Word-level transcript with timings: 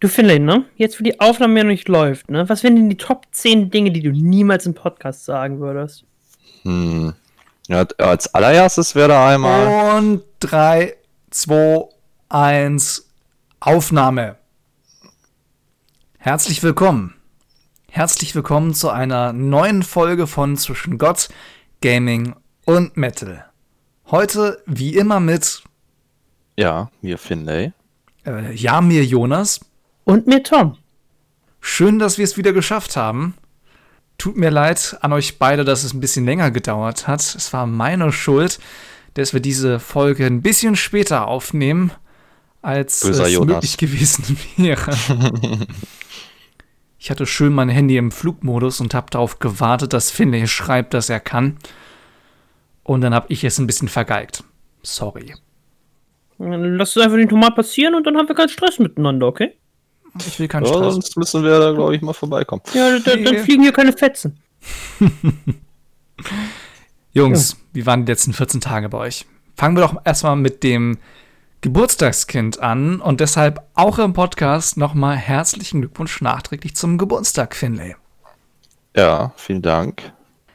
Du 0.00 0.06
Finlay, 0.06 0.38
ne? 0.38 0.64
Jetzt, 0.76 1.00
wo 1.00 1.04
die 1.04 1.18
Aufnahme 1.18 1.58
ja 1.58 1.64
noch 1.64 1.70
nicht 1.70 1.88
läuft, 1.88 2.30
ne? 2.30 2.48
Was 2.48 2.62
wären 2.62 2.76
denn 2.76 2.88
die 2.88 2.96
Top 2.96 3.26
10 3.32 3.70
Dinge, 3.70 3.90
die 3.90 4.00
du 4.00 4.12
niemals 4.12 4.64
im 4.64 4.74
Podcast 4.74 5.24
sagen 5.24 5.58
würdest? 5.58 6.04
Hm. 6.62 7.14
Ja, 7.66 7.84
als 7.98 8.32
allererstes 8.32 8.94
wäre 8.94 9.08
da 9.08 9.28
einmal. 9.28 9.98
Und 9.98 10.22
3, 10.38 10.94
2, 11.30 11.88
1, 12.28 13.08
Aufnahme. 13.58 14.36
Herzlich 16.18 16.62
willkommen. 16.62 17.14
Herzlich 17.90 18.36
willkommen 18.36 18.74
zu 18.74 18.90
einer 18.90 19.32
neuen 19.32 19.82
Folge 19.82 20.28
von 20.28 20.56
Zwischen 20.56 20.98
Gott, 20.98 21.28
Gaming 21.80 22.36
und 22.66 22.96
Metal. 22.96 23.46
Heute, 24.12 24.62
wie 24.64 24.94
immer, 24.94 25.18
mit. 25.18 25.64
Ja, 26.56 26.88
mir 27.02 27.18
Finlay. 27.18 27.72
Äh, 28.24 28.54
ja, 28.54 28.80
mir 28.80 29.04
Jonas. 29.04 29.60
Und 30.08 30.26
mir 30.26 30.42
Tom. 30.42 30.78
Schön, 31.60 31.98
dass 31.98 32.16
wir 32.16 32.24
es 32.24 32.38
wieder 32.38 32.54
geschafft 32.54 32.96
haben. 32.96 33.34
Tut 34.16 34.38
mir 34.38 34.48
leid 34.48 34.96
an 35.02 35.12
euch 35.12 35.38
beide, 35.38 35.66
dass 35.66 35.84
es 35.84 35.92
ein 35.92 36.00
bisschen 36.00 36.24
länger 36.24 36.50
gedauert 36.50 37.06
hat. 37.06 37.20
Es 37.20 37.52
war 37.52 37.66
meine 37.66 38.10
Schuld, 38.10 38.58
dass 39.12 39.34
wir 39.34 39.40
diese 39.40 39.78
Folge 39.78 40.24
ein 40.24 40.40
bisschen 40.40 40.76
später 40.76 41.28
aufnehmen, 41.28 41.92
als 42.62 43.00
Böser 43.00 43.26
es 43.26 43.34
Jonas. 43.34 43.56
möglich 43.56 43.76
gewesen 43.76 44.38
wäre. 44.56 44.96
ich 46.98 47.10
hatte 47.10 47.26
schön 47.26 47.52
mein 47.52 47.68
Handy 47.68 47.98
im 47.98 48.10
Flugmodus 48.10 48.80
und 48.80 48.94
habe 48.94 49.10
darauf 49.10 49.40
gewartet, 49.40 49.92
dass 49.92 50.10
Finlay 50.10 50.46
schreibt, 50.46 50.94
dass 50.94 51.10
er 51.10 51.20
kann. 51.20 51.58
Und 52.82 53.02
dann 53.02 53.12
habe 53.12 53.26
ich 53.28 53.44
es 53.44 53.58
ein 53.58 53.66
bisschen 53.66 53.88
vergeigt. 53.88 54.42
Sorry. 54.82 55.34
Dann 56.38 56.76
lass 56.78 56.96
es 56.96 57.02
einfach 57.02 57.18
den 57.18 57.28
Tomat 57.28 57.54
passieren 57.54 57.94
und 57.94 58.06
dann 58.06 58.16
haben 58.16 58.26
wir 58.26 58.34
keinen 58.34 58.48
Stress 58.48 58.78
miteinander, 58.78 59.26
okay? 59.26 59.52
Ich 60.26 60.38
will 60.40 60.48
keinen 60.48 60.64
Ja, 60.64 60.72
Stress. 60.72 60.92
sonst 60.94 61.16
müssen 61.16 61.42
wir 61.44 61.58
da, 61.58 61.72
glaube 61.72 61.94
ich, 61.94 62.02
mal 62.02 62.12
vorbeikommen. 62.12 62.62
Ja, 62.74 62.98
dann, 62.98 63.24
dann 63.24 63.36
fliegen 63.38 63.62
hier 63.62 63.72
keine 63.72 63.92
Fetzen. 63.92 64.38
Jungs, 67.12 67.56
wie 67.72 67.86
waren 67.86 68.04
die 68.04 68.12
letzten 68.12 68.32
14 68.32 68.60
Tage 68.60 68.88
bei 68.88 68.98
euch? 68.98 69.26
Fangen 69.56 69.76
wir 69.76 69.82
doch 69.82 69.96
erstmal 70.04 70.36
mit 70.36 70.62
dem 70.62 70.98
Geburtstagskind 71.60 72.60
an 72.60 73.00
und 73.00 73.20
deshalb 73.20 73.62
auch 73.74 73.98
im 73.98 74.12
Podcast 74.12 74.76
nochmal 74.76 75.16
herzlichen 75.16 75.80
Glückwunsch 75.80 76.20
nachträglich 76.20 76.76
zum 76.76 76.98
Geburtstag, 76.98 77.56
Finlay. 77.56 77.96
Ja, 78.96 79.32
vielen 79.36 79.62
Dank. 79.62 80.12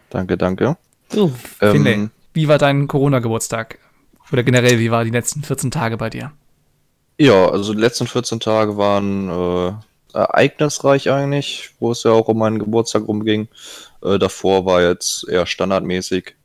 Danke, 0.09 0.37
danke. 0.37 0.77
Oh, 1.15 1.31
Finlay, 1.59 1.93
Ähm, 1.93 2.11
wie 2.33 2.47
war 2.47 2.57
dein 2.57 2.87
Corona-Geburtstag? 2.87 3.79
Oder 4.31 4.43
generell, 4.43 4.79
wie 4.79 4.91
war 4.91 5.03
die 5.03 5.09
letzten 5.11 5.43
14 5.43 5.71
Tage 5.71 5.97
bei 5.97 6.09
dir? 6.09 6.31
Ja, 7.23 7.49
also 7.49 7.73
die 7.73 7.79
letzten 7.79 8.07
14 8.07 8.41
Tage 8.41 8.75
waren 8.75 9.29
äh, 9.29 9.73
ereignisreich 10.13 11.09
eigentlich, 11.09 11.69
wo 11.79 11.91
es 11.91 12.03
ja 12.03 12.11
auch 12.11 12.27
um 12.27 12.37
meinen 12.37 12.59
Geburtstag 12.59 13.07
rumging. 13.07 13.47
Äh, 14.03 14.19
davor 14.19 14.65
war 14.65 14.81
jetzt 14.81 15.27
eher 15.29 15.45
standardmäßig. 15.45 16.35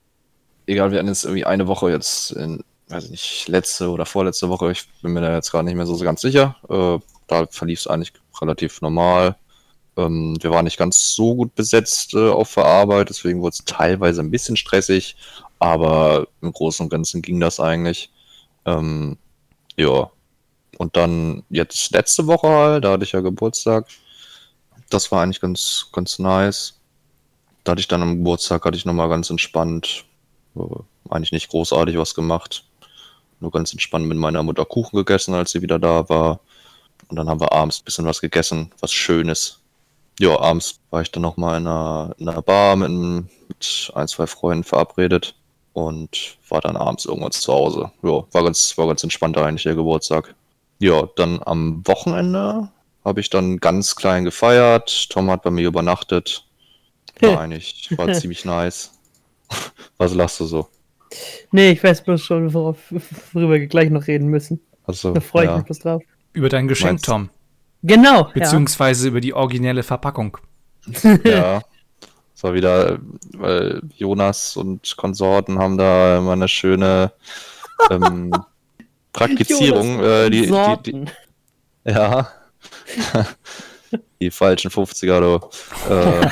Egal, 0.67 0.93
wir 0.93 0.99
hatten 0.99 1.09
jetzt 1.09 1.25
irgendwie 1.25 1.45
eine 1.45 1.67
Woche 1.67 1.91
jetzt 1.91 2.31
in, 2.31 2.63
weiß 2.89 3.07
ich 3.07 3.11
nicht, 3.11 3.49
letzte 3.49 3.91
oder 3.91 4.07
vorletzte 4.07 4.49
Woche, 4.51 4.71
ich 4.71 4.89
bin 5.03 5.13
mir 5.15 5.21
da 5.21 5.35
jetzt 5.35 5.51
gerade 5.51 5.65
nicht 5.65 5.75
mehr 5.75 5.87
so 5.87 5.99
ganz 5.99 6.21
sicher. 6.21 6.57
Äh, 6.69 6.99
da 7.27 7.47
verlief 7.51 7.81
es 7.81 7.87
eigentlich 7.89 8.13
relativ 8.41 8.81
normal. 8.81 9.35
Ähm, 9.97 10.37
wir 10.41 10.53
waren 10.53 10.65
nicht 10.65 10.79
ganz 10.79 11.15
so 11.17 11.35
gut 11.35 11.57
besetzt 11.57 12.15
äh, 12.15 12.31
auf 12.31 12.55
der 12.55 12.67
Arbeit, 12.67 13.09
deswegen 13.09 13.41
wurde 13.43 13.55
es 13.55 13.65
teilweise 13.65 14.21
ein 14.21 14.31
bisschen 14.31 14.57
stressig, 14.57 15.17
aber 15.59 16.29
im 16.41 16.53
Großen 16.53 16.85
und 16.85 16.91
Ganzen 16.91 17.21
ging 17.21 17.41
das 17.41 17.59
eigentlich. 17.59 18.13
Ähm, 18.65 19.19
ja. 19.77 20.11
Und 20.79 20.97
dann 20.97 21.43
jetzt 21.51 21.91
letzte 21.91 22.27
Woche 22.27 22.81
da 22.81 22.93
hatte 22.93 23.05
ich 23.05 23.13
ja 23.13 23.21
Geburtstag. 23.21 23.87
Das 24.91 25.11
war 25.13 25.23
eigentlich 25.23 25.41
ganz, 25.41 25.89
ganz 25.93 26.19
nice. 26.19 26.81
Da 27.65 27.73
hatte 27.73 27.81
ich 27.81 27.89
dann 27.89 28.01
am 28.01 28.19
Geburtstag, 28.19 28.65
hatte 28.65 28.77
ich 28.77 28.85
nochmal 28.87 29.09
ganz 29.09 29.29
entspannt, 29.29 30.05
äh, 30.57 30.61
eigentlich 31.11 31.33
nicht 31.33 31.49
großartig 31.51 31.99
was 31.99 32.15
gemacht. 32.15 32.65
Nur 33.41 33.51
ganz 33.51 33.73
entspannt 33.73 34.07
mit 34.07 34.19
meiner 34.19 34.43
Mutter 34.43 34.65
Kuchen 34.65 34.97
gegessen, 34.97 35.35
als 35.35 35.51
sie 35.51 35.63
wieder 35.63 35.79
da 35.79 36.09
war. 36.09 36.41
Und 37.09 37.17
dann 37.17 37.29
haben 37.29 37.41
wir 37.41 37.53
abends 37.53 37.81
ein 37.81 37.85
bisschen 37.85 38.07
was 38.07 38.21
gegessen, 38.21 38.71
was 38.81 38.93
Schönes. 38.93 39.61
Ja, 40.21 40.39
abends 40.41 40.79
war 40.91 41.03
ich 41.03 41.11
dann 41.11 41.23
nochmal 41.23 41.59
in 41.59 41.67
einer, 41.67 42.15
in 42.19 42.29
einer 42.29 42.43
Bar 42.43 42.77
mit, 42.77 42.91
mit 42.91 43.93
ein, 43.95 44.09
zwei 44.09 44.27
Freunden 44.29 44.65
verabredet 44.65 45.35
und 45.73 46.39
war 46.49 46.61
dann 46.61 46.77
abends 46.77 47.05
irgendwann 47.05 47.33
zu 47.33 47.53
Hause. 47.53 47.91
Ja, 48.03 48.25
war 48.33 48.45
ganz, 48.45 48.79
war 48.79 48.87
ganz 48.87 49.03
entspannt 49.03 49.37
eigentlich 49.37 49.65
der 49.65 49.75
Geburtstag. 49.75 50.35
Ja, 50.79 51.09
dann 51.17 51.41
am 51.45 51.87
Wochenende 51.87 52.71
habe 53.05 53.21
ich 53.21 53.31
dann 53.31 53.59
ganz 53.59 53.97
klein 53.97 54.25
gefeiert. 54.25 55.09
Tom 55.11 55.31
hat 55.31 55.43
bei 55.43 55.51
mir 55.51 55.67
übernachtet. 55.67 56.45
War 57.21 57.41
eigentlich, 57.41 57.89
war 57.97 58.13
ziemlich 58.13 58.45
nice. 58.45 58.93
Was 59.97 60.15
lachst 60.15 60.41
du 60.41 60.45
so? 60.45 60.69
nee, 61.53 61.71
ich 61.71 61.83
weiß 61.83 62.05
bloß 62.05 62.23
schon, 62.23 62.53
worauf, 62.53 62.77
worüber 63.33 63.55
wir 63.55 63.67
gleich 63.67 63.89
noch 63.91 64.07
reden 64.07 64.29
müssen. 64.29 64.61
Also, 64.85 65.13
Da 65.15 65.21
freue 65.21 65.45
ich 65.45 65.51
ja. 65.51 65.57
mich 65.57 65.65
bloß 65.67 65.79
drauf. 65.79 66.03
Über 66.35 66.49
dein 66.51 66.69
Geschenk, 66.69 66.93
Meinst- 66.93 67.07
Tom. 67.07 67.31
Genau, 67.83 68.27
ja. 68.27 68.31
Beziehungsweise 68.35 69.09
über 69.09 69.21
die 69.21 69.33
originelle 69.33 69.83
Verpackung. 69.83 70.37
Ja. 71.25 71.63
Es 72.35 72.45
war 72.45 72.55
wieder, 72.55 72.99
weil 73.37 73.81
Jonas 73.97 74.57
und 74.57 74.97
Konsorten 74.97 75.59
haben 75.59 75.77
da 75.79 76.19
immer 76.19 76.33
eine 76.35 76.47
schöne 76.49 77.13
ähm, 77.91 78.31
Praktizierung. 79.19 80.03
Äh, 80.03 80.31
die, 80.31 80.47
die, 80.47 80.77
die, 80.93 81.05
ja. 81.85 82.29
die 84.21 84.31
falschen 84.31 84.71
50er, 84.71 85.21
du. 85.21 85.41
Äh, 85.93 86.29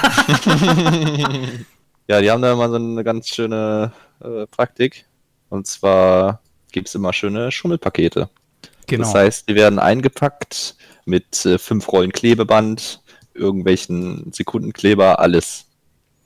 ja, 2.09 2.21
die 2.21 2.31
haben 2.31 2.43
da 2.43 2.53
immer 2.53 2.69
so 2.69 2.77
eine 2.77 3.05
ganz 3.05 3.29
schöne 3.29 3.93
äh, 4.23 4.47
Praktik. 4.47 5.07
Und 5.49 5.67
zwar 5.67 6.41
gibt 6.73 6.89
es 6.89 6.95
immer 6.95 7.13
schöne 7.13 7.51
Schummelpakete. 7.53 8.29
Genau. 8.87 9.05
Das 9.05 9.15
heißt, 9.15 9.49
die 9.49 9.55
werden 9.55 9.79
eingepackt 9.79 10.77
mit 11.05 11.45
äh, 11.47 11.59
fünf 11.59 11.91
Rollen 11.93 12.13
Klebeband, 12.13 13.01
irgendwelchen 13.35 14.33
Sekundenkleber, 14.33 15.19
alles. 15.19 15.67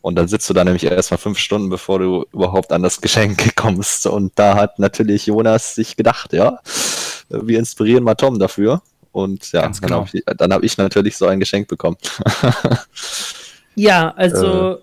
Und 0.03 0.15
dann 0.17 0.29
sitzt 0.29 0.49
du 0.49 0.55
da 0.55 0.65
nämlich 0.65 0.85
erstmal 0.85 1.19
fünf 1.19 1.39
Stunden, 1.39 1.69
bevor 1.69 1.99
du 1.99 2.25
überhaupt 2.33 2.73
an 2.73 2.83
das 2.83 3.01
Geschenk 3.01 3.55
kommst. 3.57 4.07
Und 4.07 4.33
da 4.39 4.55
hat 4.55 4.79
natürlich 4.79 5.27
Jonas 5.27 5.75
sich 5.75 5.97
gedacht, 5.97 6.33
ja, 6.33 6.59
wir 7.29 7.59
inspirieren 7.59 8.05
mal 8.05 8.15
Tom 8.15 8.39
dafür. 8.39 8.81
Und 9.13 9.51
ja, 9.53 9.63
Ganz 9.63 9.81
dann 9.81 9.89
genau. 9.89 10.01
habe 10.07 10.11
ich, 10.13 10.23
dann 10.39 10.53
hab 10.53 10.63
ich 10.63 10.79
natürlich 10.79 11.17
so 11.17 11.27
ein 11.27 11.41
Geschenk 11.41 11.69
bekommen. 11.69 11.97
Ja, 13.77 14.11
also, 14.17 14.73
Äh. 14.73 14.77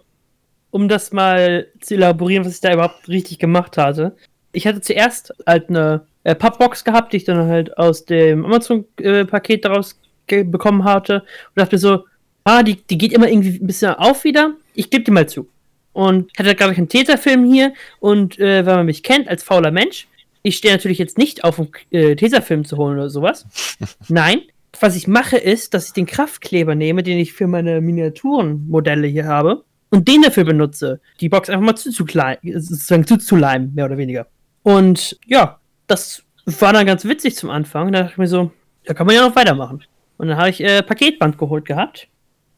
um 0.71 0.87
das 0.87 1.11
mal 1.11 1.67
zu 1.81 1.95
elaborieren, 1.95 2.45
was 2.45 2.55
ich 2.55 2.61
da 2.61 2.73
überhaupt 2.73 3.07
richtig 3.09 3.37
gemacht 3.39 3.77
hatte. 3.77 4.15
Ich 4.53 4.65
hatte 4.65 4.81
zuerst 4.81 5.33
halt 5.45 5.69
eine 5.69 6.07
äh, 6.23 6.35
Pappbox 6.35 6.83
gehabt, 6.83 7.13
die 7.13 7.17
ich 7.17 7.25
dann 7.25 7.47
halt 7.47 7.77
aus 7.77 8.05
dem 8.05 8.45
Amazon-Paket 8.45 9.65
daraus 9.65 9.99
ge- 10.25 10.43
bekommen 10.43 10.83
hatte. 10.83 11.19
Und 11.49 11.57
dachte 11.61 11.77
so, 11.77 12.05
ah, 12.47 12.63
die, 12.63 12.75
die 12.75 12.97
geht 12.97 13.11
immer 13.11 13.29
irgendwie 13.29 13.59
ein 13.59 13.67
bisschen 13.67 13.93
auf 13.93 14.23
wieder. 14.23 14.53
Ich 14.73 14.89
gebe 14.89 15.03
die 15.03 15.11
mal 15.11 15.27
zu. 15.27 15.47
Und 15.91 16.31
ich 16.31 16.39
hatte, 16.39 16.55
glaube 16.55 16.71
ich, 16.71 16.77
einen 16.77 16.87
Tesafilm 16.87 17.51
hier. 17.51 17.73
Und 17.99 18.39
äh, 18.39 18.65
wenn 18.65 18.75
man 18.75 18.85
mich 18.85 19.03
kennt 19.03 19.27
als 19.27 19.43
fauler 19.43 19.71
Mensch, 19.71 20.07
ich 20.43 20.55
stehe 20.55 20.73
natürlich 20.73 20.97
jetzt 20.97 21.17
nicht 21.17 21.43
auf, 21.43 21.59
einen 21.59 21.71
äh, 21.91 22.15
Tesafilm 22.15 22.63
zu 22.63 22.77
holen 22.77 22.97
oder 22.97 23.09
sowas. 23.09 23.45
Nein, 24.07 24.43
was 24.79 24.95
ich 24.95 25.07
mache, 25.07 25.37
ist, 25.37 25.73
dass 25.73 25.87
ich 25.87 25.93
den 25.93 26.05
Kraftkleber 26.05 26.73
nehme, 26.75 27.03
den 27.03 27.17
ich 27.17 27.33
für 27.33 27.47
meine 27.47 27.81
Miniaturenmodelle 27.81 29.07
hier 29.07 29.25
habe, 29.25 29.63
und 29.89 30.07
den 30.07 30.21
dafür 30.21 30.43
benutze, 30.43 30.99
die 31.19 31.29
Box 31.29 31.49
einfach 31.49 31.65
mal 31.65 31.75
zuzuleimen, 31.75 32.39
sozusagen 32.61 33.07
zuzuleimen, 33.07 33.73
mehr 33.73 33.85
oder 33.85 33.97
weniger. 33.97 34.27
Und 34.63 35.17
ja, 35.25 35.59
das 35.87 36.23
war 36.45 36.73
dann 36.73 36.85
ganz 36.85 37.05
witzig 37.05 37.35
zum 37.35 37.49
Anfang. 37.49 37.91
Da 37.91 37.99
dachte 37.99 38.13
ich 38.13 38.17
mir 38.17 38.27
so, 38.27 38.51
da 38.85 38.93
kann 38.93 39.07
man 39.07 39.15
ja 39.15 39.27
noch 39.27 39.35
weitermachen. 39.35 39.83
Und 40.17 40.27
dann 40.27 40.37
habe 40.37 40.49
ich 40.49 40.61
äh, 40.61 40.83
Paketband 40.83 41.37
geholt 41.37 41.65
gehabt, 41.65 42.09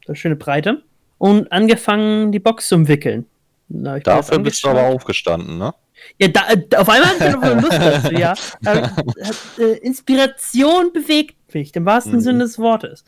so 0.10 0.16
schöne 0.16 0.36
Breite, 0.36 0.84
und 1.20 1.52
angefangen, 1.52 2.32
die 2.32 2.40
Box 2.40 2.68
zu 2.68 2.76
umwickeln. 2.76 3.26
Da 3.70 4.00
Dafür 4.00 4.40
bist 4.40 4.64
du 4.64 4.70
aber 4.70 4.84
aufgestanden, 4.84 5.58
ne? 5.60 5.74
Ja, 6.18 6.30
da, 6.30 6.50
äh, 6.50 6.76
auf 6.76 6.90
einmal 6.90 7.10
hatte 7.10 7.28
ich 7.28 7.34
noch 7.34 7.62
Lust 7.62 7.74
dazu, 7.74 8.14
ja. 8.14 8.34
Äh, 8.66 9.78
Inspiration 9.82 10.92
bewegt 10.94 11.54
mich, 11.54 11.76
im 11.76 11.86
wahrsten 11.86 12.14
Mhm. 12.14 12.22
Sinne 12.22 12.40
des 12.40 12.58
Wortes. 12.58 13.04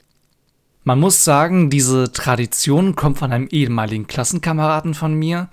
Man 0.84 1.00
muss 1.00 1.24
sagen, 1.24 1.70
diese 1.70 2.12
Tradition 2.12 2.96
kommt 2.96 3.18
von 3.18 3.32
einem 3.32 3.48
ehemaligen 3.48 4.08
Klassenkameraden 4.08 4.94
von 4.94 5.14
mir, 5.14 5.50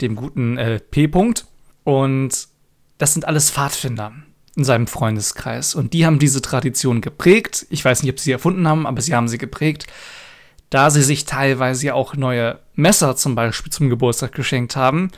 dem 0.00 0.16
guten 0.16 0.56
äh, 0.56 0.80
P. 0.80 1.04
-Punkt. 1.06 1.44
Und 1.84 2.48
das 2.96 3.12
sind 3.12 3.26
alles 3.26 3.50
Pfadfinder 3.50 4.12
in 4.56 4.64
seinem 4.64 4.86
Freundeskreis. 4.86 5.74
Und 5.74 5.92
die 5.92 6.06
haben 6.06 6.18
diese 6.18 6.42
Tradition 6.42 7.00
geprägt. 7.00 7.66
Ich 7.70 7.84
weiß 7.84 8.02
nicht, 8.02 8.12
ob 8.12 8.18
sie 8.18 8.26
sie 8.26 8.32
erfunden 8.32 8.66
haben, 8.66 8.86
aber 8.86 9.00
sie 9.00 9.14
haben 9.14 9.28
sie 9.28 9.38
geprägt. 9.38 9.86
Da 10.70 10.90
sie 10.90 11.02
sich 11.02 11.24
teilweise 11.24 11.86
ja 11.86 11.94
auch 11.94 12.14
neue 12.14 12.58
Messer 12.74 13.16
zum 13.16 13.34
Beispiel 13.34 13.72
zum 13.72 13.88
Geburtstag 13.88 14.32
geschenkt 14.32 14.76
haben. 14.76 15.10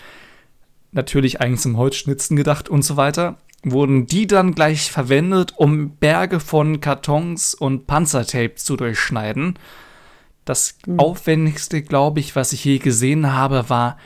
Natürlich 0.93 1.41
eigentlich 1.41 1.61
zum 1.61 1.77
Holzschnitzen 1.77 2.37
gedacht 2.37 2.69
und 2.69 2.83
so 2.83 2.97
weiter. 2.97 3.39
wurden 3.63 4.07
die 4.07 4.27
dann 4.27 4.55
gleich 4.55 4.91
verwendet, 4.91 5.53
um 5.57 5.97
Berge 5.97 6.41
von 6.41 6.81
Kartons 6.81 7.53
und 7.55 7.87
Panzertape 7.87 8.55
zu 8.55 8.77
durchschneiden. 8.77 9.59
Das 10.47 10.79
aufwendigste, 10.97 11.83
glaube 11.83 12.21
ich, 12.21 12.35
was 12.35 12.53
ich 12.55 12.65
je 12.65 12.79
gesehen 12.79 13.33
habe, 13.35 13.69
war, 13.69 13.99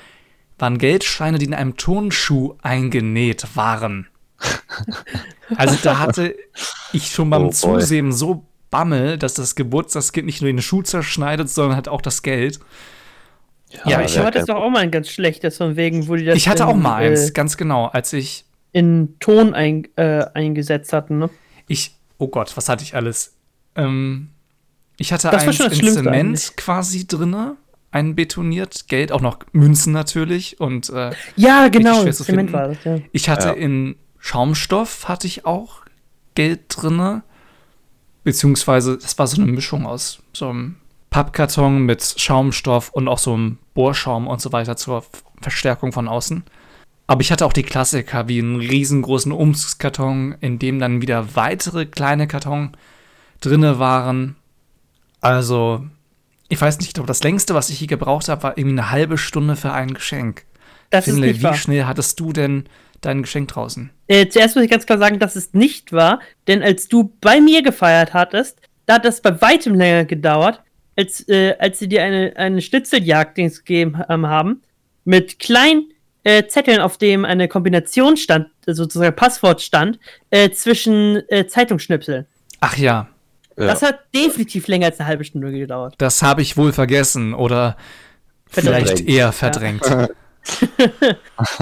waren 0.58 0.78
Geldscheine, 0.78 1.38
die 1.38 1.46
in 1.46 1.54
einem 1.54 1.76
Turnschuh 1.76 2.54
eingenäht 2.62 3.46
waren. 3.54 4.08
also 5.56 5.76
da 5.82 5.98
hatte 5.98 6.34
ich 6.92 7.12
schon 7.12 7.30
beim 7.30 7.44
Oh. 7.46 7.50
Zusehen 7.50 8.12
so 8.12 8.44
Bammel, 8.74 9.18
dass 9.18 9.34
das 9.34 9.54
Geburtstagskind 9.54 10.26
nicht 10.26 10.40
nur 10.42 10.50
den 10.50 10.60
Schuh 10.60 10.82
zerschneidet, 10.82 11.48
sondern 11.48 11.76
halt 11.76 11.88
auch 11.88 12.00
das 12.00 12.22
Geld. 12.22 12.58
Ja, 13.84 14.00
ich 14.02 14.16
wer- 14.16 14.24
hatte 14.24 14.38
es 14.40 14.46
doch 14.46 14.56
auch 14.56 14.70
mal 14.70 14.80
ein 14.80 14.90
ganz 14.90 15.08
schlechtes, 15.08 15.56
von 15.58 15.76
wegen, 15.76 16.08
wo 16.08 16.14
die 16.16 16.24
das 16.24 16.36
Ich 16.36 16.48
hatte 16.48 16.62
in, 16.64 16.68
auch 16.68 16.74
mal 16.76 16.96
eins, 16.96 17.30
Äh, 17.30 17.32
ganz 17.32 17.56
genau, 17.56 17.86
als 17.86 18.12
ich 18.12 18.44
in 18.72 19.16
Ton 19.20 19.54
ein, 19.54 19.86
äh, 19.96 20.24
eingesetzt 20.34 20.92
hatten, 20.92 21.18
ne? 21.18 21.30
Ich, 21.68 21.94
oh 22.18 22.28
Gott, 22.28 22.56
was 22.56 22.68
hatte 22.68 22.82
ich 22.82 22.94
alles? 22.94 23.34
Ähm, 23.76 24.30
ich 24.96 25.12
hatte 25.12 25.28
Das 25.30 25.42
war 25.42 25.48
ein 25.48 25.52
schon 25.54 25.68
das 25.68 25.78
Schlimmste 25.78 26.02
Zement 26.02 26.14
eigentlich. 26.38 26.56
quasi 26.56 27.06
drinne, 27.06 27.56
ein 27.90 28.14
betoniert, 28.16 28.86
Geld, 28.88 29.12
auch 29.12 29.20
noch 29.20 29.38
Münzen 29.52 29.92
natürlich 29.92 30.60
und 30.60 30.90
äh, 30.90 31.12
Ja, 31.36 31.68
genau, 31.68 32.04
Zement 32.10 32.52
war 32.52 32.68
das, 32.68 32.84
ja. 32.84 32.98
ich 33.12 33.28
hatte 33.28 33.48
Ja. 33.48 33.54
in 33.54 33.96
Schaumstoff 34.18 35.06
hatte 35.08 35.26
ich 35.26 35.46
auch 35.46 35.82
Geld 36.34 36.62
drinne, 36.68 37.22
beziehungsweise 38.24 38.98
das 38.98 39.18
war 39.18 39.26
so 39.26 39.40
eine 39.40 39.50
Mischung 39.50 39.86
aus 39.86 40.20
so 40.32 40.48
einem 40.48 40.76
Pappkarton 41.10 41.82
mit 41.84 42.14
Schaumstoff 42.16 42.90
und 42.90 43.06
auch 43.06 43.18
so 43.18 43.34
einem 43.34 43.58
Bohrschaum 43.74 44.26
und 44.26 44.40
so 44.40 44.50
weiter 44.52 44.76
zur 44.76 45.04
Verstärkung 45.40 45.92
von 45.92 46.08
außen. 46.08 46.42
Aber 47.06 47.20
ich 47.20 47.30
hatte 47.30 47.44
auch 47.44 47.52
die 47.52 47.62
Klassiker 47.62 48.28
wie 48.28 48.40
einen 48.40 48.56
riesengroßen 48.56 49.30
Umzugskarton, 49.30 50.36
in 50.40 50.58
dem 50.58 50.78
dann 50.78 51.02
wieder 51.02 51.36
weitere 51.36 51.86
kleine 51.86 52.26
Karton 52.26 52.72
drinne 53.40 53.78
waren. 53.78 54.36
Also, 55.20 55.86
ich 56.48 56.60
weiß 56.60 56.78
nicht, 56.78 56.88
ich 56.88 56.94
glaube, 56.94 57.06
das 57.06 57.22
längste, 57.22 57.54
was 57.54 57.68
ich 57.68 57.78
hier 57.78 57.88
gebraucht 57.88 58.28
habe, 58.28 58.42
war 58.42 58.58
irgendwie 58.58 58.80
eine 58.80 58.90
halbe 58.90 59.18
Stunde 59.18 59.54
für 59.54 59.72
ein 59.72 59.92
Geschenk. 59.92 60.44
Das 60.90 61.06
nicht 61.06 61.40
wie 61.40 61.42
wahr. 61.42 61.54
schnell 61.54 61.84
hattest 61.84 62.18
du 62.20 62.32
denn 62.32 62.64
dein 63.04 63.22
Geschenk 63.22 63.48
draußen? 63.48 63.90
Äh, 64.06 64.28
zuerst 64.28 64.56
muss 64.56 64.64
ich 64.64 64.70
ganz 64.70 64.86
klar 64.86 64.98
sagen, 64.98 65.18
dass 65.18 65.36
es 65.36 65.54
nicht 65.54 65.92
war, 65.92 66.20
denn 66.46 66.62
als 66.62 66.88
du 66.88 67.12
bei 67.20 67.40
mir 67.40 67.62
gefeiert 67.62 68.14
hattest, 68.14 68.60
da 68.86 68.94
hat 68.94 69.04
das 69.04 69.20
bei 69.20 69.40
weitem 69.40 69.74
länger 69.74 70.04
gedauert, 70.04 70.62
als, 70.96 71.26
äh, 71.28 71.54
als 71.58 71.78
sie 71.78 71.88
dir 71.88 72.02
eine, 72.02 72.32
eine 72.36 72.60
Schnitzeljagd-Dings 72.60 73.60
gegeben 73.60 74.00
ähm, 74.08 74.26
haben, 74.26 74.62
mit 75.04 75.38
kleinen 75.38 75.90
äh, 76.22 76.46
Zetteln, 76.46 76.80
auf 76.80 76.98
dem 76.98 77.24
eine 77.24 77.48
Kombination 77.48 78.16
stand, 78.16 78.48
sozusagen 78.66 79.14
Passwort 79.14 79.60
stand, 79.60 79.98
äh, 80.30 80.50
zwischen 80.50 81.22
äh, 81.28 81.46
Zeitungsschnipseln. 81.46 82.26
Ach 82.60 82.76
ja, 82.76 83.08
Ja. 83.56 83.66
Das 83.66 83.82
hat 83.82 84.00
definitiv 84.14 84.66
länger 84.68 84.86
als 84.86 84.98
eine 84.98 85.08
halbe 85.08 85.24
Stunde 85.24 85.52
gedauert. 85.52 85.94
das 85.98 86.22
habe 86.22 86.42
ich 86.42 86.56
wohl 86.56 86.72
vergessen 86.72 87.34
oder 87.34 87.76
vielleicht 88.48 88.88
Verdrängt. 88.88 89.08
eher 89.08 89.32
verdrängt. 89.32 89.86
ja, 89.86 90.08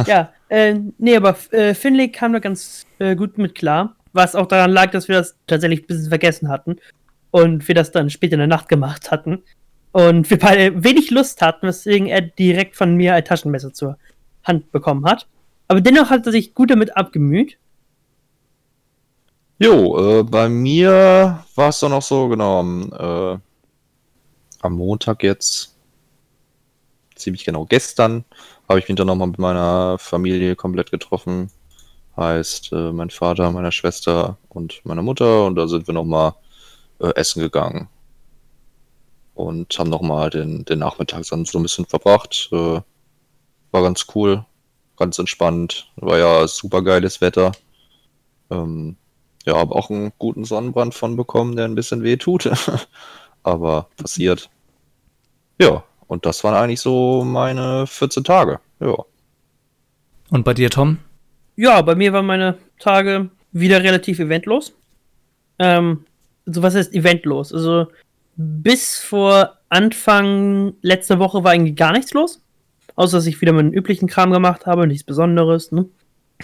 äh, 0.48 0.74
nee, 0.98 1.16
aber 1.16 1.36
äh, 1.50 1.74
Finlay 1.74 2.08
kam 2.08 2.32
da 2.32 2.38
ganz 2.38 2.86
äh, 2.98 3.14
gut 3.14 3.38
mit 3.38 3.54
klar. 3.54 3.96
Was 4.12 4.34
auch 4.34 4.46
daran 4.46 4.70
lag, 4.70 4.90
dass 4.90 5.08
wir 5.08 5.16
das 5.16 5.36
tatsächlich 5.46 5.82
ein 5.82 5.86
bisschen 5.86 6.08
vergessen 6.08 6.48
hatten. 6.48 6.76
Und 7.30 7.66
wir 7.66 7.74
das 7.74 7.92
dann 7.92 8.10
später 8.10 8.34
in 8.34 8.40
der 8.40 8.48
Nacht 8.48 8.68
gemacht 8.68 9.10
hatten. 9.10 9.42
Und 9.92 10.28
wir 10.30 10.38
beide 10.38 10.84
wenig 10.84 11.10
Lust 11.10 11.40
hatten, 11.42 11.66
weswegen 11.66 12.06
er 12.06 12.20
direkt 12.20 12.76
von 12.76 12.94
mir 12.96 13.14
ein 13.14 13.24
Taschenmesser 13.24 13.72
zur 13.72 13.98
Hand 14.44 14.72
bekommen 14.72 15.04
hat. 15.06 15.26
Aber 15.68 15.80
dennoch 15.80 16.10
hat 16.10 16.26
er 16.26 16.32
sich 16.32 16.54
gut 16.54 16.70
damit 16.70 16.96
abgemüht. 16.96 17.58
Jo, 19.58 20.20
äh, 20.20 20.22
bei 20.24 20.48
mir 20.48 21.44
war 21.54 21.68
es 21.68 21.78
dann 21.78 21.92
auch 21.92 22.02
so, 22.02 22.28
genau, 22.28 22.60
am, 22.60 22.92
äh, 22.92 23.38
am 24.60 24.72
Montag 24.72 25.22
jetzt, 25.22 25.76
ziemlich 27.14 27.44
genau 27.44 27.64
gestern, 27.66 28.24
habe 28.68 28.78
ich 28.78 28.88
mich 28.88 28.96
dann 28.96 29.06
nochmal 29.06 29.28
mit 29.28 29.38
meiner 29.38 29.98
Familie 29.98 30.56
komplett 30.56 30.90
getroffen. 30.90 31.50
Heißt, 32.16 32.72
äh, 32.72 32.92
mein 32.92 33.10
Vater, 33.10 33.50
meine 33.52 33.72
Schwester 33.72 34.38
und 34.48 34.80
meine 34.84 35.02
Mutter. 35.02 35.46
Und 35.46 35.56
da 35.56 35.66
sind 35.66 35.86
wir 35.86 35.94
nochmal 35.94 36.34
äh, 37.00 37.14
essen 37.14 37.40
gegangen. 37.40 37.88
Und 39.34 39.78
haben 39.78 39.90
nochmal 39.90 40.30
den, 40.30 40.64
den 40.64 40.80
Nachmittag 40.80 41.24
dann 41.28 41.44
so 41.44 41.58
ein 41.58 41.62
bisschen 41.62 41.86
verbracht. 41.86 42.48
Äh, 42.52 42.80
war 43.70 43.82
ganz 43.82 44.06
cool, 44.14 44.44
ganz 44.96 45.18
entspannt. 45.18 45.90
War 45.96 46.18
ja 46.18 46.46
super 46.46 46.82
geiles 46.82 47.20
Wetter. 47.20 47.52
Ähm, 48.50 48.96
ja, 49.46 49.56
habe 49.56 49.74
auch 49.74 49.90
einen 49.90 50.12
guten 50.18 50.44
Sonnenbrand 50.44 50.94
von 50.94 51.16
bekommen, 51.16 51.56
der 51.56 51.64
ein 51.64 51.74
bisschen 51.74 52.02
weh 52.02 52.16
tut. 52.16 52.50
Aber 53.42 53.88
passiert. 53.96 54.50
Ja, 55.58 55.82
und 56.12 56.26
das 56.26 56.44
waren 56.44 56.54
eigentlich 56.54 56.82
so 56.82 57.24
meine 57.24 57.86
14 57.86 58.22
Tage. 58.22 58.60
Ja. 58.80 58.96
Und 60.28 60.44
bei 60.44 60.52
dir, 60.52 60.68
Tom? 60.68 60.98
Ja, 61.56 61.80
bei 61.80 61.94
mir 61.94 62.12
waren 62.12 62.26
meine 62.26 62.58
Tage 62.78 63.30
wieder 63.52 63.82
relativ 63.82 64.18
eventlos. 64.18 64.74
Ähm, 65.58 66.04
also 66.46 66.62
was 66.62 66.74
heißt 66.74 66.92
eventlos? 66.92 67.54
Also 67.54 67.86
bis 68.36 68.98
vor 68.98 69.56
Anfang 69.70 70.74
letzter 70.82 71.18
Woche 71.18 71.44
war 71.44 71.52
eigentlich 71.52 71.76
gar 71.76 71.92
nichts 71.92 72.12
los. 72.12 72.44
Außer 72.94 73.16
dass 73.16 73.26
ich 73.26 73.40
wieder 73.40 73.54
meinen 73.54 73.72
üblichen 73.72 74.06
Kram 74.06 74.32
gemacht 74.32 74.66
habe, 74.66 74.86
nichts 74.86 75.04
Besonderes. 75.04 75.72
Ne? 75.72 75.86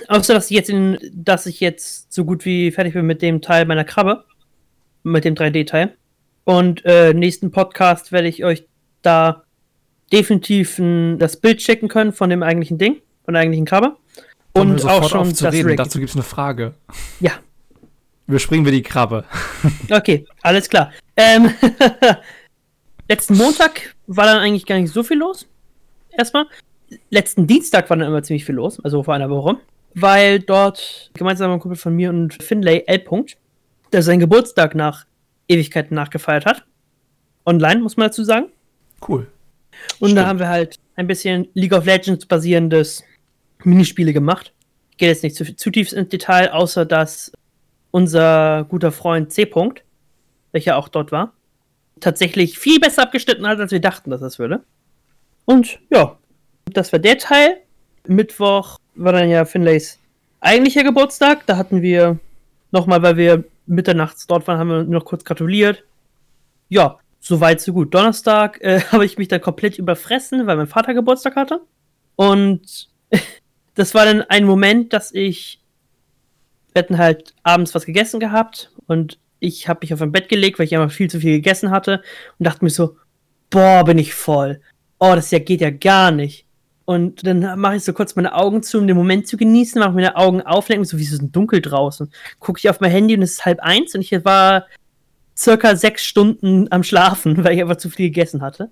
Außer 0.09 0.32
dass 0.32 0.50
ich 0.50 0.56
jetzt 0.56 0.70
in, 0.70 0.99
dass 1.12 1.44
ich 1.44 1.61
jetzt 1.61 2.11
so 2.11 2.25
gut 2.25 2.47
wie 2.47 2.70
fertig 2.70 2.94
bin 2.94 3.05
mit 3.05 3.20
dem 3.20 3.43
Teil 3.43 3.67
meiner 3.67 3.85
Krabbe. 3.85 4.25
Mit 5.03 5.26
dem 5.26 5.35
3D-Teil. 5.35 5.94
Und 6.44 6.87
äh, 6.87 7.12
nächsten 7.12 7.50
Podcast 7.50 8.12
werde 8.12 8.29
ich 8.29 8.47
euch 8.47 8.67
da 9.03 9.44
definitiv 10.12 10.78
n, 10.78 11.19
das 11.19 11.37
Bild 11.37 11.58
checken 11.58 11.88
können 11.88 12.12
von 12.12 12.31
dem 12.31 12.43
eigentlichen 12.43 12.78
Ding, 12.78 12.96
von 13.25 13.34
der 13.34 13.43
eigentlichen 13.43 13.66
Krabbe. 13.66 13.96
Und 14.52 14.84
auch 14.84 15.08
schon 15.08 15.28
das 15.28 15.43
reden. 15.52 15.69
Rig. 15.69 15.76
Dazu 15.76 15.99
gibt 15.99 16.10
es 16.10 16.16
eine 16.16 16.25
Frage. 16.25 16.75
Ja, 17.20 17.32
Überspringen 18.28 18.66
wir 18.66 18.72
die 18.72 18.82
Krabbe. 18.82 19.25
okay, 19.90 20.26
alles 20.43 20.69
klar. 20.69 20.93
Ähm, 21.16 21.50
letzten 23.08 23.37
Montag 23.38 23.94
war 24.06 24.26
dann 24.26 24.40
eigentlich 24.40 24.66
gar 24.66 24.78
nicht 24.78 24.93
so 24.93 25.02
viel 25.02 25.16
los. 25.16 25.49
Erstmal. 26.10 26.44
Letzten 27.08 27.46
Dienstag 27.46 27.88
war 27.88 27.96
dann 27.96 28.06
immer 28.06 28.22
ziemlich 28.22 28.44
viel 28.44 28.55
los, 28.55 28.81
also 28.84 29.02
vor 29.02 29.14
einer 29.14 29.31
Woche. 29.31 29.56
Weil 29.94 30.40
dort 30.40 31.10
gemeinsam 31.14 31.52
ein 31.52 31.58
Kumpel 31.58 31.78
von 31.78 31.96
mir 31.96 32.10
und 32.10 32.34
Finlay 32.43 32.84
L. 32.87 32.99
-Punkt, 32.99 33.37
der 33.93 34.02
seinen 34.02 34.20
Geburtstag 34.20 34.75
nach 34.75 35.06
Ewigkeiten 35.49 35.94
nachgefeiert 35.94 36.44
hat. 36.44 36.66
Online, 37.46 37.81
muss 37.81 37.96
man 37.96 38.08
dazu 38.08 38.24
sagen. 38.24 38.48
Cool. 39.06 39.27
Und 40.01 40.15
da 40.15 40.23
Stimmt. 40.23 40.27
haben 40.27 40.39
wir 40.39 40.49
halt 40.49 40.79
ein 40.97 41.06
bisschen 41.06 41.49
League 41.55 41.73
of 41.73 41.85
Legends 41.87 42.27
basierendes 42.27 43.05
Minispiele 43.65 44.13
gemacht. 44.13 44.53
Gehe 44.97 45.08
jetzt 45.08 45.23
nicht 45.23 45.37
zu, 45.37 45.56
zu 45.56 45.70
tief 45.70 45.93
ins 45.93 46.08
Detail, 46.08 46.51
außer 46.51 46.85
dass 46.85 47.32
unser 47.91 48.65
guter 48.69 48.93
Freund 48.93 49.32
C. 49.32 49.44
-Punkt, 49.44 49.81
welcher 50.53 50.77
auch 50.77 50.89
dort 50.89 51.13
war, 51.13 51.32
tatsächlich 52.01 52.58
viel 52.58 52.81
besser 52.81 53.03
abgeschnitten 53.03 53.47
hat, 53.47 53.61
als 53.61 53.73
wir 53.73 53.81
dachten, 53.81 54.11
dass 54.11 54.23
es 54.23 54.39
würde. 54.39 54.63
Und 55.44 55.79
ja, 55.91 56.19
das 56.67 56.93
war 56.93 56.99
der 56.99 57.19
Teil. 57.19 57.58
Mittwoch 58.06 58.79
war 58.94 59.13
dann 59.13 59.31
ja 59.31 59.44
Finlays 59.44 59.99
eigentlicher 60.41 60.85
Geburtstag. 60.85 61.47
Da 61.47 61.56
hatten 61.56 61.82
wir 61.82 62.19
nochmal, 62.70 63.03
weil 63.03 63.17
wir 63.17 63.44
mitternachts 63.67 64.27
dort 64.27 64.47
waren, 64.47 64.58
haben 64.58 64.69
wir 64.69 64.85
noch 64.85 65.05
kurz 65.05 65.25
gratuliert. 65.25 65.85
Ja, 66.69 66.99
soweit 67.20 67.60
so 67.60 67.72
gut. 67.72 67.94
Donnerstag 67.94 68.60
äh, 68.60 68.81
habe 68.93 69.05
ich 69.05 69.19
mich 69.19 69.29
dann 69.29 69.41
komplett 69.41 69.79
überfressen, 69.79 70.46
weil 70.46 70.56
mein 70.56 70.67
Vater 70.67 70.94
Geburtstag 70.94 71.37
hatte. 71.37 71.60
Und 72.17 72.89
das 73.75 73.94
war 73.94 74.05
dann 74.05 74.22
ein 74.22 74.44
Moment, 74.44 74.93
dass 74.93 75.13
ich. 75.13 75.60
Wir 76.72 76.82
hatten 76.82 76.98
halt 76.98 77.34
abends 77.43 77.75
was 77.75 77.87
gegessen 77.87 78.20
gehabt 78.20 78.70
und 78.87 79.19
ich 79.41 79.69
habe 79.69 79.81
mich 79.82 79.94
auf 79.94 80.03
ein 80.03 80.13
Bett 80.13 80.29
gelegt, 80.29 80.58
weil 80.58 80.67
ich 80.67 80.77
einfach 80.77 80.94
viel 80.94 81.10
zu 81.10 81.19
viel 81.19 81.32
gegessen 81.32 81.70
hatte 81.70 82.03
und 82.39 82.46
dachte 82.46 82.63
mir 82.63 82.70
so, 82.70 82.96
boah, 83.51 83.84
bin 83.84 83.98
ich 83.98 84.15
voll. 84.15 84.60
Oh, 84.98 85.13
das 85.15 85.31
ja 85.31 85.39
geht 85.39 85.60
ja 85.60 85.70
gar 85.70 86.10
nicht. 86.10 86.46
Und 86.84 87.27
dann 87.27 87.60
mache 87.60 87.77
ich 87.77 87.84
so 87.84 87.93
kurz 87.93 88.17
meine 88.17 88.34
Augen 88.34 88.63
zu, 88.63 88.79
um 88.79 88.87
den 88.87 88.96
Moment 88.96 89.27
zu 89.27 89.37
genießen, 89.37 89.79
mache 89.79 89.93
meine 89.93 90.17
Augen 90.17 90.41
auf, 90.43 90.67
denke 90.67 90.81
mir 90.81 90.87
so, 90.87 90.98
wie 90.98 91.03
ist 91.03 91.13
es 91.13 91.19
denn 91.19 91.32
dunkel 91.32 91.60
draußen? 91.60 92.10
Gucke 92.39 92.58
ich 92.58 92.70
auf 92.70 92.81
mein 92.81 92.91
Handy 92.91 93.15
und 93.15 93.22
es 93.22 93.32
ist 93.32 93.44
halb 93.44 93.60
eins 93.60 93.94
und 93.94 94.01
ich 94.01 94.25
war 94.25 94.67
circa 95.38 95.76
sechs 95.76 96.04
Stunden 96.04 96.66
am 96.70 96.82
Schlafen, 96.82 97.44
weil 97.44 97.54
ich 97.54 97.62
einfach 97.62 97.76
zu 97.76 97.88
viel 97.88 98.08
gegessen 98.08 98.42
hatte. 98.42 98.70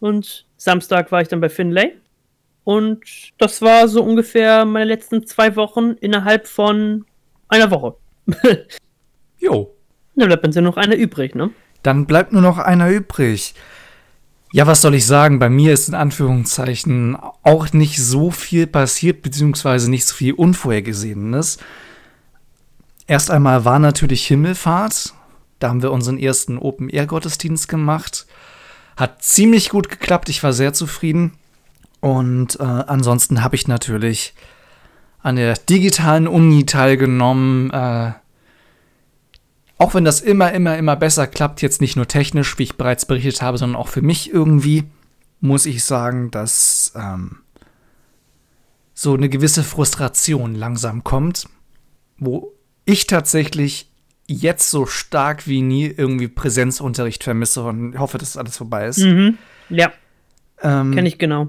Und 0.00 0.46
Samstag 0.56 1.10
war 1.10 1.22
ich 1.22 1.28
dann 1.28 1.40
bei 1.40 1.48
Finlay. 1.48 1.96
Und 2.64 3.32
das 3.38 3.60
war 3.60 3.88
so 3.88 4.02
ungefähr 4.02 4.64
meine 4.64 4.84
letzten 4.84 5.26
zwei 5.26 5.56
Wochen 5.56 5.92
innerhalb 6.00 6.46
von 6.46 7.04
einer 7.48 7.70
Woche. 7.70 7.96
Jo. 9.38 9.74
Dann 10.14 10.28
bleibt 10.28 10.46
uns 10.46 10.54
ja 10.54 10.62
noch 10.62 10.76
eine 10.76 10.94
übrig, 10.94 11.34
ne? 11.34 11.50
Dann 11.82 12.06
bleibt 12.06 12.32
nur 12.32 12.42
noch 12.42 12.58
einer 12.58 12.88
übrig. 12.90 13.54
Ja, 14.52 14.68
was 14.68 14.82
soll 14.82 14.94
ich 14.94 15.04
sagen? 15.04 15.40
Bei 15.40 15.48
mir 15.48 15.72
ist 15.72 15.88
in 15.88 15.96
Anführungszeichen 15.96 17.16
auch 17.42 17.72
nicht 17.72 17.98
so 17.98 18.30
viel 18.30 18.68
passiert, 18.68 19.22
beziehungsweise 19.22 19.90
nicht 19.90 20.06
so 20.06 20.14
viel 20.14 20.34
Unvorhergesehenes. 20.34 21.58
Erst 23.08 23.32
einmal 23.32 23.64
war 23.64 23.80
natürlich 23.80 24.24
Himmelfahrt. 24.28 25.12
Da 25.62 25.68
haben 25.68 25.82
wir 25.82 25.92
unseren 25.92 26.18
ersten 26.18 26.58
Open-Air-Gottesdienst 26.58 27.68
gemacht. 27.68 28.26
Hat 28.96 29.22
ziemlich 29.22 29.68
gut 29.68 29.88
geklappt. 29.88 30.28
Ich 30.28 30.42
war 30.42 30.52
sehr 30.52 30.72
zufrieden. 30.72 31.34
Und 32.00 32.58
äh, 32.58 32.64
ansonsten 32.64 33.44
habe 33.44 33.54
ich 33.54 33.68
natürlich 33.68 34.34
an 35.22 35.36
der 35.36 35.54
digitalen 35.54 36.26
Uni 36.26 36.66
teilgenommen. 36.66 37.70
Äh, 37.70 38.12
auch 39.78 39.94
wenn 39.94 40.04
das 40.04 40.20
immer, 40.20 40.52
immer, 40.52 40.76
immer 40.76 40.96
besser 40.96 41.28
klappt, 41.28 41.62
jetzt 41.62 41.80
nicht 41.80 41.94
nur 41.94 42.08
technisch, 42.08 42.58
wie 42.58 42.64
ich 42.64 42.76
bereits 42.76 43.06
berichtet 43.06 43.40
habe, 43.40 43.56
sondern 43.56 43.80
auch 43.80 43.88
für 43.88 44.02
mich 44.02 44.32
irgendwie, 44.32 44.84
muss 45.40 45.64
ich 45.64 45.84
sagen, 45.84 46.32
dass 46.32 46.92
ähm, 46.96 47.38
so 48.94 49.14
eine 49.14 49.28
gewisse 49.28 49.62
Frustration 49.62 50.56
langsam 50.56 51.04
kommt, 51.04 51.48
wo 52.18 52.52
ich 52.84 53.06
tatsächlich 53.06 53.91
jetzt 54.28 54.70
so 54.70 54.86
stark 54.86 55.46
wie 55.46 55.62
nie 55.62 55.86
irgendwie 55.86 56.28
Präsenzunterricht 56.28 57.24
vermisse 57.24 57.62
und 57.64 57.98
hoffe, 57.98 58.18
dass 58.18 58.36
alles 58.36 58.56
vorbei 58.56 58.86
ist. 58.86 58.98
Mhm. 58.98 59.38
Ja, 59.68 59.92
Ähm, 60.62 60.94
kenne 60.94 61.08
ich 61.08 61.18
genau. 61.18 61.48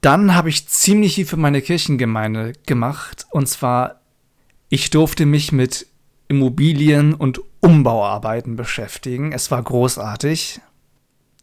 dann 0.00 0.34
habe 0.34 0.48
ich 0.48 0.68
ziemlich 0.68 1.16
viel 1.16 1.26
für 1.26 1.36
meine 1.36 1.60
Kirchengemeinde 1.60 2.52
gemacht. 2.66 3.26
Und 3.30 3.48
zwar, 3.48 4.00
ich 4.68 4.90
durfte 4.90 5.26
mich 5.26 5.50
mit 5.52 5.86
Immobilien- 6.28 7.14
und 7.14 7.40
Umbauarbeiten 7.60 8.54
beschäftigen. 8.56 9.32
Es 9.32 9.50
war 9.50 9.62
großartig. 9.62 10.60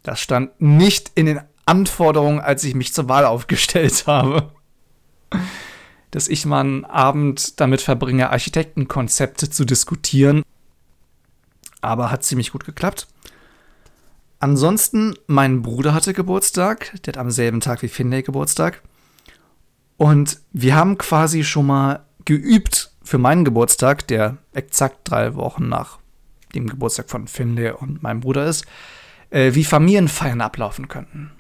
Das 0.03 0.21
stand 0.21 0.51
nicht 0.61 1.11
in 1.15 1.25
den 1.25 1.41
Anforderungen, 1.65 2.39
als 2.39 2.63
ich 2.63 2.75
mich 2.75 2.93
zur 2.93 3.09
Wahl 3.09 3.25
aufgestellt 3.25 4.03
habe. 4.07 4.51
Dass 6.11 6.27
ich 6.27 6.45
mal 6.45 6.61
einen 6.61 6.85
Abend 6.85 7.59
damit 7.59 7.81
verbringe, 7.81 8.29
Architektenkonzepte 8.29 9.49
zu 9.49 9.65
diskutieren. 9.65 10.43
Aber 11.81 12.11
hat 12.11 12.23
ziemlich 12.23 12.51
gut 12.51 12.65
geklappt. 12.65 13.07
Ansonsten, 14.39 15.15
mein 15.27 15.61
Bruder 15.61 15.93
hatte 15.93 16.13
Geburtstag. 16.13 16.93
Der 17.03 17.13
hat 17.13 17.17
am 17.17 17.31
selben 17.31 17.61
Tag 17.61 17.81
wie 17.81 17.87
Finlay 17.87 18.21
Geburtstag. 18.21 18.81
Und 19.97 20.39
wir 20.51 20.75
haben 20.75 20.97
quasi 20.97 21.43
schon 21.43 21.67
mal 21.67 22.05
geübt 22.25 22.91
für 23.03 23.17
meinen 23.17 23.45
Geburtstag, 23.45 24.07
der 24.07 24.37
exakt 24.53 24.99
drei 25.03 25.35
Wochen 25.35 25.69
nach 25.69 25.99
dem 26.53 26.67
Geburtstag 26.67 27.09
von 27.09 27.27
Finlay 27.27 27.71
und 27.71 28.03
meinem 28.03 28.21
Bruder 28.21 28.45
ist, 28.45 28.65
äh, 29.29 29.53
wie 29.53 29.63
Familienfeiern 29.63 30.41
ablaufen 30.41 30.87
könnten. 30.87 31.31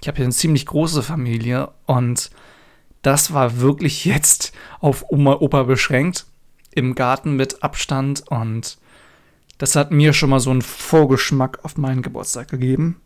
Ich 0.00 0.08
habe 0.08 0.16
hier 0.16 0.24
eine 0.24 0.34
ziemlich 0.34 0.66
große 0.66 1.02
Familie 1.02 1.70
und 1.86 2.30
das 3.02 3.32
war 3.32 3.60
wirklich 3.60 4.04
jetzt 4.04 4.52
auf 4.80 5.04
Oma, 5.08 5.34
Opa 5.34 5.64
beschränkt. 5.64 6.26
Im 6.70 6.94
Garten 6.94 7.34
mit 7.36 7.62
Abstand 7.62 8.24
und 8.28 8.78
das 9.56 9.74
hat 9.74 9.90
mir 9.90 10.12
schon 10.12 10.30
mal 10.30 10.38
so 10.38 10.50
einen 10.50 10.62
Vorgeschmack 10.62 11.64
auf 11.64 11.76
meinen 11.76 12.02
Geburtstag 12.02 12.48
gegeben. 12.48 13.00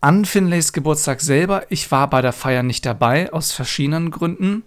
An 0.00 0.24
Finlays 0.24 0.72
Geburtstag 0.72 1.20
selber, 1.20 1.66
ich 1.68 1.90
war 1.90 2.08
bei 2.08 2.22
der 2.22 2.32
Feier 2.32 2.62
nicht 2.62 2.86
dabei, 2.86 3.32
aus 3.32 3.52
verschiedenen 3.52 4.10
Gründen. 4.10 4.64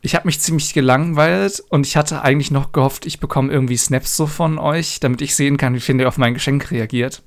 Ich 0.00 0.14
habe 0.16 0.26
mich 0.26 0.40
ziemlich 0.40 0.74
gelangweilt 0.74 1.62
und 1.68 1.86
ich 1.86 1.96
hatte 1.96 2.22
eigentlich 2.22 2.50
noch 2.50 2.72
gehofft, 2.72 3.06
ich 3.06 3.20
bekomme 3.20 3.52
irgendwie 3.52 3.76
Snaps 3.76 4.16
so 4.16 4.26
von 4.26 4.58
euch, 4.58 4.98
damit 5.00 5.22
ich 5.22 5.36
sehen 5.36 5.56
kann, 5.56 5.74
wie 5.74 5.80
Finlay 5.80 6.06
auf 6.06 6.18
mein 6.18 6.34
Geschenk 6.34 6.70
reagiert. 6.72 7.22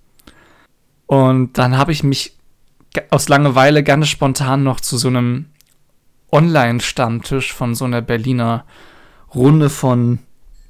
Und 1.07 1.57
dann 1.57 1.77
habe 1.77 1.93
ich 1.93 2.03
mich 2.03 2.37
aus 3.09 3.29
Langeweile 3.29 3.83
ganz 3.83 4.07
spontan 4.07 4.63
noch 4.63 4.79
zu 4.79 4.97
so 4.97 5.07
einem 5.07 5.45
Online-Stammtisch 6.31 7.53
von 7.53 7.75
so 7.75 7.85
einer 7.85 8.01
Berliner 8.01 8.65
Runde 9.33 9.69
von 9.69 10.19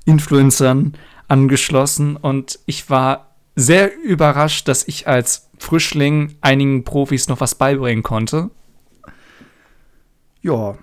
Influencern 0.05 0.93
angeschlossen 1.27 2.15
und 2.15 2.59
ich 2.65 2.89
war 2.89 3.35
sehr 3.55 3.97
überrascht, 3.97 4.67
dass 4.67 4.87
ich 4.87 5.07
als 5.07 5.49
Frischling 5.57 6.35
einigen 6.41 6.83
Profis 6.83 7.27
noch 7.29 7.39
was 7.39 7.55
beibringen 7.55 8.03
konnte. 8.03 8.49
Ja, 10.41 10.77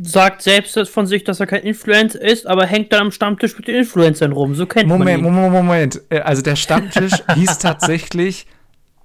Sagt 0.00 0.42
selbst 0.42 0.78
von 0.88 1.08
sich, 1.08 1.24
dass 1.24 1.40
er 1.40 1.48
kein 1.48 1.62
Influencer 1.62 2.20
ist, 2.20 2.46
aber 2.46 2.64
hängt 2.64 2.92
dann 2.92 3.06
am 3.06 3.10
Stammtisch 3.10 3.56
mit 3.56 3.66
den 3.66 3.74
Influencern 3.74 4.30
rum. 4.30 4.54
So 4.54 4.64
kennt 4.66 4.88
Moment, 4.88 5.22
man 5.22 5.32
ihn. 5.32 5.36
Moment, 5.36 5.52
Moment. 5.52 6.02
Äh, 6.10 6.20
Also 6.20 6.42
der 6.42 6.54
Stammtisch 6.54 7.14
hieß 7.34 7.58
tatsächlich 7.58 8.46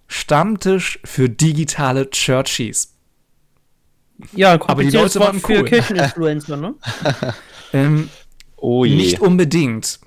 Stammtisch 0.07 0.99
für 1.03 1.29
digitale 1.29 2.09
Churchies. 2.09 2.93
Ja, 4.33 4.53
Aber 4.67 4.83
die 4.83 4.91
Leute 4.91 5.19
waren 5.19 5.39
für 5.39 5.59
cool. 5.61 5.65
Kircheninfluencer, 5.65 6.57
ne? 6.57 6.75
Ähm, 7.73 8.09
Oh 8.67 8.83
je. 8.83 8.95
Nicht 8.95 9.19
unbedingt. 9.19 9.99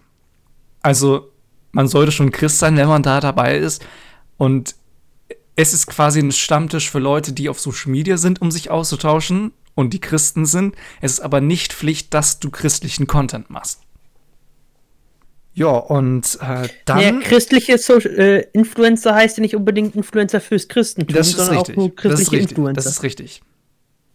Also, 0.81 1.31
man 1.71 1.87
sollte 1.87 2.12
schon 2.12 2.33
Christ 2.33 2.59
sein, 2.59 2.76
wenn 2.76 2.88
man 2.88 3.05
da 3.05 3.21
dabei 3.21 3.57
ist. 3.57 3.85
Und 4.37 4.75
es 5.55 5.73
ist 5.73 5.87
quasi 5.87 6.21
ein 6.21 6.33
Stammtisch 6.33 6.90
für 6.90 6.99
Leute, 6.99 7.33
die 7.33 7.49
auf 7.49 7.61
Social 7.61 7.93
Media 7.93 8.17
sind, 8.17 8.40
um 8.40 8.50
sich 8.50 8.71
auszutauschen 8.71 9.52
und 9.75 9.93
die 9.93 10.00
Christen 10.00 10.47
sind. 10.47 10.75
Es 11.00 11.12
ist 11.12 11.21
aber 11.21 11.40
nicht 11.40 11.73
Pflicht, 11.73 12.14
dass 12.14 12.40
du 12.40 12.50
christlichen 12.50 13.07
Content 13.07 13.50
machst. 13.50 13.81
Ja, 15.58 15.70
und 15.70 16.38
äh, 16.40 16.68
dann. 16.84 17.00
Ja, 17.00 17.10
christliche 17.18 17.78
Social, 17.78 18.16
äh, 18.16 18.46
Influencer 18.52 19.12
heißt 19.12 19.38
ja 19.38 19.40
nicht 19.40 19.56
unbedingt 19.56 19.96
Influencer 19.96 20.40
fürs 20.40 20.68
Christentum, 20.68 21.16
das 21.16 21.30
ist 21.30 21.36
sondern 21.36 21.56
richtig. 21.56 21.74
auch 21.74 21.78
nur 21.78 21.88
das 21.88 21.96
christliche 21.96 22.22
ist 22.22 22.32
richtig. 22.32 22.50
Influencer. 22.50 22.74
Das 22.74 22.86
ist 22.86 23.02
richtig. 23.02 23.42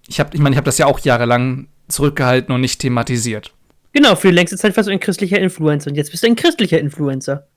Ich 0.08 0.22
habe, 0.22 0.30
ich 0.34 0.40
meine, 0.40 0.54
ich 0.54 0.58
habe 0.58 0.66
das 0.66 0.78
ja 0.78 0.86
auch 0.86 1.00
jahrelang 1.00 1.68
zurückgehalten 1.90 2.56
und 2.56 2.62
nicht 2.62 2.80
thematisiert. 2.80 3.54
genau, 3.92 4.16
für 4.16 4.30
die 4.30 4.36
längste 4.36 4.56
Zeit 4.56 4.78
warst 4.78 4.88
du 4.88 4.94
ein 4.94 5.02
christlicher 5.02 5.38
Influencer 5.38 5.90
und 5.90 5.96
jetzt 5.96 6.12
bist 6.12 6.24
du 6.24 6.28
ein 6.28 6.38
christlicher 6.38 6.80
Influencer. 6.80 7.48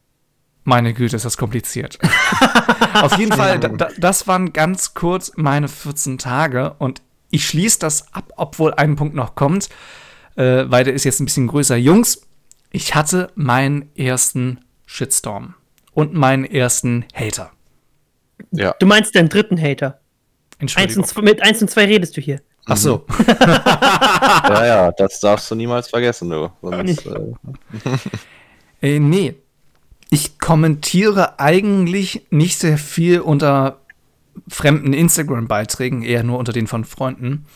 Meine 0.65 0.93
Güte, 0.93 1.15
ist 1.15 1.25
das 1.25 1.37
kompliziert. 1.37 1.97
Auf 2.95 3.17
jeden 3.19 3.31
Fall, 3.31 3.61
da, 3.61 3.89
das 3.99 4.27
waren 4.27 4.53
ganz 4.53 4.95
kurz 4.95 5.31
meine 5.37 5.69
14 5.69 6.19
Tage 6.19 6.75
und 6.81 7.03
ich 7.31 7.47
schließe 7.47 7.79
das 7.79 8.13
ab, 8.13 8.33
obwohl 8.37 8.75
ein 8.75 8.97
Punkt 8.97 9.15
noch 9.15 9.37
kommt, 9.37 9.69
äh, 10.35 10.65
weil 10.67 10.83
der 10.83 10.95
ist 10.95 11.05
jetzt 11.05 11.21
ein 11.21 11.27
bisschen 11.27 11.47
größer. 11.47 11.77
Jungs, 11.77 12.26
ich 12.77 12.95
hatte 12.95 13.33
meinen 13.37 13.89
ersten 13.97 14.61
Shitstorm 14.85 15.55
und 15.95 16.13
meinen 16.13 16.45
ersten 16.45 17.07
Hater. 17.15 17.51
Ja. 18.51 18.75
Du 18.79 18.85
meinst 18.85 19.17
deinen 19.17 19.31
dritten 19.31 19.59
Hater. 19.59 19.99
Eins 20.59 20.77
Entschuldigung. 20.77 21.05
und 21.05 21.09
zwei, 21.09 21.23
mit 21.23 21.43
1 21.43 21.63
und 21.63 21.71
2 21.71 21.85
redest 21.87 22.19
du 22.19 22.21
hier. 22.21 22.43
Ach 22.67 22.77
so. 22.77 23.07
ja, 23.29 24.67
ja, 24.67 24.93
das 24.93 25.21
darfst 25.21 25.51
du 25.51 25.55
niemals 25.55 25.89
vergessen, 25.89 26.29
du. 26.29 26.51
Sonst, 26.61 27.07
äh, 27.07 27.33
Äh, 28.83 28.99
nee. 28.99 29.37
Ich 30.11 30.39
kommentiere 30.39 31.41
eigentlich 31.41 32.27
nicht 32.29 32.59
sehr 32.59 32.77
viel 32.77 33.21
unter 33.21 33.81
fremden 34.49 34.93
Instagram-Beiträgen, 34.93 36.03
eher 36.03 36.25
nur 36.25 36.39
unter 36.39 36.53
den 36.53 36.67
von 36.67 36.85
Freunden. 36.85 37.47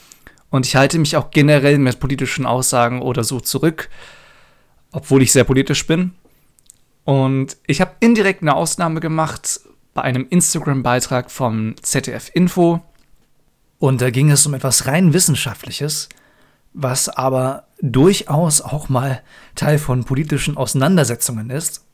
Und 0.48 0.64
ich 0.64 0.76
halte 0.76 0.98
mich 0.98 1.18
auch 1.18 1.30
generell 1.30 1.76
mit 1.76 2.00
politischen 2.00 2.46
Aussagen 2.46 3.02
oder 3.02 3.22
so 3.22 3.38
zurück, 3.38 3.90
obwohl 4.92 5.22
ich 5.22 5.32
sehr 5.32 5.44
politisch 5.44 5.86
bin. 5.86 6.12
Und 7.04 7.56
ich 7.66 7.80
habe 7.80 7.92
indirekt 8.00 8.42
eine 8.42 8.54
Ausnahme 8.54 9.00
gemacht 9.00 9.60
bei 9.94 10.02
einem 10.02 10.26
Instagram-Beitrag 10.28 11.30
vom 11.30 11.74
ZDF 11.82 12.30
Info. 12.34 12.82
Und 13.78 14.00
da 14.00 14.10
ging 14.10 14.30
es 14.30 14.46
um 14.46 14.54
etwas 14.54 14.86
rein 14.86 15.12
Wissenschaftliches, 15.12 16.08
was 16.72 17.08
aber 17.08 17.64
durchaus 17.80 18.60
auch 18.60 18.88
mal 18.88 19.22
Teil 19.54 19.78
von 19.78 20.04
politischen 20.04 20.56
Auseinandersetzungen 20.56 21.50
ist. 21.50 21.84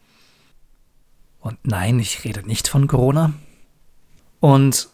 Und 1.40 1.58
nein, 1.62 2.00
ich 2.00 2.24
rede 2.24 2.46
nicht 2.46 2.66
von 2.66 2.88
Corona. 2.88 3.32
Und 4.40 4.88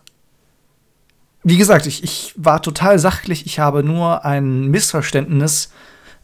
wie 1.42 1.56
gesagt, 1.56 1.86
ich, 1.86 2.04
ich 2.04 2.34
war 2.36 2.62
total 2.62 2.98
sachlich. 2.98 3.46
Ich 3.46 3.58
habe 3.58 3.82
nur 3.82 4.24
ein 4.24 4.66
Missverständnis 4.66 5.72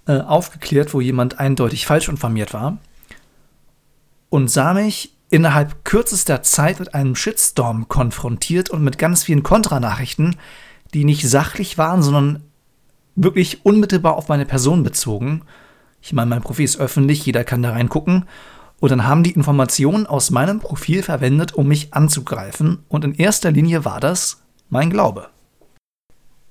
äh, 0.08 0.20
aufgeklärt, 0.20 0.94
wo 0.94 1.00
jemand 1.00 1.38
eindeutig 1.38 1.86
falsch 1.86 2.08
informiert 2.08 2.54
war. 2.54 2.78
Und 4.30 4.50
sah 4.50 4.74
mich 4.74 5.14
innerhalb 5.30 5.84
kürzester 5.84 6.42
Zeit 6.42 6.80
mit 6.80 6.94
einem 6.94 7.14
Shitstorm 7.14 7.88
konfrontiert 7.88 8.70
und 8.70 8.82
mit 8.82 8.98
ganz 8.98 9.22
vielen 9.22 9.42
Kontranachrichten, 9.42 10.36
die 10.94 11.04
nicht 11.04 11.28
sachlich 11.28 11.76
waren, 11.76 12.02
sondern 12.02 12.42
wirklich 13.14 13.64
unmittelbar 13.66 14.16
auf 14.16 14.28
meine 14.28 14.46
Person 14.46 14.82
bezogen. 14.82 15.42
Ich 16.00 16.12
meine, 16.12 16.30
mein 16.30 16.42
Profil 16.42 16.64
ist 16.64 16.80
öffentlich, 16.80 17.26
jeder 17.26 17.44
kann 17.44 17.62
da 17.62 17.72
reingucken. 17.72 18.24
Und 18.80 18.90
dann 18.90 19.06
haben 19.06 19.24
die 19.24 19.32
Informationen 19.32 20.06
aus 20.06 20.30
meinem 20.30 20.60
Profil 20.60 21.02
verwendet, 21.02 21.52
um 21.52 21.68
mich 21.68 21.92
anzugreifen. 21.92 22.84
Und 22.88 23.04
in 23.04 23.14
erster 23.14 23.50
Linie 23.50 23.84
war 23.84 24.00
das 24.00 24.42
mein 24.70 24.88
Glaube. 24.88 25.28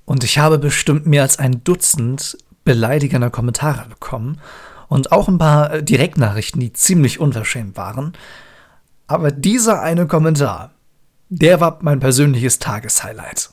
Und 0.05 0.23
ich 0.23 0.37
habe 0.37 0.59
bestimmt 0.59 1.05
mehr 1.05 1.23
als 1.23 1.39
ein 1.39 1.63
Dutzend 1.63 2.37
beleidigender 2.67 3.29
Kommentare 3.29 3.87
bekommen. 3.87 4.41
Und 4.89 5.13
auch 5.13 5.29
ein 5.29 5.37
paar 5.37 5.73
äh, 5.73 5.83
Direktnachrichten, 5.83 6.59
die 6.59 6.73
ziemlich 6.73 7.19
unverschämt 7.19 7.77
waren. 7.77 8.11
Aber 9.07 9.31
dieser 9.31 9.81
eine 9.81 10.05
Kommentar, 10.05 10.71
der 11.29 11.61
war 11.61 11.79
mein 11.81 12.01
persönliches 12.01 12.59
Tageshighlight. 12.59 13.51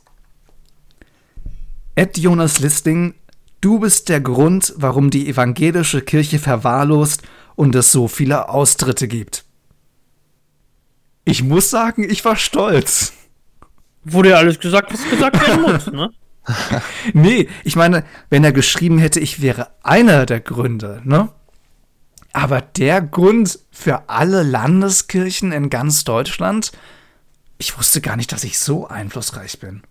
Ed 1.94 2.18
Jonas 2.18 2.58
Listing, 2.58 3.14
du 3.60 3.78
bist 3.78 4.08
der 4.08 4.20
Grund, 4.20 4.74
warum 4.76 5.10
die 5.10 5.28
evangelische 5.28 6.02
Kirche 6.02 6.40
verwahrlost 6.40 7.22
und 7.54 7.74
es 7.76 7.92
so 7.92 8.08
viele 8.08 8.48
Austritte 8.48 9.06
gibt. 9.06 9.44
Ich 11.24 11.44
muss 11.44 11.70
sagen, 11.70 12.02
ich 12.02 12.24
war 12.24 12.34
stolz. 12.34 13.12
Wurde 14.02 14.30
ja 14.30 14.36
alles 14.38 14.58
gesagt, 14.58 14.92
was 14.92 15.08
gesagt 15.08 15.40
werden 15.40 15.62
muss, 15.62 15.86
ne? 15.86 16.10
Nee, 17.12 17.48
ich 17.64 17.76
meine, 17.76 18.04
wenn 18.30 18.44
er 18.44 18.52
geschrieben 18.52 18.98
hätte, 18.98 19.20
ich 19.20 19.40
wäre 19.40 19.68
einer 19.82 20.26
der 20.26 20.40
Gründe, 20.40 21.00
ne? 21.04 21.28
Aber 22.32 22.60
der 22.60 23.00
Grund 23.00 23.60
für 23.70 24.08
alle 24.08 24.42
Landeskirchen 24.42 25.52
in 25.52 25.70
ganz 25.70 26.04
Deutschland, 26.04 26.72
ich 27.58 27.78
wusste 27.78 28.00
gar 28.00 28.16
nicht, 28.16 28.32
dass 28.32 28.42
ich 28.42 28.58
so 28.58 28.88
einflussreich 28.88 29.60
bin. 29.60 29.82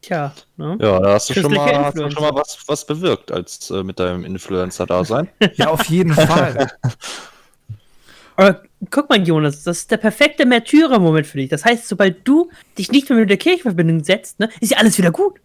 Tja, 0.00 0.32
ne? 0.56 0.76
Ja, 0.80 1.00
da 1.00 1.14
hast 1.14 1.30
du 1.30 1.34
schon 1.34 1.52
mal, 1.52 1.84
hast 1.84 1.98
du 1.98 2.10
schon 2.10 2.22
mal 2.22 2.34
was, 2.34 2.58
was 2.66 2.86
bewirkt 2.86 3.32
als 3.32 3.70
äh, 3.70 3.82
mit 3.82 3.98
deinem 3.98 4.24
Influencer-Dasein. 4.24 5.28
Ja, 5.54 5.68
auf 5.68 5.84
jeden 5.86 6.12
Fall. 6.12 6.70
Aber 8.36 8.62
guck 8.90 9.08
mal, 9.08 9.26
Jonas, 9.26 9.62
das 9.62 9.78
ist 9.78 9.90
der 9.90 9.96
perfekte 9.96 10.44
Märtyrer-Moment 10.44 11.26
für 11.26 11.38
dich. 11.38 11.48
Das 11.48 11.64
heißt, 11.64 11.88
sobald 11.88 12.26
du 12.26 12.50
dich 12.76 12.90
nicht 12.92 13.08
mehr 13.08 13.18
mit 13.18 13.30
der 13.30 13.36
Kirche 13.36 13.58
in 13.58 13.62
Verbindung 13.62 14.04
setzt, 14.04 14.40
ne, 14.40 14.50
ist 14.60 14.72
ja 14.72 14.78
alles 14.78 14.98
wieder 14.98 15.10
gut. 15.10 15.40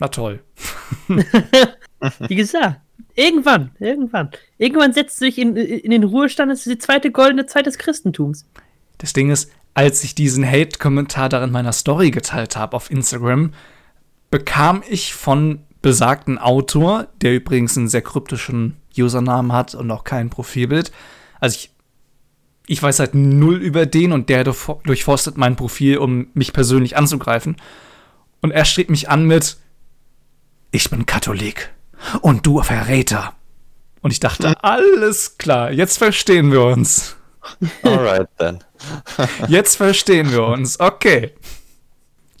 Na 0.00 0.08
toll. 0.08 0.42
Wie 2.28 2.34
gesagt, 2.34 2.80
irgendwann, 3.14 3.70
irgendwann. 3.78 4.30
Irgendwann 4.58 4.92
setzt 4.92 5.20
du 5.20 5.26
dich 5.26 5.38
in, 5.38 5.56
in 5.56 5.90
den 5.90 6.04
Ruhestand, 6.04 6.50
das 6.50 6.66
ist 6.66 6.70
die 6.72 6.78
zweite 6.78 7.10
goldene 7.10 7.46
Zeit 7.46 7.66
des 7.66 7.78
Christentums. 7.78 8.46
Das 8.98 9.12
Ding 9.12 9.30
ist, 9.30 9.50
als 9.74 10.04
ich 10.04 10.14
diesen 10.14 10.44
Hate-Kommentar 10.46 11.28
da 11.28 11.42
in 11.42 11.50
meiner 11.50 11.72
Story 11.72 12.10
geteilt 12.10 12.56
habe 12.56 12.76
auf 12.76 12.90
Instagram, 12.90 13.52
bekam 14.30 14.82
ich 14.88 15.14
von 15.14 15.60
besagten 15.82 16.38
Autor, 16.38 17.08
der 17.20 17.34
übrigens 17.34 17.76
einen 17.76 17.88
sehr 17.88 18.02
kryptischen 18.02 18.76
Usernamen 18.96 19.52
hat 19.52 19.74
und 19.74 19.90
auch 19.90 20.04
kein 20.04 20.30
Profilbild. 20.30 20.92
Also 21.40 21.56
ich, 21.56 21.70
ich 22.66 22.82
weiß 22.82 23.00
halt 23.00 23.14
null 23.14 23.56
über 23.56 23.86
den 23.86 24.12
und 24.12 24.28
der 24.28 24.44
durchfor- 24.44 24.82
durchforstet 24.84 25.36
mein 25.36 25.56
Profil, 25.56 25.98
um 25.98 26.28
mich 26.34 26.52
persönlich 26.52 26.96
anzugreifen. 26.96 27.56
Und 28.40 28.50
er 28.52 28.64
schrieb 28.64 28.90
mich 28.90 29.08
an 29.08 29.26
mit, 29.26 29.56
ich 30.72 30.90
bin 30.90 31.06
Katholik 31.06 31.70
und 32.22 32.44
du 32.46 32.60
Verräter. 32.62 33.34
Und 34.00 34.10
ich 34.10 34.18
dachte, 34.18 34.54
alles 34.64 35.38
klar, 35.38 35.70
jetzt 35.70 35.98
verstehen 35.98 36.50
wir 36.50 36.64
uns. 36.64 37.16
Alright 37.84 38.28
then. 38.38 38.58
Jetzt 39.46 39.76
verstehen 39.76 40.32
wir 40.32 40.44
uns. 40.44 40.80
Okay. 40.80 41.32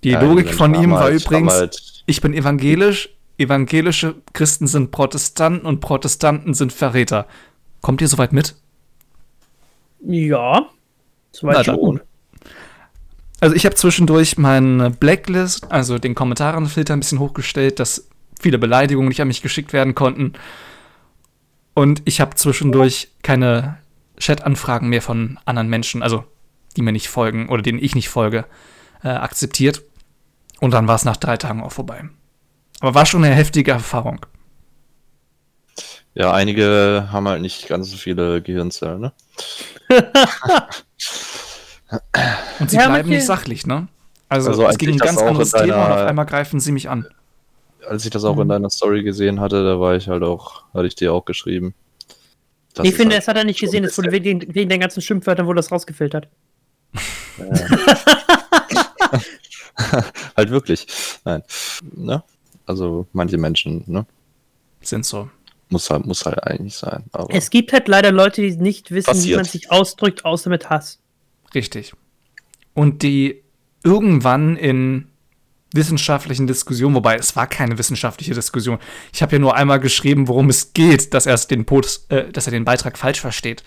Die 0.02 0.10
Ja, 0.10 0.20
Logik 0.22 0.52
von 0.52 0.74
ihm 0.74 0.90
war 0.90 1.02
halt- 1.04 1.24
übrigens, 1.24 1.52
halt- 1.52 2.02
ich 2.06 2.20
bin 2.20 2.34
evangelisch, 2.34 3.10
evangelische 3.38 4.16
Christen 4.32 4.66
sind 4.66 4.90
Protestanten 4.90 5.64
und 5.66 5.80
Protestanten 5.80 6.54
sind 6.54 6.72
Verräter. 6.72 7.26
Kommt 7.80 8.00
ihr 8.00 8.08
soweit 8.08 8.32
mit? 8.32 8.56
Ja, 10.04 10.66
soweit 11.30 11.64
schon. 11.64 12.00
Also 13.40 13.54
ich 13.56 13.64
habe 13.64 13.74
zwischendurch 13.76 14.38
meine 14.38 14.90
Blacklist, 14.90 15.70
also 15.70 15.98
den 15.98 16.14
Kommentarenfilter 16.14 16.92
ein 16.94 17.00
bisschen 17.00 17.18
hochgestellt, 17.20 17.78
dass 17.80 18.08
viele 18.42 18.58
Beleidigungen 18.58 19.08
nicht 19.08 19.20
an 19.20 19.28
mich 19.28 19.42
geschickt 19.42 19.72
werden 19.72 19.94
konnten. 19.94 20.34
Und 21.74 22.02
ich 22.04 22.20
habe 22.20 22.34
zwischendurch 22.34 23.08
keine 23.22 23.78
Chat-Anfragen 24.18 24.88
mehr 24.88 25.02
von 25.02 25.38
anderen 25.44 25.68
Menschen, 25.68 26.02
also 26.02 26.24
die 26.76 26.82
mir 26.82 26.92
nicht 26.92 27.08
folgen 27.08 27.48
oder 27.48 27.62
denen 27.62 27.78
ich 27.82 27.94
nicht 27.94 28.08
folge, 28.08 28.44
äh, 29.02 29.08
akzeptiert. 29.08 29.82
Und 30.60 30.72
dann 30.72 30.86
war 30.86 30.96
es 30.96 31.04
nach 31.04 31.16
drei 31.16 31.36
Tagen 31.36 31.62
auch 31.62 31.72
vorbei. 31.72 32.04
Aber 32.80 32.94
war 32.94 33.06
schon 33.06 33.24
eine 33.24 33.34
heftige 33.34 33.72
Erfahrung. 33.72 34.26
Ja, 36.14 36.32
einige 36.32 37.08
haben 37.10 37.26
halt 37.26 37.40
nicht 37.40 37.68
ganz 37.68 37.90
so 37.90 37.96
viele 37.96 38.42
Gehirnzellen, 38.42 39.00
ne? 39.00 39.12
Und 42.58 42.70
sie 42.70 42.76
Ja, 42.76 42.88
bleiben 42.88 43.08
nicht 43.08 43.26
sachlich, 43.26 43.66
ne? 43.66 43.88
Also, 44.28 44.50
Also 44.50 44.66
es 44.66 44.78
ging 44.78 44.90
ein 44.90 44.98
ganz 44.98 45.20
anderes 45.20 45.52
Thema 45.52 45.86
und 45.86 45.92
auf 45.92 46.06
einmal 46.06 46.24
greifen 46.24 46.58
sie 46.58 46.72
mich 46.72 46.88
an. 46.88 47.06
Als 47.88 48.04
ich 48.04 48.10
das 48.10 48.24
auch 48.24 48.38
in 48.38 48.48
deiner 48.48 48.70
Story 48.70 49.02
gesehen 49.02 49.40
hatte, 49.40 49.64
da 49.64 49.80
war 49.80 49.96
ich 49.96 50.08
halt 50.08 50.22
auch, 50.22 50.64
hatte 50.72 50.86
ich 50.86 50.94
dir 50.94 51.12
auch 51.12 51.24
geschrieben. 51.24 51.74
Das 52.74 52.86
ich 52.86 52.94
finde, 52.94 53.14
halt 53.14 53.22
das 53.22 53.28
hat 53.28 53.36
er 53.36 53.44
nicht 53.44 53.60
gesehen, 53.60 53.82
das 53.82 53.98
wurde 53.98 54.12
wegen, 54.12 54.54
wegen 54.54 54.70
den 54.70 54.80
ganzen 54.80 55.02
Schimpfwörtern 55.02 55.46
wurde 55.46 55.58
das 55.58 55.70
rausgefiltert. 55.70 56.28
halt 60.36 60.50
wirklich. 60.50 60.86
Nein. 61.24 61.42
Ne? 61.94 62.22
Also 62.66 63.06
manche 63.12 63.38
Menschen, 63.38 63.84
ne? 63.86 64.06
Sind 64.80 65.06
so. 65.06 65.30
Muss 65.68 65.88
halt, 65.90 66.06
muss 66.06 66.26
halt 66.26 66.42
eigentlich 66.44 66.74
sein. 66.74 67.04
Aber 67.12 67.32
Es 67.34 67.50
gibt 67.50 67.72
halt 67.72 67.88
leider 67.88 68.12
Leute, 68.12 68.42
die 68.42 68.56
nicht 68.56 68.90
wissen, 68.90 69.08
wie 69.08 69.12
Passiert. 69.12 69.36
man 69.36 69.44
sich 69.46 69.70
ausdrückt, 69.70 70.24
außer 70.24 70.50
mit 70.50 70.68
Hass. 70.68 70.98
Richtig. 71.54 71.94
Und 72.74 73.02
die 73.02 73.42
irgendwann 73.82 74.56
in 74.56 75.08
wissenschaftlichen 75.74 76.46
Diskussionen, 76.46 76.94
wobei 76.94 77.16
es 77.16 77.36
war 77.36 77.46
keine 77.46 77.78
wissenschaftliche 77.78 78.34
Diskussion. 78.34 78.78
Ich 79.12 79.22
habe 79.22 79.32
ja 79.32 79.38
nur 79.38 79.56
einmal 79.56 79.80
geschrieben, 79.80 80.28
worum 80.28 80.48
es 80.48 80.72
geht, 80.72 81.14
dass 81.14 81.26
er 81.26 81.36
den 81.36 81.64
Post, 81.64 82.10
äh, 82.10 82.30
dass 82.30 82.46
er 82.46 82.52
den 82.52 82.64
Beitrag 82.64 82.98
falsch 82.98 83.20
versteht. 83.20 83.62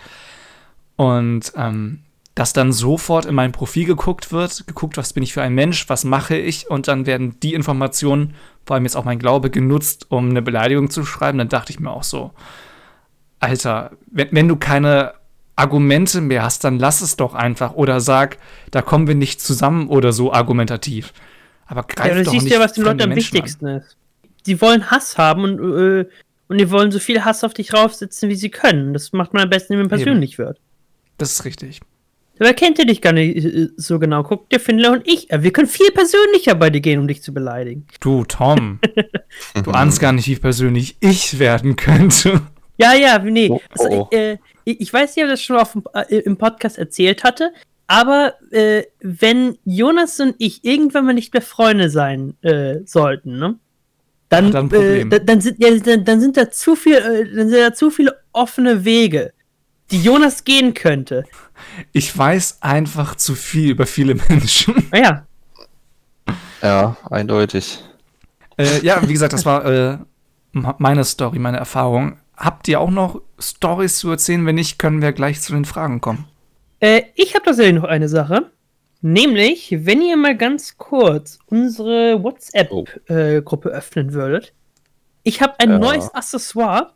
Und 0.96 1.52
ähm, 1.56 2.00
dass 2.36 2.52
dann 2.52 2.74
sofort 2.74 3.26
in 3.26 3.34
mein 3.34 3.54
Profil 3.54 3.86
geguckt 3.86 4.34
wird, 4.34 4.68
geguckt, 4.68 4.98
was 4.98 5.14
bin 5.14 5.24
ich 5.24 5.34
für 5.34 5.42
ein 5.42 5.56
Mensch, 5.56 5.88
was 5.88 6.04
mache 6.04 6.36
ich, 6.36 6.70
und 6.70 6.90
dann 6.90 7.06
werden 7.06 7.40
die 7.40 7.54
Informationen, 7.54 8.36
vor 8.66 8.76
allem 8.76 8.84
jetzt 8.84 8.98
auch 8.98 9.06
mein 9.06 9.20
Glaube, 9.20 9.50
genutzt, 9.50 10.08
um 10.10 10.30
eine 10.30 10.42
Beleidigung 10.42 10.90
zu 10.90 11.06
schreiben. 11.06 11.38
Dann 11.38 11.50
dachte 11.50 11.72
ich 11.72 11.80
mir 11.80 11.92
auch 11.92 12.04
so, 12.04 12.32
Alter, 13.40 13.92
wenn, 14.12 14.30
wenn 14.32 14.48
du 14.50 14.58
keine 14.58 15.14
Argumente 15.56 16.20
mehr 16.20 16.44
hast, 16.44 16.66
dann 16.66 16.78
lass 16.78 17.00
es 17.00 17.16
doch 17.16 17.34
einfach 17.34 17.74
oder 17.74 18.02
sag, 18.02 18.38
da 18.72 18.82
kommen 18.82 19.08
wir 19.08 19.16
nicht 19.16 19.40
zusammen 19.40 19.88
oder 19.88 20.12
so 20.12 20.34
argumentativ. 20.34 21.14
Aber 21.66 21.84
greif 21.84 22.08
Ja, 22.10 22.16
du 22.16 22.24
doch 22.24 22.32
siehst 22.32 22.44
nicht 22.46 22.54
ja, 22.54 22.60
was 22.60 22.74
den 22.74 22.84
Leuten 22.84 23.02
am 23.02 23.10
Menschen 23.10 23.38
an. 23.38 23.44
wichtigsten 23.44 23.68
ist. 23.68 23.98
Die 24.46 24.62
wollen 24.62 24.92
Hass 24.92 25.18
haben 25.18 25.44
und, 25.44 25.60
äh, 25.78 26.06
und 26.48 26.58
die 26.60 26.70
wollen 26.70 26.92
so 26.92 27.00
viel 27.00 27.26
Hass 27.26 27.44
auf 27.44 27.54
dich 27.56 27.74
raufsetzen, 27.74 28.30
wie 28.30 28.36
sie 28.36 28.50
können. 28.50 28.94
Das 28.94 29.12
macht 29.14 29.34
man 29.34 29.44
am 29.44 29.50
besten, 29.50 29.74
wenn 29.74 29.80
man 29.80 29.90
persönlich 29.90 30.38
wird. 30.38 30.60
Das 31.18 31.32
ist 31.32 31.46
richtig. 31.46 31.80
Dabei 32.38 32.54
kennt 32.54 32.78
er 32.80 32.86
dich 32.86 33.02
gar 33.02 33.14
nicht 33.14 33.44
äh, 33.46 33.70
so 33.78 33.98
genau. 33.98 34.22
Guck 34.24 34.50
dir 34.50 34.60
Finler 34.60 34.92
und 34.92 35.08
ich. 35.08 35.28
Wir 35.32 35.52
können 35.54 35.68
viel 35.70 35.90
persönlicher 35.92 36.54
bei 36.54 36.70
dir 36.70 36.82
gehen, 36.82 37.00
um 37.00 37.08
dich 37.08 37.24
zu 37.24 37.34
beleidigen. 37.34 37.88
Du, 38.02 38.26
Tom, 38.26 38.80
du 39.64 39.72
ahnst 39.72 40.00
gar 40.02 40.12
nicht, 40.12 40.28
wie 40.28 40.36
persönlich 40.36 40.98
ich 41.00 41.40
werden 41.40 41.76
könnte. 41.78 42.42
Ja, 42.78 42.94
ja, 42.94 43.18
nee. 43.20 43.50
Oh, 43.50 43.62
Also, 43.70 43.90
oh, 43.90 44.10
oh. 44.12 44.16
Äh, 44.16 44.38
ich 44.66 44.82
ich 44.82 44.94
weiß 44.94 45.16
nicht, 45.16 45.24
ob 45.24 45.30
ich 45.30 45.34
das 45.34 45.42
schon 45.42 45.56
auf, 45.58 45.72
dem- 45.72 45.84
äh, 45.94 46.18
im 46.18 46.36
Podcast 46.38 46.78
erzählt 46.78 47.24
hatte, 47.24 47.54
aber 47.88 48.34
äh, 48.52 48.84
wenn 49.02 49.58
Jonas 49.66 50.20
und 50.20 50.36
ich 50.38 50.64
irgendwann 50.64 51.06
mal 51.06 51.14
nicht 51.14 51.34
mehr 51.34 51.42
Freunde 51.42 51.90
sein 51.90 52.36
äh, 52.42 52.80
sollten, 52.86 53.38
ne? 53.38 53.56
Dann, 54.30 54.48
Ach, 54.48 54.52
dann 54.52 54.72
äh, 54.72 55.08
dann, 55.24 55.40
sind, 55.40 55.62
ja, 55.62 55.78
dann, 55.78 56.04
dann 56.04 56.20
sind 56.20 56.36
da 56.36 56.50
zu 56.50 56.76
viel, 56.76 56.96
äh, 56.96 57.36
dann 57.36 57.50
sind 57.50 57.60
da 57.60 57.74
zu 57.74 57.92
viele 57.92 58.20
offene 58.34 58.84
Wege, 58.84 59.34
die 59.92 60.02
Jonas 60.02 60.44
gehen 60.44 60.74
könnte. 60.74 61.26
Ich 61.92 62.18
weiß 62.18 62.58
einfach 62.62 63.16
zu 63.16 63.36
viel 63.36 63.70
über 63.72 63.86
viele 63.86 64.16
Menschen. 64.30 64.90
Naja, 64.92 65.26
ja, 66.62 66.98
eindeutig. 67.10 67.84
äh, 68.58 68.84
ja, 68.84 69.08
wie 69.08 69.14
gesagt, 69.14 69.34
das 69.34 69.46
war 69.46 69.66
äh, 69.66 69.98
meine 70.80 71.04
Story, 71.04 71.40
meine 71.40 71.58
Erfahrung. 71.58 72.18
Habt 72.36 72.68
ihr 72.68 72.80
auch 72.80 72.90
noch 72.90 73.22
Stories 73.40 74.00
zu 74.00 74.10
erzählen? 74.10 74.46
Wenn 74.46 74.56
nicht, 74.56 74.80
können 74.80 75.02
wir 75.02 75.14
gleich 75.14 75.42
zu 75.42 75.54
den 75.54 75.66
Fragen 75.66 76.02
kommen. 76.02 76.26
Äh, 76.86 77.06
ich 77.16 77.34
habe 77.34 77.46
tatsächlich 77.46 77.76
noch 77.76 77.84
eine 77.90 78.08
Sache. 78.08 78.52
Nämlich, 79.02 79.72
wenn 79.86 80.02
ihr 80.04 80.18
mal 80.18 80.38
ganz 80.38 80.78
kurz 80.78 81.40
unsere 81.48 82.18
Oh. 82.20 82.24
WhatsApp-Gruppe 82.24 83.70
öffnen 83.70 84.14
würdet. 84.14 84.54
Ich 85.24 85.42
habe 85.42 85.60
ein 85.60 85.72
Ja. 85.72 85.80
neues 85.80 86.14
Accessoire, 86.14 86.94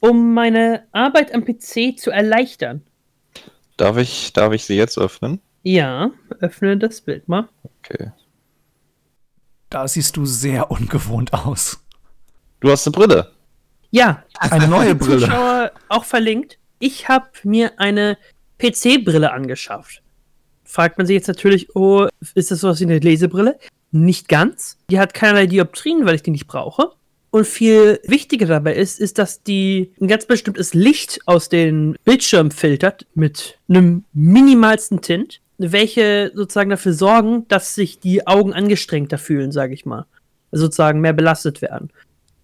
um 0.00 0.34
meine 0.34 0.86
Arbeit 0.92 1.32
am 1.34 1.44
PC 1.44 1.96
zu 1.98 2.10
erleichtern. 2.10 2.82
Darf 3.78 3.96
ich, 3.96 4.32
darf 4.34 4.52
ich 4.52 4.64
sie 4.66 4.76
jetzt 4.76 4.98
öffnen? 4.98 5.40
Ja, 5.62 6.10
öffne 6.40 6.76
das 6.76 7.00
Bild 7.00 7.26
mal. 7.28 7.48
Okay. 7.80 8.12
Da 9.70 9.88
siehst 9.88 10.16
du 10.16 10.26
sehr 10.26 10.70
ungewohnt 10.70 11.32
aus. 11.32 11.82
Du 12.60 12.70
hast 12.70 12.86
eine 12.86 12.92
Brille. 12.92 13.32
Ja, 13.90 14.24
Eine 14.38 14.68
neue 14.68 14.88
für 14.90 14.94
die 14.94 15.04
Brille. 15.04 15.20
Zuschauer 15.20 15.72
auch 15.88 16.04
verlinkt. 16.04 16.58
Ich 16.78 17.08
habe 17.08 17.28
mir 17.44 17.78
eine 17.80 18.18
PC-Brille 18.64 19.32
angeschafft. 19.32 20.02
Fragt 20.64 20.98
man 20.98 21.06
sich 21.06 21.14
jetzt 21.14 21.28
natürlich, 21.28 21.74
oh, 21.76 22.08
ist 22.34 22.50
das 22.50 22.60
sowas 22.60 22.80
wie 22.80 22.84
eine 22.84 22.98
Lesebrille? 22.98 23.58
Nicht 23.92 24.28
ganz. 24.28 24.78
Die 24.90 24.98
hat 24.98 25.14
keinerlei 25.14 25.46
Dioptrien, 25.46 26.04
weil 26.06 26.14
ich 26.14 26.22
die 26.22 26.30
nicht 26.30 26.46
brauche. 26.46 26.92
Und 27.30 27.46
viel 27.46 28.00
wichtiger 28.04 28.46
dabei 28.46 28.74
ist, 28.74 29.00
ist, 29.00 29.18
dass 29.18 29.42
die 29.42 29.92
ein 30.00 30.08
ganz 30.08 30.26
bestimmtes 30.26 30.72
Licht 30.72 31.18
aus 31.26 31.48
den 31.48 31.96
Bildschirmen 32.04 32.52
filtert 32.52 33.06
mit 33.14 33.58
einem 33.68 34.04
minimalsten 34.12 35.00
Tint, 35.00 35.40
welche 35.58 36.30
sozusagen 36.34 36.70
dafür 36.70 36.92
sorgen, 36.92 37.46
dass 37.48 37.74
sich 37.74 37.98
die 37.98 38.26
Augen 38.26 38.52
angestrengter 38.52 39.18
fühlen, 39.18 39.52
sage 39.52 39.74
ich 39.74 39.84
mal. 39.84 40.06
Sozusagen 40.52 41.00
mehr 41.00 41.12
belastet 41.12 41.60
werden. 41.60 41.90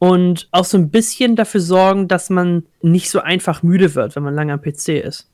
Und 0.01 0.49
auch 0.51 0.65
so 0.65 0.77
ein 0.77 0.91
bisschen 0.91 1.37
dafür 1.37 1.61
sorgen, 1.61 2.09
dass 2.09 2.31
man 2.31 2.65
nicht 2.83 3.11
so 3.11 3.21
einfach 3.21 3.63
müde 3.63 3.95
wird, 3.95 4.17
wenn 4.17 4.23
man 4.25 4.35
lange 4.35 4.53
am 4.53 4.61
PC 4.61 5.05
ist. 5.05 5.30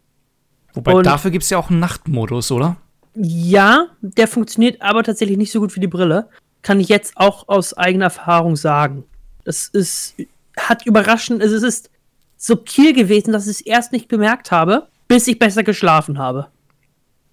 Wobei 0.76 0.92
Und- 0.92 1.06
dafür 1.06 1.30
gibt 1.32 1.42
es 1.44 1.50
ja 1.50 1.58
auch 1.58 1.70
einen 1.70 1.80
Nachtmodus, 1.80 2.52
oder? 2.52 2.76
Ja, 3.14 3.86
der 4.02 4.28
funktioniert 4.28 4.80
aber 4.82 5.02
tatsächlich 5.02 5.38
nicht 5.38 5.50
so 5.50 5.58
gut 5.60 5.74
wie 5.74 5.80
die 5.80 5.86
Brille. 5.88 6.28
Kann 6.62 6.78
ich 6.80 6.88
jetzt 6.88 7.16
auch 7.16 7.48
aus 7.48 7.72
eigener 7.74 8.04
Erfahrung 8.06 8.56
sagen. 8.56 9.04
Das 9.44 9.68
ist, 9.68 10.14
hat 10.58 10.84
überraschend, 10.86 11.42
also 11.42 11.56
es 11.56 11.62
ist 11.62 11.90
subtil 12.36 12.92
gewesen, 12.92 13.32
dass 13.32 13.46
ich 13.46 13.56
es 13.56 13.60
erst 13.62 13.92
nicht 13.92 14.08
bemerkt 14.08 14.50
habe, 14.50 14.88
bis 15.08 15.26
ich 15.28 15.38
besser 15.38 15.62
geschlafen 15.62 16.18
habe. 16.18 16.48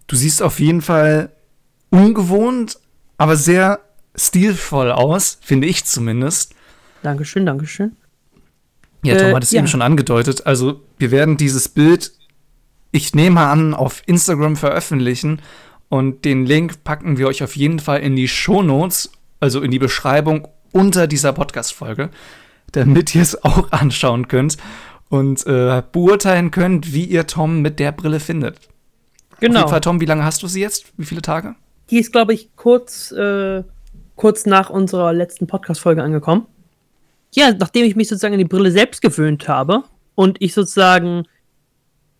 Du 0.07 0.15
siehst 0.15 0.41
auf 0.41 0.59
jeden 0.59 0.81
Fall 0.81 1.31
ungewohnt, 1.89 2.77
aber 3.17 3.35
sehr 3.35 3.79
stilvoll 4.15 4.91
aus, 4.91 5.37
finde 5.41 5.67
ich 5.67 5.83
zumindest. 5.85 6.53
Dankeschön, 7.01 7.45
Dankeschön. 7.45 7.95
Ja, 9.03 9.17
Tom 9.17 9.31
Äh, 9.31 9.33
hat 9.35 9.43
es 9.43 9.51
ja. 9.51 9.59
eben 9.59 9.67
schon 9.67 9.81
angedeutet. 9.81 10.45
Also, 10.45 10.79
wir 10.97 11.11
werden 11.11 11.35
dieses 11.35 11.67
Bild, 11.67 12.13
ich 12.93 13.13
nehme 13.15 13.41
an, 13.41 13.73
auf 13.73 14.01
Instagram 14.05 14.55
veröffentlichen 14.55 15.41
und 15.89 16.23
den 16.25 16.45
Link 16.45 16.83
packen 16.85 17.17
wir 17.17 17.27
euch 17.27 17.43
auf 17.43 17.55
jeden 17.57 17.79
Fall 17.79 17.99
in 18.01 18.15
die 18.15 18.27
Shownotes, 18.27 19.11
also 19.39 19.61
in 19.61 19.71
die 19.71 19.79
Beschreibung 19.79 20.47
unter 20.71 21.07
dieser 21.07 21.33
Podcast-Folge, 21.33 22.09
damit 22.71 23.13
ihr 23.15 23.21
es 23.23 23.43
auch 23.43 23.71
anschauen 23.71 24.27
könnt 24.27 24.57
und 25.09 25.45
äh, 25.45 25.83
beurteilen 25.91 26.51
könnt, 26.51 26.93
wie 26.93 27.05
ihr 27.05 27.27
Tom 27.27 27.61
mit 27.61 27.79
der 27.79 27.91
Brille 27.91 28.19
findet. 28.19 28.57
Auf 28.57 29.39
Genau. 29.39 29.59
jeden 29.59 29.69
Fall, 29.69 29.81
Tom, 29.81 29.99
wie 29.99 30.05
lange 30.05 30.23
hast 30.23 30.41
du 30.43 30.47
sie 30.47 30.61
jetzt? 30.61 30.85
Wie 30.97 31.05
viele 31.05 31.21
Tage? 31.21 31.55
Die 31.89 31.99
ist, 31.99 32.11
glaube 32.11 32.33
ich, 32.33 32.55
kurz, 32.55 33.11
äh, 33.11 33.63
kurz 34.15 34.45
nach 34.45 34.69
unserer 34.69 35.11
letzten 35.13 35.47
Podcast-Folge 35.47 36.01
angekommen. 36.01 36.45
Ja, 37.35 37.51
nachdem 37.51 37.85
ich 37.85 37.95
mich 37.95 38.07
sozusagen 38.07 38.33
an 38.35 38.39
die 38.39 38.45
Brille 38.45 38.71
selbst 38.71 39.01
gewöhnt 39.01 39.47
habe 39.47 39.83
und 40.15 40.39
ich 40.41 40.53
sozusagen 40.53 41.25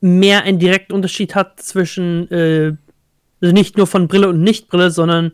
mehr 0.04 0.44
einen 0.44 0.60
direkten 0.60 0.92
Unterschied 0.92 1.34
hat 1.34 1.62
zwischen, 1.62 2.30
äh, 2.30 2.76
also 3.42 3.54
nicht 3.54 3.78
nur 3.78 3.88
von 3.88 4.10
Brille 4.10 4.28
und 4.28 4.42
Nicht-Brille, 4.42 4.92
sondern 4.92 5.32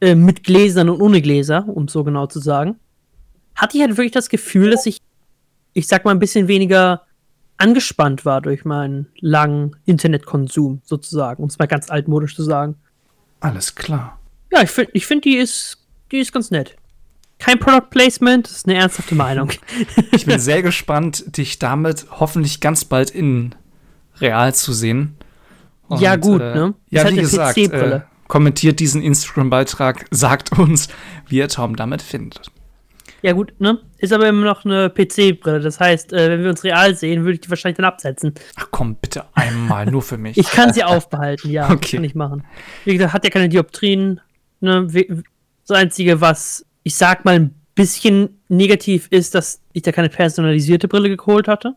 äh, 0.00 0.14
mit 0.14 0.42
Gläsern 0.42 0.88
und 0.88 1.02
ohne 1.02 1.20
Gläser, 1.20 1.68
um 1.68 1.86
so 1.86 2.02
genau 2.02 2.26
zu 2.26 2.40
sagen, 2.40 2.76
hatte 3.54 3.76
ich 3.76 3.82
halt 3.82 3.98
wirklich 3.98 4.12
das 4.12 4.30
Gefühl, 4.30 4.70
dass 4.70 4.86
ich, 4.86 5.02
ich 5.74 5.86
sag 5.86 6.06
mal, 6.06 6.12
ein 6.12 6.18
bisschen 6.18 6.48
weniger 6.48 7.02
angespannt 7.58 8.24
war 8.24 8.40
durch 8.40 8.64
meinen 8.64 9.06
langen 9.20 9.76
Internetkonsum, 9.84 10.80
sozusagen, 10.82 11.42
um 11.42 11.50
es 11.50 11.58
mal 11.58 11.66
ganz 11.66 11.90
altmodisch 11.90 12.34
zu 12.34 12.42
sagen. 12.42 12.76
Alles 13.40 13.74
klar. 13.74 14.18
Ja, 14.50 14.62
ich 14.62 14.70
finde, 14.70 14.90
ich 14.94 15.06
find, 15.06 15.26
die 15.26 15.36
ist, 15.36 15.86
die 16.10 16.18
ist 16.18 16.32
ganz 16.32 16.50
nett. 16.50 16.74
Kein 17.38 17.58
Product 17.58 17.90
Placement, 17.90 18.46
das 18.46 18.56
ist 18.56 18.66
eine 18.66 18.78
ernsthafte 18.78 19.14
Meinung. 19.14 19.50
Ich 20.12 20.24
bin 20.24 20.38
sehr 20.40 20.62
gespannt, 20.62 21.36
dich 21.36 21.58
damit 21.58 22.06
hoffentlich 22.10 22.62
ganz 22.62 22.86
bald 22.86 23.10
in 23.10 23.54
real 24.20 24.54
zu 24.54 24.72
sehen. 24.72 25.16
Ja, 25.98 26.16
gut, 26.16 26.40
ne? 26.40 26.74
Ja, 26.90 27.04
halt 27.04 27.14
wie 27.14 27.20
gesagt, 27.20 27.56
äh, 27.58 28.00
kommentiert 28.26 28.80
diesen 28.80 29.02
Instagram-Beitrag, 29.02 30.06
sagt 30.10 30.58
uns, 30.58 30.88
wie 31.28 31.38
ihr 31.38 31.48
Tom 31.48 31.76
damit 31.76 32.02
findet. 32.02 32.50
ja, 33.22 33.32
gut, 33.32 33.54
ne? 33.58 33.78
Ist 33.98 34.12
aber 34.12 34.28
immer 34.28 34.44
noch 34.44 34.64
eine 34.64 34.90
PC-Brille. 34.90 35.60
Das 35.60 35.80
heißt, 35.80 36.12
äh, 36.12 36.30
wenn 36.30 36.42
wir 36.42 36.50
uns 36.50 36.64
real 36.64 36.94
sehen, 36.94 37.22
würde 37.22 37.34
ich 37.34 37.40
die 37.40 37.50
wahrscheinlich 37.50 37.76
dann 37.76 37.86
absetzen. 37.86 38.34
Ach 38.56 38.68
komm, 38.70 38.96
bitte 38.96 39.24
einmal, 39.34 39.86
nur 39.86 40.02
für 40.02 40.18
mich. 40.18 40.36
Ich 40.38 40.50
kann 40.50 40.72
sie 40.72 40.84
aufbehalten, 40.84 41.50
ja. 41.50 41.70
Okay. 41.70 41.96
kann 41.96 42.04
ich 42.04 42.14
machen. 42.14 42.44
Wie 42.84 42.92
gesagt, 42.94 43.12
hat 43.12 43.24
ja 43.24 43.30
keine 43.30 43.48
Dioptrien. 43.48 44.20
Ne? 44.60 44.86
Das 45.66 45.76
Einzige, 45.76 46.20
was 46.20 46.66
ich 46.82 46.94
sag 46.94 47.24
mal 47.24 47.34
ein 47.34 47.54
bisschen 47.74 48.40
negativ 48.48 49.08
ist, 49.10 49.34
dass 49.34 49.60
ich 49.72 49.82
da 49.82 49.92
keine 49.92 50.08
personalisierte 50.08 50.88
Brille 50.88 51.16
geholt 51.16 51.48
hatte. 51.48 51.74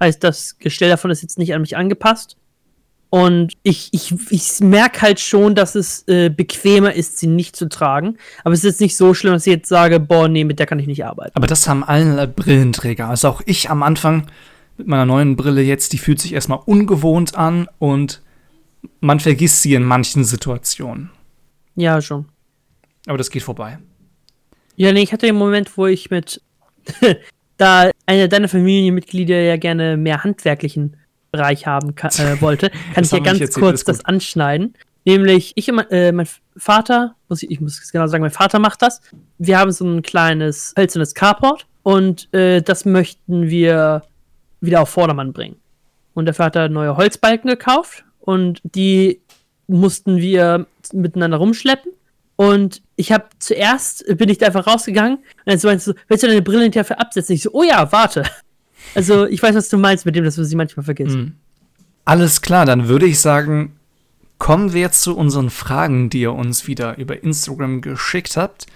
Heißt, 0.00 0.22
das 0.22 0.58
Gestell 0.58 0.90
davon 0.90 1.10
ist 1.10 1.22
jetzt 1.22 1.38
nicht 1.38 1.54
an 1.54 1.60
mich 1.60 1.76
angepasst. 1.76 2.36
Und 3.10 3.54
ich, 3.62 3.88
ich, 3.92 4.12
ich 4.30 4.60
merke 4.60 5.00
halt 5.00 5.18
schon, 5.18 5.54
dass 5.54 5.74
es 5.74 6.06
äh, 6.08 6.28
bequemer 6.28 6.92
ist, 6.92 7.18
sie 7.18 7.26
nicht 7.26 7.56
zu 7.56 7.68
tragen. 7.68 8.18
Aber 8.44 8.52
es 8.52 8.60
ist 8.60 8.72
jetzt 8.72 8.80
nicht 8.80 8.96
so 8.96 9.14
schlimm, 9.14 9.32
dass 9.32 9.46
ich 9.46 9.52
jetzt 9.52 9.68
sage, 9.68 9.98
boah, 9.98 10.28
nee, 10.28 10.44
mit 10.44 10.58
der 10.58 10.66
kann 10.66 10.78
ich 10.78 10.86
nicht 10.86 11.06
arbeiten. 11.06 11.34
Aber 11.34 11.46
das 11.46 11.66
haben 11.66 11.84
alle 11.84 12.28
Brillenträger. 12.28 13.08
Also 13.08 13.28
auch 13.28 13.42
ich 13.46 13.70
am 13.70 13.82
Anfang 13.82 14.26
mit 14.76 14.86
meiner 14.88 15.06
neuen 15.06 15.36
Brille 15.36 15.62
jetzt, 15.62 15.94
die 15.94 15.98
fühlt 15.98 16.20
sich 16.20 16.34
erstmal 16.34 16.60
ungewohnt 16.64 17.34
an 17.34 17.66
und 17.78 18.22
man 19.00 19.20
vergisst 19.20 19.62
sie 19.62 19.74
in 19.74 19.84
manchen 19.84 20.24
Situationen. 20.24 21.10
Ja, 21.74 22.02
schon. 22.02 22.26
Aber 23.06 23.18
das 23.18 23.30
geht 23.30 23.42
vorbei. 23.42 23.78
Ja, 24.76 24.92
nee, 24.92 25.02
ich 25.02 25.12
hatte 25.12 25.26
den 25.26 25.36
Moment, 25.36 25.76
wo 25.76 25.86
ich 25.86 26.10
mit, 26.10 26.42
da 27.56 27.90
eine 28.08 28.28
deiner 28.28 28.48
Familienmitglieder 28.48 29.40
ja 29.42 29.56
gerne 29.56 29.96
mehr 29.96 30.24
handwerklichen 30.24 30.96
Bereich 31.30 31.66
haben 31.66 31.94
ka- 31.94 32.08
äh, 32.18 32.40
wollte, 32.40 32.70
kann 32.94 33.04
ich 33.04 33.10
ja 33.12 33.18
ganz 33.18 33.40
erzählt, 33.40 33.62
kurz 33.64 33.84
das 33.84 34.04
anschneiden. 34.04 34.74
Nämlich, 35.04 35.52
ich 35.54 35.68
und 35.68 35.76
mein, 35.76 35.90
äh, 35.90 36.12
mein 36.12 36.26
Vater, 36.56 37.14
muss 37.28 37.42
ich, 37.42 37.50
ich 37.50 37.60
muss 37.60 37.80
es 37.80 37.92
genau 37.92 38.06
sagen, 38.06 38.22
mein 38.22 38.30
Vater 38.30 38.58
macht 38.58 38.82
das. 38.82 39.00
Wir 39.38 39.58
haben 39.58 39.70
so 39.72 39.84
ein 39.86 40.02
kleines 40.02 40.74
hölzernes 40.76 41.14
Carport 41.14 41.66
und 41.82 42.32
äh, 42.34 42.60
das 42.62 42.84
möchten 42.84 43.48
wir 43.48 44.02
wieder 44.60 44.82
auf 44.82 44.88
Vordermann 44.90 45.32
bringen. 45.32 45.56
Und 46.14 46.26
dafür 46.26 46.46
hat 46.46 46.56
er 46.56 46.68
neue 46.68 46.96
Holzbalken 46.96 47.48
gekauft 47.48 48.04
und 48.20 48.60
die 48.64 49.20
mussten 49.66 50.16
wir 50.16 50.66
miteinander 50.92 51.36
rumschleppen. 51.36 51.92
Und 52.40 52.82
ich 52.94 53.10
habe 53.10 53.24
zuerst, 53.40 54.04
bin 54.16 54.28
ich 54.28 54.38
da 54.38 54.46
einfach 54.46 54.68
rausgegangen 54.68 55.16
und 55.16 55.24
dann 55.44 55.58
so 55.58 55.66
meinst 55.66 55.88
du, 55.88 55.94
willst 56.06 56.22
du 56.22 56.28
deine 56.28 56.40
Brille 56.40 56.62
hinterher 56.62 56.84
für 56.84 57.00
absetzen? 57.00 57.34
Ich 57.34 57.42
so, 57.42 57.50
oh 57.52 57.64
ja, 57.64 57.90
warte. 57.92 58.22
Also, 58.94 59.26
ich 59.26 59.42
weiß, 59.42 59.54
was 59.54 59.68
du 59.68 59.76
meinst 59.76 60.06
mit 60.06 60.16
dem, 60.16 60.24
dass 60.24 60.36
du 60.36 60.44
sie 60.44 60.56
manchmal 60.56 60.82
vergisst. 60.82 61.14
Mhm. 61.14 61.34
Alles 62.06 62.40
klar, 62.40 62.64
dann 62.64 62.88
würde 62.88 63.04
ich 63.04 63.20
sagen, 63.20 63.76
kommen 64.38 64.72
wir 64.72 64.80
jetzt 64.80 65.02
zu 65.02 65.14
unseren 65.14 65.50
Fragen, 65.50 66.08
die 66.08 66.20
ihr 66.20 66.32
uns 66.32 66.66
wieder 66.66 66.96
über 66.96 67.22
Instagram 67.22 67.82
geschickt 67.82 68.38
habt. 68.38 68.66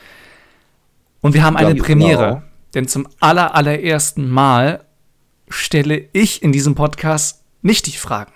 Und 1.23 1.33
wir 1.33 1.45
haben 1.45 1.57
eine 1.57 1.69
Ganz 1.69 1.87
Premiere, 1.87 2.29
genau. 2.29 2.43
denn 2.75 2.89
zum 2.89 3.09
aller, 3.21 3.55
allerersten 3.55 4.29
Mal 4.29 4.85
stelle 5.49 6.09
ich 6.13 6.43
in 6.43 6.53
diesem 6.53 6.75
Podcast 6.75 7.43
nicht 7.63 7.87
die 7.87 7.97
Fragen. 7.97 8.33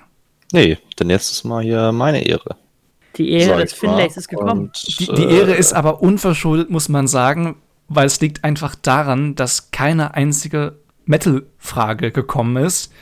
Nee, 0.52 0.78
denn 0.98 1.10
jetzt 1.10 1.30
ist 1.30 1.44
mal 1.44 1.62
hier 1.62 1.92
meine 1.92 2.24
Ehre. 2.24 2.56
Die 3.16 3.30
Ehre 3.30 3.62
des. 3.62 3.72
Finlays 3.72 4.16
ist 4.16 4.28
gekommen. 4.28 4.50
Und, 4.66 4.98
Die, 5.00 5.06
die 5.06 5.24
äh, 5.24 5.38
Ehre 5.38 5.54
ist 5.54 5.72
aber 5.72 6.02
unverschuldet, 6.02 6.70
muss 6.70 6.88
man 6.88 7.06
sagen, 7.06 7.56
weil 7.88 8.06
es 8.06 8.20
liegt 8.20 8.44
einfach 8.44 8.74
daran, 8.74 9.34
dass 9.34 9.70
keine 9.70 10.14
einzige 10.14 10.76
Metal-Frage 11.04 12.10
gekommen 12.10 12.56
ist. 12.56 12.92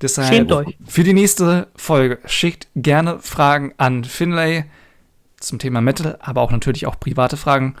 Deshalb 0.00 0.32
Schämt 0.32 0.52
euch. 0.52 0.76
für 0.86 1.02
die 1.02 1.12
nächste 1.12 1.68
Folge 1.74 2.18
schickt 2.26 2.68
gerne 2.76 3.18
Fragen 3.18 3.74
an 3.78 4.04
Finlay 4.04 4.64
zum 5.40 5.58
Thema 5.58 5.80
Metal, 5.80 6.18
aber 6.20 6.42
auch 6.42 6.50
natürlich 6.50 6.86
auch 6.86 6.98
private 7.00 7.36
Fragen. 7.36 7.76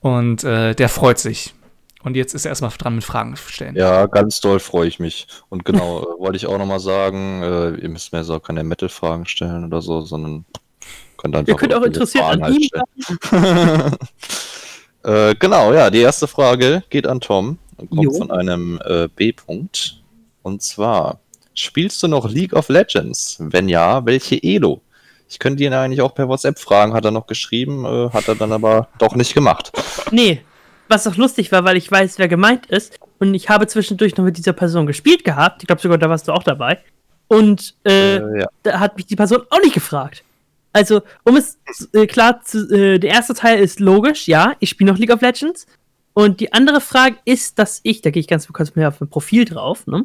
Und 0.00 0.44
äh, 0.44 0.74
der 0.74 0.88
freut 0.88 1.18
sich. 1.18 1.54
Und 2.02 2.16
jetzt 2.16 2.34
ist 2.34 2.44
er 2.44 2.50
erstmal 2.50 2.72
dran 2.76 2.96
mit 2.96 3.04
Fragen 3.04 3.36
stellen. 3.36 3.76
Ja, 3.76 4.06
ganz 4.06 4.40
doll 4.40 4.58
freue 4.58 4.88
ich 4.88 4.98
mich. 4.98 5.28
Und 5.48 5.64
genau, 5.64 6.02
äh, 6.02 6.20
wollte 6.20 6.36
ich 6.36 6.46
auch 6.46 6.58
nochmal 6.58 6.80
sagen, 6.80 7.42
äh, 7.42 7.70
ihr 7.76 7.88
müsst 7.88 8.12
mir 8.12 8.20
jetzt 8.20 8.30
auch 8.30 8.42
keine 8.42 8.64
Metal-Fragen 8.64 9.26
stellen 9.26 9.64
oder 9.64 9.80
so, 9.80 10.00
sondern 10.00 10.44
könnt 11.22 11.36
einfach. 11.36 11.48
Ihr 11.48 11.56
könnt 11.56 11.74
auch 11.74 11.82
interessiert 11.82 12.24
Fragen 12.24 12.42
an 12.42 12.52
halt 12.52 13.96
ihm 15.04 15.10
äh, 15.10 15.34
genau, 15.36 15.72
ja, 15.72 15.90
die 15.90 16.00
erste 16.00 16.26
Frage 16.26 16.82
geht 16.90 17.06
an 17.06 17.20
Tom 17.20 17.58
und 17.76 17.90
kommt 17.90 18.02
Jo. 18.02 18.12
von 18.12 18.30
einem 18.30 18.80
äh, 18.84 19.08
B-Punkt. 19.14 20.00
Und 20.42 20.62
zwar, 20.62 21.20
spielst 21.54 22.02
du 22.02 22.08
noch 22.08 22.28
League 22.28 22.52
of 22.52 22.68
Legends? 22.68 23.36
Wenn 23.38 23.68
ja, 23.68 24.04
welche 24.04 24.42
Elo? 24.42 24.80
Ich 25.28 25.38
könnte 25.38 25.62
ihn 25.64 25.72
eigentlich 25.72 26.02
auch 26.02 26.14
per 26.14 26.28
WhatsApp 26.28 26.58
fragen, 26.58 26.92
hat 26.92 27.04
er 27.04 27.10
noch 27.10 27.26
geschrieben, 27.26 27.84
äh, 27.86 28.10
hat 28.10 28.28
er 28.28 28.34
dann 28.34 28.52
aber 28.52 28.88
doch 28.98 29.14
nicht 29.14 29.32
gemacht. 29.34 29.72
Nee, 30.10 30.42
was 30.88 31.06
auch 31.06 31.16
lustig 31.16 31.52
war, 31.52 31.64
weil 31.64 31.76
ich 31.76 31.90
weiß, 31.90 32.18
wer 32.18 32.28
gemeint 32.28 32.66
ist. 32.66 32.98
Und 33.18 33.32
ich 33.34 33.48
habe 33.48 33.66
zwischendurch 33.66 34.16
noch 34.16 34.24
mit 34.24 34.36
dieser 34.36 34.52
Person 34.52 34.86
gespielt 34.86 35.24
gehabt. 35.24 35.62
Ich 35.62 35.68
glaube 35.68 35.80
sogar, 35.80 35.96
da 35.96 36.10
warst 36.10 36.28
du 36.28 36.32
auch 36.32 36.42
dabei. 36.42 36.78
Und 37.28 37.74
äh, 37.84 38.16
Äh, 38.16 38.40
ja. 38.40 38.46
da 38.64 38.80
hat 38.80 38.96
mich 38.96 39.06
die 39.06 39.16
Person 39.16 39.42
auch 39.48 39.60
nicht 39.60 39.72
gefragt. 39.74 40.22
Also, 40.72 41.02
um 41.24 41.36
es 41.36 41.58
äh, 41.92 42.06
klar 42.06 42.40
zu, 42.42 42.68
äh, 42.70 42.98
der 42.98 43.10
erste 43.10 43.34
Teil 43.34 43.60
ist 43.60 43.80
logisch, 43.80 44.26
ja, 44.26 44.54
ich 44.58 44.70
spiele 44.70 44.90
noch 44.90 44.98
League 44.98 45.12
of 45.12 45.20
Legends. 45.20 45.66
Und 46.14 46.40
die 46.40 46.52
andere 46.52 46.80
Frage 46.80 47.16
ist, 47.24 47.58
dass 47.58 47.80
ich, 47.82 48.02
da 48.02 48.10
gehe 48.10 48.20
ich 48.20 48.28
ganz 48.28 48.46
kurz 48.48 48.74
mehr 48.74 48.88
auf 48.88 49.00
mein 49.00 49.08
Profil 49.08 49.44
drauf, 49.44 49.86
ne? 49.86 50.04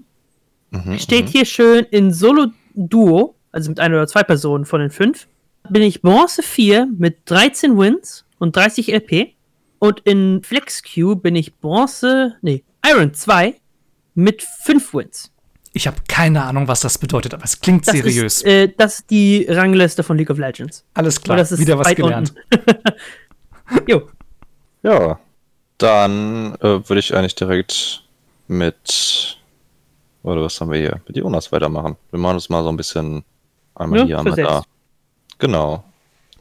Mhm, 0.72 1.00
Steht 1.00 1.26
mhm. 1.26 1.30
hier 1.30 1.46
schön 1.46 1.86
in 1.86 2.14
Solo-Duo, 2.14 3.36
also 3.52 3.70
mit 3.70 3.80
einer 3.80 3.96
oder 3.96 4.08
zwei 4.08 4.24
Personen 4.24 4.66
von 4.66 4.82
den 4.82 4.90
fünf, 4.90 5.28
bin 5.70 5.82
ich 5.82 6.02
Bronze 6.02 6.44
4 6.44 6.88
mit 6.98 7.20
13 7.26 7.78
Wins 7.78 8.26
und 8.40 8.56
30 8.56 8.94
LP. 8.94 9.34
Und 9.80 10.02
in 10.02 10.42
FlexQ 10.44 11.22
bin 11.22 11.36
ich 11.36 11.56
Bronze, 11.58 12.36
nee, 12.42 12.64
Iron 12.86 13.14
2 13.14 13.56
mit 14.16 14.42
5 14.42 14.94
Wins. 14.94 15.32
Ich 15.74 15.88
habe 15.88 15.98
keine 16.08 16.44
Ahnung, 16.44 16.68
was 16.68 16.82
das 16.82 16.98
bedeutet, 16.98 17.34
aber 17.34 17.44
es 17.44 17.60
klingt 17.60 17.88
Das 17.88 17.96
seriös. 17.96 18.38
Ist, 18.38 18.46
äh, 18.46 18.70
das 18.76 19.00
ist 19.00 19.10
die 19.10 19.46
Rangliste 19.50 20.04
von 20.04 20.18
League 20.18 20.30
of 20.30 20.38
Legends. 20.38 20.84
Alles 20.94 21.22
klar, 21.22 21.38
das 21.38 21.52
ist 21.52 21.60
wieder 21.60 21.78
was 21.78 21.94
gelernt. 21.96 22.34
jo. 23.88 24.08
Ja. 24.84 25.20
Dann 25.78 26.56
äh, 26.56 26.90
würde 26.90 27.00
ich 27.00 27.16
eigentlich 27.16 27.36
direkt 27.36 28.04
mit. 28.48 29.38
Oder 30.24 30.42
was 30.42 30.60
haben 30.60 30.72
wir 30.72 30.80
hier? 30.80 31.02
Mit 31.08 31.18
Jonas 31.18 31.52
weitermachen. 31.52 31.96
Wir 32.10 32.20
machen 32.20 32.36
uns 32.36 32.50
mal 32.50 32.64
so 32.64 32.70
ein 32.70 32.78
bisschen 32.78 33.24
einmal 33.76 34.00
Ja, 34.00 34.06
hier, 34.06 34.20
einmal 34.20 34.36
da. 34.36 34.64
Genau. 35.38 35.84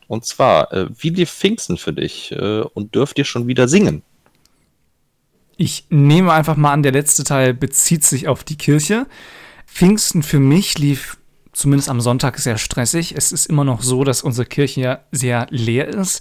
Und 0.09 0.25
zwar, 0.25 0.73
äh, 0.73 0.87
wie 0.97 1.11
lief 1.11 1.31
Pfingsten 1.31 1.77
für 1.77 1.93
dich? 1.93 2.33
Äh, 2.33 2.61
und 2.61 2.95
dürft 2.95 3.19
ihr 3.19 3.25
schon 3.25 3.47
wieder 3.47 3.69
singen? 3.69 4.03
Ich 5.57 5.87
nehme 5.89 6.33
einfach 6.33 6.57
mal 6.57 6.73
an, 6.73 6.83
der 6.83 6.93
letzte 6.93 7.25
Teil 7.25 7.55
bezieht 7.55 8.05
sich 8.05 8.29
auf 8.29 8.45
die 8.45 8.59
Kirche. 8.59 9.07
Pfingsten 9.67 10.23
für 10.23 10.39
mich 10.39 10.79
lief 10.79 11.17
zumindest 11.53 11.89
am 11.89 12.03
Sonntag 12.03 12.39
sehr 12.39 12.59
stressig. 12.59 13.17
Es 13.17 13.33
ist 13.33 13.47
immer 13.47 13.65
noch 13.65 13.81
so, 13.83 14.05
dass 14.05 14.23
unsere 14.23 14.47
Kirche 14.47 14.83
ja 14.83 15.01
sehr 15.13 15.47
leer 15.51 15.89
ist. 15.89 16.21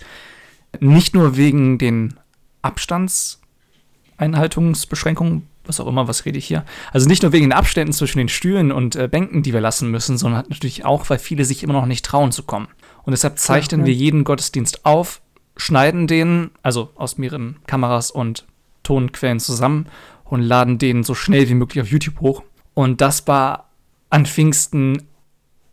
Nicht 0.80 1.14
nur 1.14 1.36
wegen 1.36 1.78
den 1.78 2.14
Abstandseinhaltungsbeschränkungen, 2.62 5.48
was 5.66 5.82
auch 5.82 5.88
immer, 5.88 6.08
was 6.08 6.24
rede 6.26 6.38
ich 6.38 6.48
hier. 6.48 6.64
Also 6.94 7.10
nicht 7.10 7.24
nur 7.24 7.34
wegen 7.34 7.46
den 7.46 7.54
Abständen 7.54 7.94
zwischen 7.94 8.20
den 8.20 8.30
Stühlen 8.30 8.72
und 8.72 8.96
äh, 8.96 9.10
Bänken, 9.10 9.44
die 9.44 9.54
wir 9.54 9.62
lassen 9.62 9.92
müssen, 9.92 10.18
sondern 10.18 10.46
natürlich 10.50 10.86
auch, 10.86 11.10
weil 11.10 11.20
viele 11.20 11.44
sich 11.44 11.64
immer 11.64 11.74
noch 11.74 11.86
nicht 11.86 12.06
trauen 12.06 12.32
zu 12.32 12.44
kommen. 12.44 12.70
Und 13.04 13.12
deshalb 13.12 13.38
zeichnen 13.38 13.82
ja. 13.82 13.88
wir 13.88 13.94
jeden 13.94 14.24
Gottesdienst 14.24 14.86
auf, 14.86 15.22
schneiden 15.58 16.08
den, 16.08 16.52
also 16.64 16.92
aus 16.96 17.18
mehreren 17.18 17.58
Kameras 17.68 18.12
und 18.12 18.46
Tonquellen 18.86 19.40
zusammen 19.42 19.88
und 20.24 20.42
laden 20.42 20.78
den 20.78 21.04
so 21.04 21.14
schnell 21.14 21.50
wie 21.50 21.56
möglich 21.56 21.82
auf 21.82 21.90
YouTube 21.90 22.22
hoch. 22.22 22.44
Und 22.74 23.02
das 23.02 23.28
war 23.28 23.70
an 24.10 24.26
Pfingsten 24.26 25.04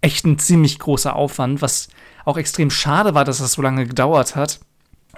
echt 0.01 0.27
ein 0.27 0.39
ziemlich 0.39 0.79
großer 0.79 1.15
Aufwand, 1.15 1.63
was 1.63 1.89
auch 2.25 2.37
extrem 2.37 2.71
schade 2.71 3.15
war, 3.15 3.25
dass 3.25 3.39
das 3.39 3.53
so 3.53 3.63
lange 3.63 3.87
gedauert 3.87 4.37
hat, 4.37 4.61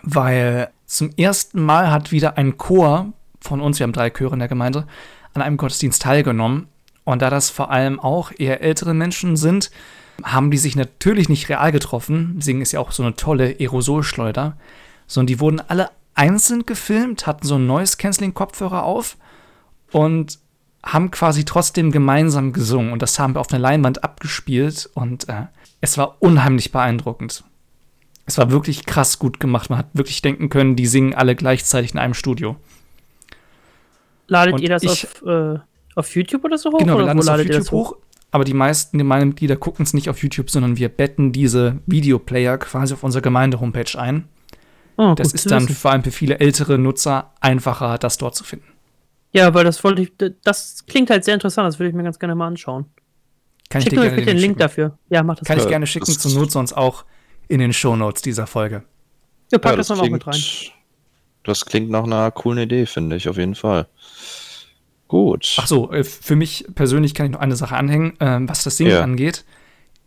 weil 0.03 0.69
zum 0.87 1.11
ersten 1.17 1.63
Mal 1.63 1.91
hat 1.91 2.13
wieder 2.13 2.37
ein 2.37 2.59
Chor 2.59 3.13
von 3.41 3.61
uns, 3.61 3.79
wir 3.79 3.85
haben 3.85 3.93
drei 3.93 4.11
Chöre 4.11 4.35
in 4.35 4.39
der 4.39 4.49
Gemeinde, 4.49 4.87
an 5.33 5.43
einem 5.43 5.57
Gottesdienst 5.57 6.03
teilgenommen. 6.03 6.69
Und 7.05 7.21
da 7.21 7.29
das 7.29 7.51
vor 7.51 7.71
allem 7.71 8.01
auch 8.01 8.33
eher 8.37 8.63
ältere 8.63 8.95
Menschen 8.95 9.37
sind, 9.37 9.71
haben 10.23 10.51
die 10.51 10.59
sich 10.59 10.77
natürlich 10.77 11.29
nicht 11.29 11.49
real 11.49 11.73
getroffen. 11.73 12.41
Singen 12.41 12.63
ist 12.63 12.73
ja 12.73 12.81
auch 12.81 12.93
so 12.93 13.03
eine 13.03 13.17
tolle 13.17 13.57
Aerosolschleuder, 13.59 14.57
sondern 15.07 15.27
die 15.27 15.41
wurden 15.41 15.61
alle 15.61 15.91
einzeln 16.15 16.67
gefilmt, 16.67 17.27
hatten 17.27 17.47
so 17.47 17.57
ein 17.57 17.67
neues 17.67 17.99
Canceling-Kopfhörer 17.99 18.83
auf 18.85 19.17
und 19.93 20.39
haben 20.85 21.11
quasi 21.11 21.45
trotzdem 21.45 21.91
gemeinsam 21.93 22.53
gesungen. 22.53 22.93
Und 22.93 23.03
das 23.03 23.19
haben 23.19 23.35
wir 23.35 23.41
auf 23.41 23.51
einer 23.51 23.59
Leinwand 23.61 24.05
abgespielt 24.05 24.89
und 24.95 25.29
äh, 25.29 25.47
es 25.81 25.97
war 25.99 26.17
unheimlich 26.21 26.73
beeindruckend. 26.73 27.45
Es 28.27 28.39
war 28.39 28.51
wirklich 28.51 28.87
krass 28.87 29.19
gut 29.19 29.39
gemacht. 29.41 29.71
Man 29.71 29.79
hat 29.79 29.89
wirklich 29.93 30.23
denken 30.23 30.49
können, 30.49 30.77
die 30.77 30.87
singen 30.87 31.15
alle 31.15 31.37
gleichzeitig 31.37 31.93
in 31.93 31.99
einem 31.99 32.15
Studio. 32.15 32.57
Ladet 34.29 34.55
Und 34.55 34.63
ihr 34.63 34.71
das 34.71 34.83
ich- 34.83 35.05
auf, 35.05 35.23
äh, 35.27 35.59
auf 35.95 36.15
YouTube 36.15 36.45
oder 36.45 36.57
so 36.59 36.73
hoch? 36.73 36.79
Genau, 36.79 36.97
wir 36.99 37.05
laden 37.05 37.19
es 37.19 37.29
auf 37.29 37.39
YouTube 37.39 37.71
hoch. 37.71 37.97
Aber 38.31 38.45
die 38.45 38.55
meisten 38.55 38.99
Gemeindemitglieder 38.99 39.57
gucken 39.57 39.85
es 39.85 39.95
nicht 39.95 40.09
auf 40.11 40.21
YouTube, 40.23 40.51
sondern 40.51 40.77
wir 40.77 40.89
betten 40.89 41.31
diese 41.33 41.79
Videoplayer 41.87 42.59
quasi 42.59 42.95
auf 42.95 43.05
unsere 43.05 43.23
Gemeinde-Homepage 43.23 43.97
ein. 43.99 44.25
Oh, 44.97 45.15
Das 45.17 45.33
ist 45.33 45.51
dann 45.51 45.65
wissen. 45.65 45.75
vor 45.77 45.91
allem 45.91 46.05
für 46.05 46.11
viele 46.13 46.39
ältere 46.39 46.79
Nutzer 46.79 47.33
einfacher, 47.41 47.99
das 47.99 48.17
dort 48.19 48.35
zu 48.37 48.45
finden. 48.45 48.67
Ja, 49.33 49.53
weil 49.55 49.65
das 49.65 49.83
wollte 49.83 50.03
ich. 50.03 50.13
Das 50.45 50.85
klingt 50.87 51.11
halt 51.11 51.25
sehr 51.25 51.35
interessant, 51.35 51.67
das 51.67 51.79
würde 51.79 51.89
ich 51.91 51.95
mir 51.97 52.05
ganz 52.05 52.19
gerne 52.21 52.35
mal 52.37 52.47
anschauen. 52.47 52.87
Kann 53.71 53.81
ich 53.81 53.85
Schick 53.87 53.91
dir 53.95 53.97
mir 54.01 54.03
gerne 54.07 54.17
bitte 54.17 54.27
den 54.31 54.37
Link 54.39 54.51
schicken. 54.53 54.59
dafür. 54.61 54.99
Ja, 55.09 55.23
mach 55.25 55.37
das. 55.37 55.49
Kann 55.49 55.59
ich 55.59 55.65
Äh, 55.65 55.69
gerne 55.69 55.87
schicken, 55.87 56.07
das- 56.07 56.19
zur 56.19 56.33
Not 56.33 56.53
sonst 56.53 56.75
auch 56.75 57.05
in 57.49 57.59
den 57.59 57.73
Shownotes 57.73 58.23
dieser 58.23 58.47
Folge. 58.47 58.85
Ja, 59.51 59.59
pack 59.59 59.73
Ja, 59.73 59.77
das, 59.77 59.89
nochmal 59.89 60.07
auch 60.07 60.11
mit 60.13 60.27
rein. 60.27 60.41
das 61.43 61.67
klingt 61.67 61.91
nach 61.91 62.05
einer 62.05 62.31
coolen 62.31 62.59
Idee, 62.61 62.87
finde 62.87 63.17
ich, 63.17 63.29
auf 63.29 63.37
jeden 63.37 63.55
Fall. 63.57 63.89
Gut. 65.09 65.57
Ach 65.59 65.67
so, 65.67 65.91
äh, 65.93 66.05
für 66.05 66.37
mich 66.37 66.67
persönlich 66.75 67.15
kann 67.15 67.27
ich 67.27 67.33
noch 67.33 67.41
eine 67.41 67.57
Sache 67.57 67.77
anhängen, 67.77 68.15
ähm, 68.21 68.49
was 68.49 68.63
das 68.65 68.77
Singen 68.77 68.93
Ja. 68.93 69.03
angeht, 69.03 69.45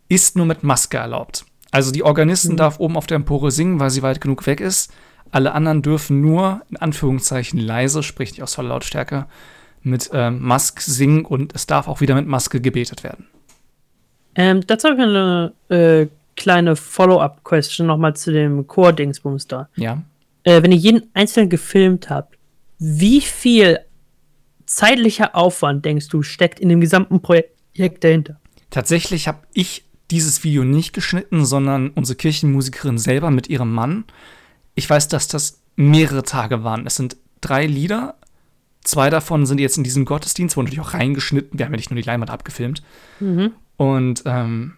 ist 0.08 0.36
nur 0.36 0.46
mit 0.46 0.62
Maske 0.64 0.96
erlaubt. 0.96 1.44
Also 1.70 1.92
die 1.92 2.02
Organisten 2.02 2.52
Mhm. 2.52 2.56
darf 2.56 2.80
oben 2.80 2.96
auf 2.96 3.06
der 3.06 3.16
Empore 3.16 3.50
singen, 3.50 3.80
weil 3.80 3.90
sie 3.90 4.02
weit 4.02 4.20
genug 4.20 4.46
weg 4.46 4.60
ist. 4.60 4.92
Alle 5.30 5.52
anderen 5.52 5.82
dürfen 5.82 6.20
nur 6.20 6.62
in 6.70 6.78
Anführungszeichen 6.78 7.58
leise, 7.58 8.02
sprich 8.02 8.32
nicht 8.32 8.42
aus 8.42 8.54
voller 8.54 8.70
Lautstärke, 8.70 9.26
mit 9.82 10.10
ähm, 10.12 10.40
Maske 10.42 10.82
singen 10.82 11.24
und 11.24 11.54
es 11.54 11.66
darf 11.66 11.88
auch 11.88 12.00
wieder 12.00 12.14
mit 12.14 12.26
Maske 12.26 12.60
gebetet 12.60 13.04
werden. 13.04 13.26
Ähm, 14.34 14.66
dazu 14.66 14.88
habe 14.88 14.96
ich 14.98 15.06
eine 15.06 15.52
äh, 15.68 16.06
kleine 16.36 16.76
Follow-up-Question 16.76 17.86
nochmal 17.86 18.14
zu 18.16 18.32
dem 18.32 18.66
Core-Dingsbums 18.66 19.46
da. 19.46 19.68
Ja. 19.76 20.02
Äh, 20.44 20.62
wenn 20.62 20.72
ihr 20.72 20.78
jeden 20.78 21.10
einzeln 21.14 21.48
gefilmt 21.48 22.08
habt, 22.10 22.38
wie 22.78 23.20
viel 23.20 23.80
zeitlicher 24.66 25.34
Aufwand, 25.34 25.84
denkst 25.84 26.08
du, 26.08 26.22
steckt 26.22 26.60
in 26.60 26.68
dem 26.68 26.80
gesamten 26.80 27.20
Projekt 27.20 28.04
dahinter? 28.04 28.38
Tatsächlich 28.70 29.26
habe 29.26 29.38
ich 29.52 29.84
dieses 30.10 30.42
Video 30.44 30.64
nicht 30.64 30.92
geschnitten, 30.92 31.44
sondern 31.44 31.90
unsere 31.90 32.16
Kirchenmusikerin 32.16 32.98
selber 32.98 33.30
mit 33.30 33.48
ihrem 33.48 33.72
Mann. 33.72 34.04
Ich 34.74 34.88
weiß, 34.88 35.08
dass 35.08 35.28
das 35.28 35.60
mehrere 35.76 36.22
Tage 36.22 36.64
waren. 36.64 36.86
Es 36.86 36.96
sind 36.96 37.16
drei 37.40 37.66
Lieder. 37.66 38.14
Zwei 38.84 39.10
davon 39.10 39.44
sind 39.44 39.60
jetzt 39.60 39.76
in 39.76 39.84
diesem 39.84 40.04
Gottesdienst, 40.04 40.56
wurden 40.56 40.66
natürlich 40.66 40.86
auch 40.86 40.94
reingeschnitten. 40.94 41.58
Wir 41.58 41.66
haben 41.66 41.72
ja 41.72 41.76
nicht 41.76 41.90
nur 41.90 42.00
die 42.00 42.06
Leinwand 42.06 42.30
abgefilmt. 42.30 42.82
Mhm. 43.20 43.52
Und 43.76 44.22
ähm, 44.24 44.74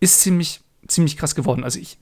ist 0.00 0.20
ziemlich, 0.20 0.60
ziemlich 0.88 1.16
krass 1.16 1.34
geworden. 1.34 1.62
Also 1.62 1.78
ich, 1.78 1.98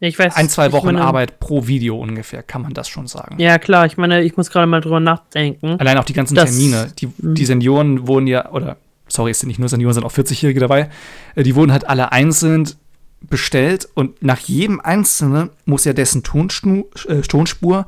Ich 0.00 0.18
weiß. 0.18 0.36
ein, 0.36 0.48
zwei 0.48 0.72
Wochen 0.72 0.86
meine- 0.86 1.00
Arbeit 1.02 1.40
pro 1.40 1.66
Video 1.66 1.98
ungefähr, 1.98 2.42
kann 2.42 2.62
man 2.62 2.74
das 2.74 2.88
schon 2.88 3.06
sagen. 3.06 3.36
Ja, 3.40 3.58
klar, 3.58 3.86
ich 3.86 3.96
meine, 3.96 4.22
ich 4.22 4.36
muss 4.36 4.50
gerade 4.50 4.66
mal 4.66 4.80
drüber 4.80 5.00
nachdenken. 5.00 5.80
Allein 5.80 5.96
auch 5.98 6.04
die 6.04 6.12
ganzen 6.12 6.34
Termine. 6.34 6.92
Die, 6.98 7.08
die 7.18 7.44
Senioren 7.46 8.06
wurden 8.06 8.26
ja, 8.26 8.50
oder 8.52 8.76
sorry, 9.08 9.30
es 9.32 9.40
sind 9.40 9.48
nicht 9.48 9.58
nur 9.58 9.68
Senioren, 9.68 9.94
sind 9.94 10.04
auch 10.04 10.12
40-Jährige 10.12 10.60
dabei. 10.60 10.90
äh, 11.34 11.42
Die 11.42 11.54
wurden 11.54 11.72
halt 11.72 11.88
alle 11.88 12.12
einzeln 12.12 12.68
bestellt 13.28 13.88
und 13.94 14.22
nach 14.22 14.38
jedem 14.38 14.80
einzelnen 14.80 15.50
muss 15.64 15.84
ja 15.84 15.92
dessen 15.92 16.22
äh, 16.22 17.20
Tonspur 17.22 17.86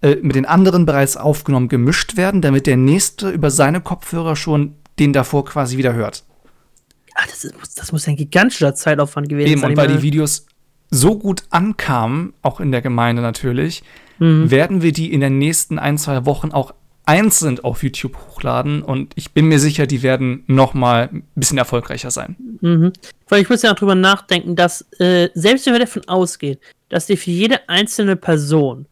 äh, 0.00 0.16
mit 0.22 0.34
den 0.34 0.46
anderen 0.46 0.86
bereits 0.86 1.16
aufgenommen 1.16 1.68
gemischt 1.68 2.16
werden, 2.16 2.40
damit 2.40 2.66
der 2.66 2.76
nächste 2.78 3.30
über 3.30 3.50
seine 3.50 3.80
Kopfhörer 3.80 4.34
schon 4.34 4.74
den 4.98 5.12
davor 5.12 5.44
quasi 5.44 5.76
wieder 5.76 5.92
hört. 5.92 6.24
Ach, 7.14 7.26
das, 7.26 7.44
ist, 7.44 7.54
das 7.78 7.92
muss 7.92 8.08
ein 8.08 8.16
gigantischer 8.16 8.74
Zeitaufwand 8.74 9.28
gewesen 9.28 9.48
Eben, 9.50 9.60
sein. 9.60 9.70
und 9.72 9.76
weil 9.76 9.88
die 9.88 10.02
Videos 10.02 10.46
so 10.90 11.18
gut 11.18 11.44
ankamen, 11.50 12.32
auch 12.42 12.58
in 12.60 12.72
der 12.72 12.82
Gemeinde 12.82 13.20
natürlich, 13.22 13.82
Mhm. 14.18 14.50
werden 14.52 14.82
wir 14.82 14.92
die 14.92 15.12
in 15.12 15.20
den 15.20 15.38
nächsten 15.38 15.78
ein, 15.80 15.98
zwei 15.98 16.24
Wochen 16.26 16.52
auch 16.52 16.74
einzeln 17.04 17.58
auf 17.60 17.82
YouTube 17.82 18.16
hochladen 18.16 18.82
und 18.82 19.12
ich 19.16 19.32
bin 19.32 19.46
mir 19.46 19.58
sicher, 19.58 19.86
die 19.86 20.02
werden 20.02 20.44
noch 20.46 20.72
mal 20.74 21.08
ein 21.12 21.24
bisschen 21.34 21.58
erfolgreicher 21.58 22.10
sein. 22.10 22.36
Mhm. 22.60 22.92
Weil 23.28 23.42
ich 23.42 23.48
muss 23.50 23.62
ja 23.62 23.72
auch 23.72 23.76
drüber 23.76 23.94
nachdenken, 23.96 24.54
dass, 24.54 24.82
äh, 25.00 25.28
selbst 25.34 25.66
wenn 25.66 25.72
wir 25.74 25.80
davon 25.80 26.06
ausgehen, 26.06 26.58
dass 26.88 27.06
dir 27.06 27.16
für 27.18 27.30
jede 27.30 27.68
einzelne 27.68 28.16
Person 28.16 28.86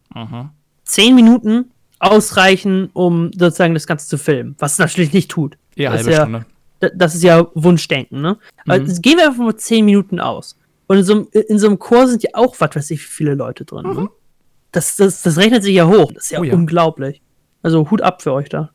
zehn 0.85 1.15
Minuten 1.15 1.71
ausreichen, 2.01 2.91
um 2.95 3.31
sozusagen 3.33 3.75
das 3.75 3.87
Ganze 3.87 4.09
zu 4.09 4.19
filmen, 4.19 4.57
was 4.59 4.73
es 4.73 4.79
natürlich 4.79 5.13
nicht 5.13 5.31
tut. 5.31 5.57
Eher 5.77 5.91
Das 5.91 5.99
halbe 5.99 6.11
ist 6.11 6.17
ja, 6.17 6.23
Stunde. 6.23 6.47
da- 6.81 6.89
Das 6.95 7.15
ist 7.15 7.23
ja 7.23 7.47
Wunschdenken, 7.55 8.21
ne? 8.23 8.39
Aber 8.67 8.81
Mhm. 8.81 9.03
gehen 9.03 9.19
wir 9.19 9.27
einfach 9.29 9.45
mal 9.45 9.57
zehn 9.57 9.85
Minuten 9.85 10.19
aus. 10.19 10.57
Und 10.89 10.97
in 10.99 11.05
so, 11.05 11.13
einem- 11.13 11.29
in 11.49 11.59
so 11.61 11.69
einem 11.69 11.79
Chor 11.79 12.09
sind 12.09 12.23
ja 12.25 12.31
auch, 12.35 12.57
was 12.59 12.75
weiß 12.75 12.91
ich, 12.91 13.01
wie 13.01 13.05
viele 13.13 13.35
Leute 13.35 13.65
drin. 13.65 13.87
Ne? 13.95 14.09
Das, 14.73 14.97
das, 14.97 15.23
das 15.23 15.37
rechnet 15.37 15.63
sich 15.63 15.75
ja 15.75 15.87
hoch. 15.87 16.11
Das 16.13 16.25
ist 16.25 16.31
ja, 16.31 16.41
Mhm. 16.41 16.45
Oh 16.45 16.49
ja. 16.49 16.55
unglaublich. 16.55 17.23
Also 17.63 17.91
Hut 17.91 18.03
ab 18.03 18.23
für 18.23 18.33
euch 18.33 18.49
da. 18.49 18.71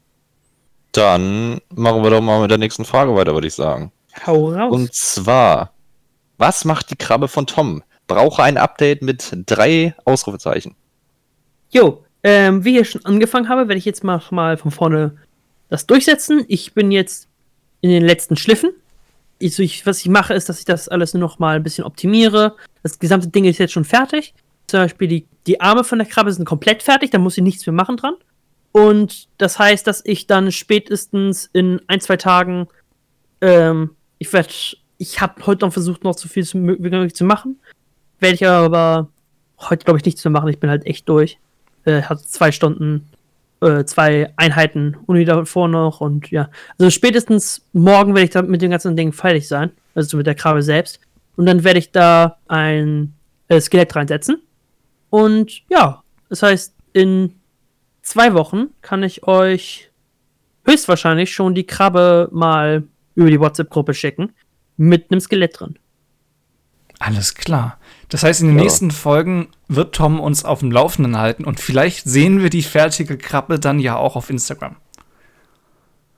Dann 0.91 1.59
machen 1.73 2.03
wir 2.03 2.09
doch 2.09 2.21
mal 2.21 2.41
mit 2.41 2.51
der 2.51 2.57
nächsten 2.57 2.85
Frage 2.85 3.15
weiter, 3.15 3.33
würde 3.33 3.47
ich 3.47 3.53
sagen. 3.53 3.91
Hau 4.25 4.51
raus. 4.51 4.71
Und 4.71 4.93
zwar, 4.93 5.73
was 6.37 6.65
macht 6.65 6.89
die 6.89 6.95
Krabbe 6.95 7.27
von 7.27 7.47
Tom? 7.47 7.83
Brauche 8.07 8.43
ein 8.43 8.57
Update 8.57 9.01
mit 9.01 9.29
drei 9.45 9.95
Ausrufezeichen. 10.05 10.75
Jo, 11.69 12.05
ähm, 12.23 12.63
wie 12.63 12.79
ich 12.79 12.89
schon 12.89 13.05
angefangen 13.05 13.49
habe, 13.49 13.67
werde 13.67 13.77
ich 13.77 13.85
jetzt 13.85 14.03
mal, 14.03 14.21
mal 14.31 14.57
von 14.57 14.71
vorne 14.71 15.17
das 15.69 15.85
durchsetzen. 15.85 16.45
Ich 16.47 16.73
bin 16.73 16.91
jetzt 16.91 17.27
in 17.81 17.89
den 17.89 18.03
letzten 18.03 18.37
Schliffen. 18.37 18.71
Ich, 19.37 19.59
ich, 19.59 19.85
was 19.85 19.99
ich 19.99 20.07
mache, 20.07 20.33
ist, 20.33 20.47
dass 20.47 20.59
ich 20.59 20.65
das 20.65 20.87
alles 20.87 21.13
nur 21.13 21.21
noch 21.21 21.39
mal 21.39 21.57
ein 21.57 21.63
bisschen 21.63 21.83
optimiere. 21.83 22.55
Das 22.83 22.99
gesamte 22.99 23.27
Ding 23.27 23.45
ist 23.45 23.57
jetzt 23.57 23.73
schon 23.73 23.83
fertig. 23.83 24.33
Zum 24.67 24.79
Beispiel 24.79 25.07
die, 25.07 25.27
die 25.45 25.61
Arme 25.61 25.83
von 25.83 25.99
der 25.99 26.07
Krabbe 26.07 26.31
sind 26.31 26.45
komplett 26.45 26.81
fertig, 26.81 27.11
da 27.11 27.19
muss 27.19 27.37
ich 27.37 27.43
nichts 27.43 27.65
mehr 27.65 27.73
machen 27.73 27.97
dran. 27.97 28.15
Und 28.75 29.29
das 29.37 29.57
heißt, 29.57 29.87
dass 29.87 30.01
ich 30.03 30.27
dann 30.27 30.51
spätestens 30.51 31.49
in 31.53 31.79
ein, 31.87 32.01
zwei 32.01 32.17
Tagen, 32.17 32.67
ähm, 33.39 33.91
ich 34.17 34.33
werde, 34.33 34.49
ich 34.97 35.21
habe 35.21 35.45
heute 35.45 35.63
noch 35.63 35.71
versucht, 35.71 36.03
noch 36.03 36.17
so 36.17 36.27
viel 36.27 36.43
zu, 36.43 36.57
möglich 36.57 37.15
zu 37.15 37.23
machen. 37.23 37.57
Werde 38.19 38.35
ich 38.35 38.45
aber 38.45 39.07
heute, 39.61 39.85
glaube 39.85 39.99
ich, 39.99 40.03
nichts 40.03 40.25
mehr 40.25 40.31
machen. 40.33 40.49
Ich 40.49 40.59
bin 40.59 40.69
halt 40.69 40.85
echt 40.85 41.07
durch. 41.07 41.37
Äh, 41.85 42.01
hatte 42.01 42.23
zwei 42.23 42.51
Stunden, 42.51 43.09
äh, 43.61 43.85
zwei 43.85 44.33
Einheiten 44.35 44.97
Uni 45.05 45.23
davor 45.23 45.69
noch 45.69 46.01
und 46.01 46.29
ja. 46.31 46.49
Also 46.77 46.89
spätestens 46.89 47.65
morgen 47.71 48.13
werde 48.13 48.25
ich 48.25 48.31
da 48.31 48.41
mit 48.41 48.61
dem 48.61 48.71
ganzen 48.71 48.97
Ding 48.97 49.13
fertig 49.13 49.47
sein. 49.47 49.71
Also 49.93 50.17
mit 50.17 50.27
der 50.27 50.35
Krabbe 50.35 50.61
selbst. 50.61 50.99
Und 51.37 51.45
dann 51.45 51.63
werde 51.63 51.79
ich 51.79 51.93
da 51.93 52.39
ein 52.49 53.13
äh, 53.47 53.61
Skelett 53.61 53.95
reinsetzen. 53.95 54.41
Und 55.11 55.61
ja, 55.69 56.03
das 56.27 56.43
heißt, 56.43 56.73
in 56.91 57.35
zwei 58.05 58.33
Wochen 58.33 58.67
kann 58.81 59.03
ich 59.03 59.27
euch 59.27 59.91
höchstwahrscheinlich 60.65 61.33
schon 61.33 61.53
die 61.55 61.65
Krabbe 61.65 62.29
mal 62.31 62.83
über 63.15 63.29
die 63.29 63.39
WhatsApp-Gruppe 63.39 63.93
schicken. 63.93 64.33
Mit 64.77 65.11
einem 65.11 65.21
Skelett 65.21 65.59
drin. 65.59 65.79
Alles 66.99 67.35
klar. 67.35 67.77
Das 68.09 68.23
heißt, 68.23 68.41
in 68.41 68.47
den 68.47 68.57
Ja. 68.57 68.63
nächsten 68.63 68.91
Folgen 68.91 69.49
wird 69.67 69.95
Tom 69.95 70.19
uns 70.19 70.43
auf 70.45 70.59
dem 70.59 70.71
Laufenden 70.71 71.17
halten 71.17 71.45
und 71.45 71.59
vielleicht 71.59 72.05
sehen 72.05 72.41
wir 72.41 72.49
die 72.49 72.63
fertige 72.63 73.17
Krabbe 73.17 73.59
dann 73.59 73.79
ja 73.79 73.97
auch 73.97 74.15
auf 74.15 74.29
Instagram. 74.29 74.75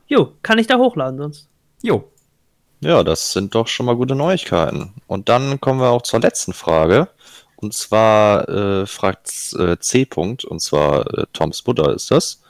Jo, 0.08 0.34
kann 0.41 0.58
ich 0.60 0.67
da 0.67 0.78
hochladen 0.78 1.17
sonst. 1.19 1.50
Jo. 1.82 2.12
Ja, 2.80 3.04
das 3.04 3.34
sind 3.34 3.56
doch 3.56 3.67
schon 3.67 3.88
mal 3.88 3.95
gute 3.95 4.15
Neuigkeiten. 4.15 4.93
Und 5.08 5.30
dann 5.30 5.60
kommen 5.60 5.80
wir 5.80 5.89
auch 5.89 6.04
zur 6.04 6.19
letzten 6.19 6.54
Frage. 6.54 7.10
Und 7.58 7.74
zwar 7.74 8.48
äh, 8.48 8.86
fragt 8.86 9.30
äh, 9.58 9.78
C. 9.80 10.04
-Punkt, 10.04 10.46
und 10.46 10.62
zwar 10.62 11.06
äh, 11.13 11.26
Toms 11.34 11.65
Mutter 11.65 11.93
ist 11.93 12.10
das, 12.12 12.41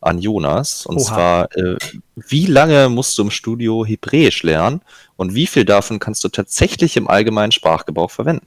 an 0.00 0.18
Jonas. 0.18 0.84
Und 0.86 0.98
Oha. 0.98 1.04
zwar, 1.04 1.56
äh, 1.56 1.76
wie 2.14 2.46
lange 2.46 2.88
musst 2.88 3.16
du 3.16 3.22
im 3.22 3.30
Studio 3.30 3.86
Hebräisch 3.86 4.42
lernen 4.42 4.82
und 5.16 5.34
wie 5.34 5.46
viel 5.46 5.64
davon 5.64 5.98
kannst 5.98 6.22
du 6.24 6.28
tatsächlich 6.28 6.96
im 6.96 7.08
allgemeinen 7.08 7.52
Sprachgebrauch 7.52 8.10
verwenden? 8.10 8.46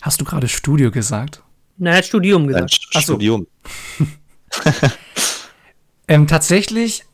Hast 0.00 0.20
du 0.20 0.24
gerade 0.24 0.48
Studio 0.48 0.90
gesagt? 0.90 1.42
Na, 1.76 1.90
er 1.90 1.98
hat 1.98 2.06
Studium 2.06 2.46
gesagt. 2.46 2.80
So. 2.92 3.00
Studium. 3.00 3.46
Ähm, 6.08 6.26
tatsächlich, 6.26 7.04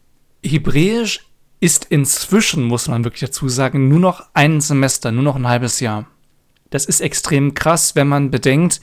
Hebräisch 0.45 1.27
ist 1.59 1.87
inzwischen, 1.87 2.65
muss 2.65 2.87
man 2.87 3.03
wirklich 3.03 3.21
dazu 3.21 3.49
sagen, 3.49 3.89
nur 3.89 3.99
noch 3.99 4.29
ein 4.35 4.61
Semester, 4.61 5.11
nur 5.11 5.25
noch 5.25 5.35
ein 5.35 5.49
halbes 5.49 5.81
Jahr. 5.81 6.07
Das 6.75 6.87
ist 6.87 7.01
extrem 7.01 7.55
krass, 7.55 7.95
wenn 7.95 8.09
man 8.09 8.33
bedenkt, 8.33 8.81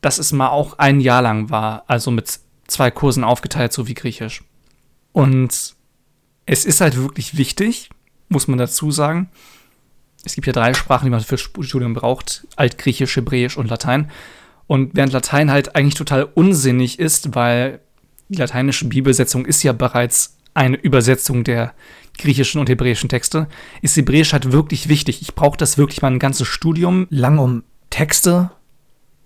dass 0.00 0.18
es 0.18 0.32
mal 0.32 0.48
auch 0.48 0.78
ein 0.78 0.98
Jahr 0.98 1.20
lang 1.20 1.50
war, 1.50 1.84
also 1.88 2.10
mit 2.10 2.40
zwei 2.68 2.90
Kursen 2.90 3.22
aufgeteilt, 3.22 3.74
so 3.74 3.86
wie 3.86 3.92
Griechisch. 3.92 4.42
Und 5.12 5.74
es 6.46 6.64
ist 6.64 6.80
halt 6.80 6.96
wirklich 6.96 7.36
wichtig, 7.36 7.90
muss 8.30 8.48
man 8.48 8.56
dazu 8.56 8.90
sagen. 8.90 9.28
Es 10.24 10.36
gibt 10.36 10.46
ja 10.46 10.54
drei 10.54 10.72
Sprachen, 10.72 11.04
die 11.04 11.10
man 11.10 11.20
für 11.20 11.36
Studium 11.36 11.92
braucht: 11.92 12.46
Altgriechisch, 12.56 13.14
Hebräisch 13.16 13.58
und 13.58 13.68
Latein. 13.68 14.10
Und 14.66 14.96
während 14.96 15.12
Latein 15.12 15.50
halt 15.50 15.76
eigentlich 15.76 15.96
total 15.96 16.24
unsinnig 16.24 16.98
ist, 16.98 17.34
weil 17.34 17.80
die 18.30 18.38
lateinische 18.38 18.86
Bibelsetzung 18.86 19.44
ist 19.44 19.62
ja 19.62 19.74
bereits 19.74 20.38
eine 20.54 20.78
Übersetzung 20.78 21.44
der 21.44 21.74
griechischen 22.18 22.60
und 22.60 22.68
hebräischen 22.68 23.08
Texte, 23.08 23.48
ist 23.82 23.96
Hebräisch 23.96 24.32
halt 24.32 24.52
wirklich 24.52 24.88
wichtig. 24.88 25.22
Ich 25.22 25.34
brauche 25.34 25.56
das 25.56 25.78
wirklich 25.78 26.02
mal 26.02 26.10
ein 26.10 26.18
ganzes 26.18 26.48
Studium 26.48 27.06
lang, 27.10 27.38
um 27.38 27.64
Texte, 27.90 28.50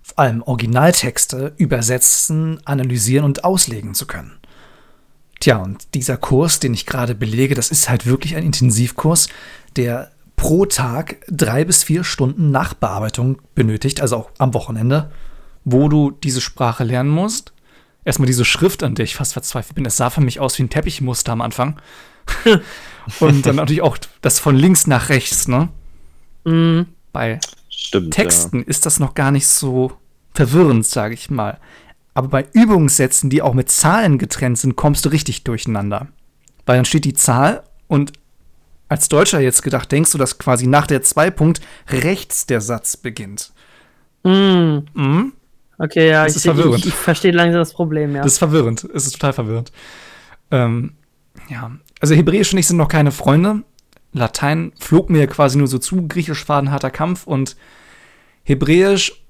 vor 0.03 0.19
allem 0.19 0.43
Originaltexte, 0.43 1.55
übersetzen, 1.57 2.61
analysieren 2.65 3.25
und 3.25 3.45
auslegen 3.45 3.95
zu 3.95 4.07
können. 4.07 4.39
Tja, 5.41 5.57
und 5.57 5.95
dieser 5.95 6.19
Kurs, 6.19 6.61
den 6.61 6.75
ich 6.75 6.85
gerade 6.85 7.15
belege, 7.15 7.55
das 7.55 7.71
ist 7.71 7.89
halt 7.89 8.05
wirklich 8.07 8.37
ein 8.37 8.45
Intensivkurs, 8.45 9.29
der 9.77 10.11
pro 10.37 10.67
Tag 10.67 11.25
drei 11.29 11.65
bis 11.65 11.83
vier 11.83 12.05
Stunden 12.05 12.51
Nachbearbeitung 12.51 13.41
benötigt, 13.55 14.01
also 14.01 14.17
auch 14.17 14.31
am 14.39 14.55
Wochenende, 14.55 15.11
wo 15.65 15.89
du 15.89 16.11
diese 16.11 16.41
Sprache 16.41 16.85
lernen 16.85 17.11
musst. 17.11 17.53
Erstmal 18.05 18.27
diese 18.27 18.45
Schrift, 18.45 18.83
an 18.83 18.95
der 18.95 19.05
ich 19.05 19.15
fast 19.15 19.35
verzweifelt 19.35 19.75
bin. 19.75 19.85
Es 19.85 19.97
sah 19.97 20.11
für 20.11 20.23
mich 20.23 20.41
aus 20.41 20.59
wie 20.59 20.63
ein 20.63 20.71
Teppichmuster 20.71 21.33
am 21.33 21.43
Anfang. 21.43 21.81
und 23.21 23.47
dann 23.47 23.57
natürlich 23.57 23.83
auch 23.83 23.99
das 24.21 24.39
von 24.39 24.57
links 24.57 24.87
nach 24.87 25.09
rechts, 25.09 25.49
ne? 25.49 25.69
Mhm. 26.45 26.87
Bei 27.13 27.41
Stimmt. 27.69 28.13
Texten 28.15 28.63
ist 28.63 28.87
das 28.87 29.01
noch 29.01 29.15
gar 29.15 29.31
nicht 29.31 29.47
so 29.47 29.93
verwirrend, 30.35 30.87
sage 30.87 31.15
ich 31.15 31.31
mal. 31.31 31.59
Aber 32.15 32.29
bei 32.29 32.47
Übungssätzen, 32.53 33.31
die 33.31 33.43
auch 33.43 33.55
mit 33.55 33.71
Zahlen 33.71 34.19
getrennt 34.19 34.59
sind, 34.59 34.77
kommst 34.77 35.05
du 35.05 35.09
richtig 35.09 35.45
durcheinander. 35.45 36.09
Weil 36.67 36.77
dann 36.77 36.85
steht 36.85 37.05
die 37.05 37.15
Zahl 37.15 37.63
und 37.89 38.13
als 38.89 39.09
Deutscher 39.09 39.41
jetzt 39.41 39.63
gedacht, 39.63 39.91
denkst 39.93 40.13
du, 40.13 40.19
dass 40.19 40.39
quasi 40.39 40.67
nach 40.67 40.87
der 40.87 41.03
Zwei-Punkt 41.03 41.61
rechts 41.89 42.47
der 42.47 42.61
Satz 42.61 42.97
beginnt. 42.97 43.53
Mhm. 44.25 44.87
Mhm. 44.95 45.33
Okay, 45.79 46.11
ja, 46.11 46.25
Das 46.25 46.33
ich, 46.33 46.37
ist 46.37 46.43
verwirrend. 46.43 46.81
ich, 46.81 46.87
ich 46.89 46.95
verstehe 46.95 47.33
langsam 47.33 47.61
das 47.61 47.73
Problem, 47.73 48.15
ja. 48.15 48.23
Das 48.23 48.33
ist 48.33 48.39
verwirrend. 48.39 48.85
Es 48.93 49.07
ist 49.07 49.13
total 49.13 49.33
verwirrend. 49.33 49.73
Ähm, 50.51 50.93
ja, 51.49 51.71
also 52.01 52.15
Hebräisch 52.15 52.53
und 52.53 52.59
ich 52.59 52.67
sind 52.67 52.79
noch 52.79 52.89
keine 52.89 53.13
Freunde. 53.13 53.63
Latein 54.13 54.73
flog 54.79 55.11
mir 55.11 55.27
quasi 55.27 55.57
nur 55.59 55.69
so 55.69 55.79
zu. 55.79 56.09
Griechisch 56.09 56.49
war 56.49 56.61
ein 56.61 56.71
harter 56.71 56.91
Kampf 56.91 57.27
und 57.27 57.57
Hebräisch, 58.43 59.23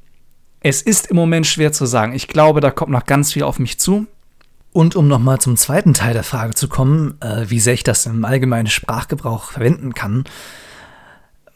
es 0.61 0.83
ist 0.83 1.09
im 1.09 1.17
Moment 1.17 1.47
schwer 1.47 1.73
zu 1.73 1.87
sagen. 1.87 2.15
Ich 2.15 2.29
glaube, 2.29 2.61
da 2.61 2.71
kommt 2.71 2.93
noch 2.93 3.07
ganz 3.07 3.33
viel 3.33 3.43
auf 3.43 3.59
mich 3.59 3.79
zu. 3.79 4.07
Und 4.73 4.95
um 4.95 5.09
nochmal 5.09 5.41
zum 5.41 5.57
zweiten 5.57 5.95
Teil 5.95 6.13
der 6.13 6.23
Frage 6.23 6.55
zu 6.55 6.69
kommen, 6.69 7.21
äh, 7.21 7.47
wie 7.49 7.59
sehr 7.59 7.75
ich 7.75 7.83
das 7.83 8.07
im 8.07 8.25
allgemeinen 8.25 8.69
Sprachgebrauch 8.69 9.51
verwenden 9.51 9.95
kann. 9.95 10.25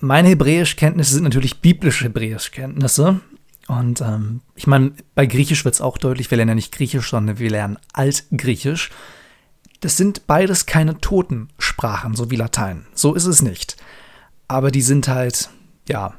Meine 0.00 0.28
Hebräischkenntnisse 0.28 1.14
sind 1.14 1.24
natürlich 1.24 1.60
biblische 1.60 2.04
Hebräischkenntnisse. 2.04 3.20
Und 3.68 4.00
ähm, 4.00 4.40
ich 4.56 4.66
meine, 4.66 4.92
bei 5.14 5.26
Griechisch 5.26 5.64
wird 5.64 5.74
es 5.74 5.80
auch 5.80 5.96
deutlich, 5.96 6.30
wir 6.30 6.36
lernen 6.36 6.50
ja 6.50 6.54
nicht 6.56 6.72
Griechisch, 6.72 7.10
sondern 7.10 7.38
wir 7.38 7.50
lernen 7.50 7.78
Altgriechisch. 7.92 8.90
Das 9.84 9.98
sind 9.98 10.26
beides 10.26 10.64
keine 10.64 10.98
toten 10.98 11.50
Sprachen, 11.58 12.14
so 12.14 12.30
wie 12.30 12.36
Latein. 12.36 12.86
So 12.94 13.12
ist 13.12 13.26
es 13.26 13.42
nicht. 13.42 13.76
Aber 14.48 14.70
die 14.70 14.80
sind 14.80 15.08
halt, 15.08 15.50
ja, 15.86 16.14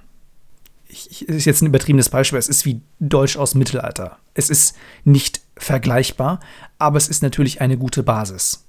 ich, 0.88 1.28
ist 1.28 1.46
jetzt 1.46 1.64
ein 1.64 1.66
übertriebenes 1.66 2.10
Beispiel, 2.10 2.38
es 2.38 2.48
ist 2.48 2.68
wie 2.68 2.82
Deutsch 3.00 3.38
aus 3.38 3.56
Mittelalter. 3.56 4.20
Es 4.36 4.52
ist 4.52 4.76
nicht 5.04 5.42
vergleichbar, 5.58 6.42
aber 6.78 6.98
es 6.98 7.08
ist 7.08 7.24
natürlich 7.24 7.60
eine 7.60 7.76
gute 7.76 8.04
Basis. 8.04 8.68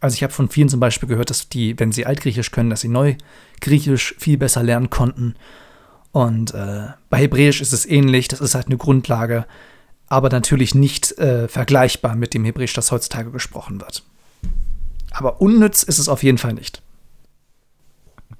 Also 0.00 0.16
ich 0.16 0.22
habe 0.22 0.34
von 0.34 0.50
vielen 0.50 0.68
zum 0.68 0.80
Beispiel 0.80 1.08
gehört, 1.08 1.30
dass 1.30 1.48
die, 1.48 1.78
wenn 1.78 1.90
sie 1.90 2.04
Altgriechisch 2.04 2.50
können, 2.50 2.68
dass 2.68 2.82
sie 2.82 2.88
Neugriechisch 2.88 4.16
viel 4.18 4.36
besser 4.36 4.62
lernen 4.62 4.90
konnten. 4.90 5.34
Und 6.12 6.52
äh, 6.52 6.88
bei 7.08 7.20
Hebräisch 7.20 7.62
ist 7.62 7.72
es 7.72 7.86
ähnlich, 7.86 8.28
das 8.28 8.42
ist 8.42 8.54
halt 8.54 8.66
eine 8.66 8.76
Grundlage, 8.76 9.46
aber 10.08 10.28
natürlich 10.28 10.74
nicht 10.74 11.12
äh, 11.12 11.48
vergleichbar 11.48 12.16
mit 12.16 12.34
dem 12.34 12.44
Hebräisch, 12.44 12.74
das 12.74 12.92
heutzutage 12.92 13.30
gesprochen 13.30 13.80
wird. 13.80 14.04
Aber 15.18 15.40
unnütz 15.40 15.82
ist 15.82 15.98
es 15.98 16.08
auf 16.08 16.22
jeden 16.22 16.38
Fall 16.38 16.52
nicht. 16.54 16.82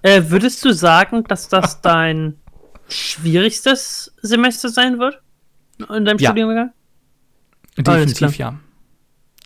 Äh, 0.02 0.24
würdest 0.28 0.64
du 0.64 0.72
sagen, 0.72 1.24
dass 1.24 1.48
das 1.48 1.80
dein 1.82 2.36
schwierigstes 2.88 4.12
Semester 4.22 4.68
sein 4.68 4.98
wird? 4.98 5.20
In 5.78 6.04
deinem 6.04 6.18
Ja. 6.18 6.30
Studiengang? 6.30 6.72
Definitiv 7.76 8.38
ja. 8.38 8.58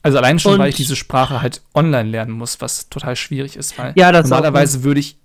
Also 0.03 0.19
allein 0.19 0.39
schon, 0.39 0.55
Und- 0.55 0.59
weil 0.61 0.69
ich 0.71 0.77
diese 0.77 0.97
Sprache 0.97 1.43
halt 1.43 1.63
online 1.75 2.09
lernen 2.11 2.33
muss, 2.33 2.61
was 2.61 2.89
total 2.89 3.17
schwierig 3.17 3.57
ist, 3.57 3.79
weil 3.79 3.93
Ja, 3.97 4.13
normalerweise 4.13 4.83
würde 4.83 5.01
ich 5.01 5.19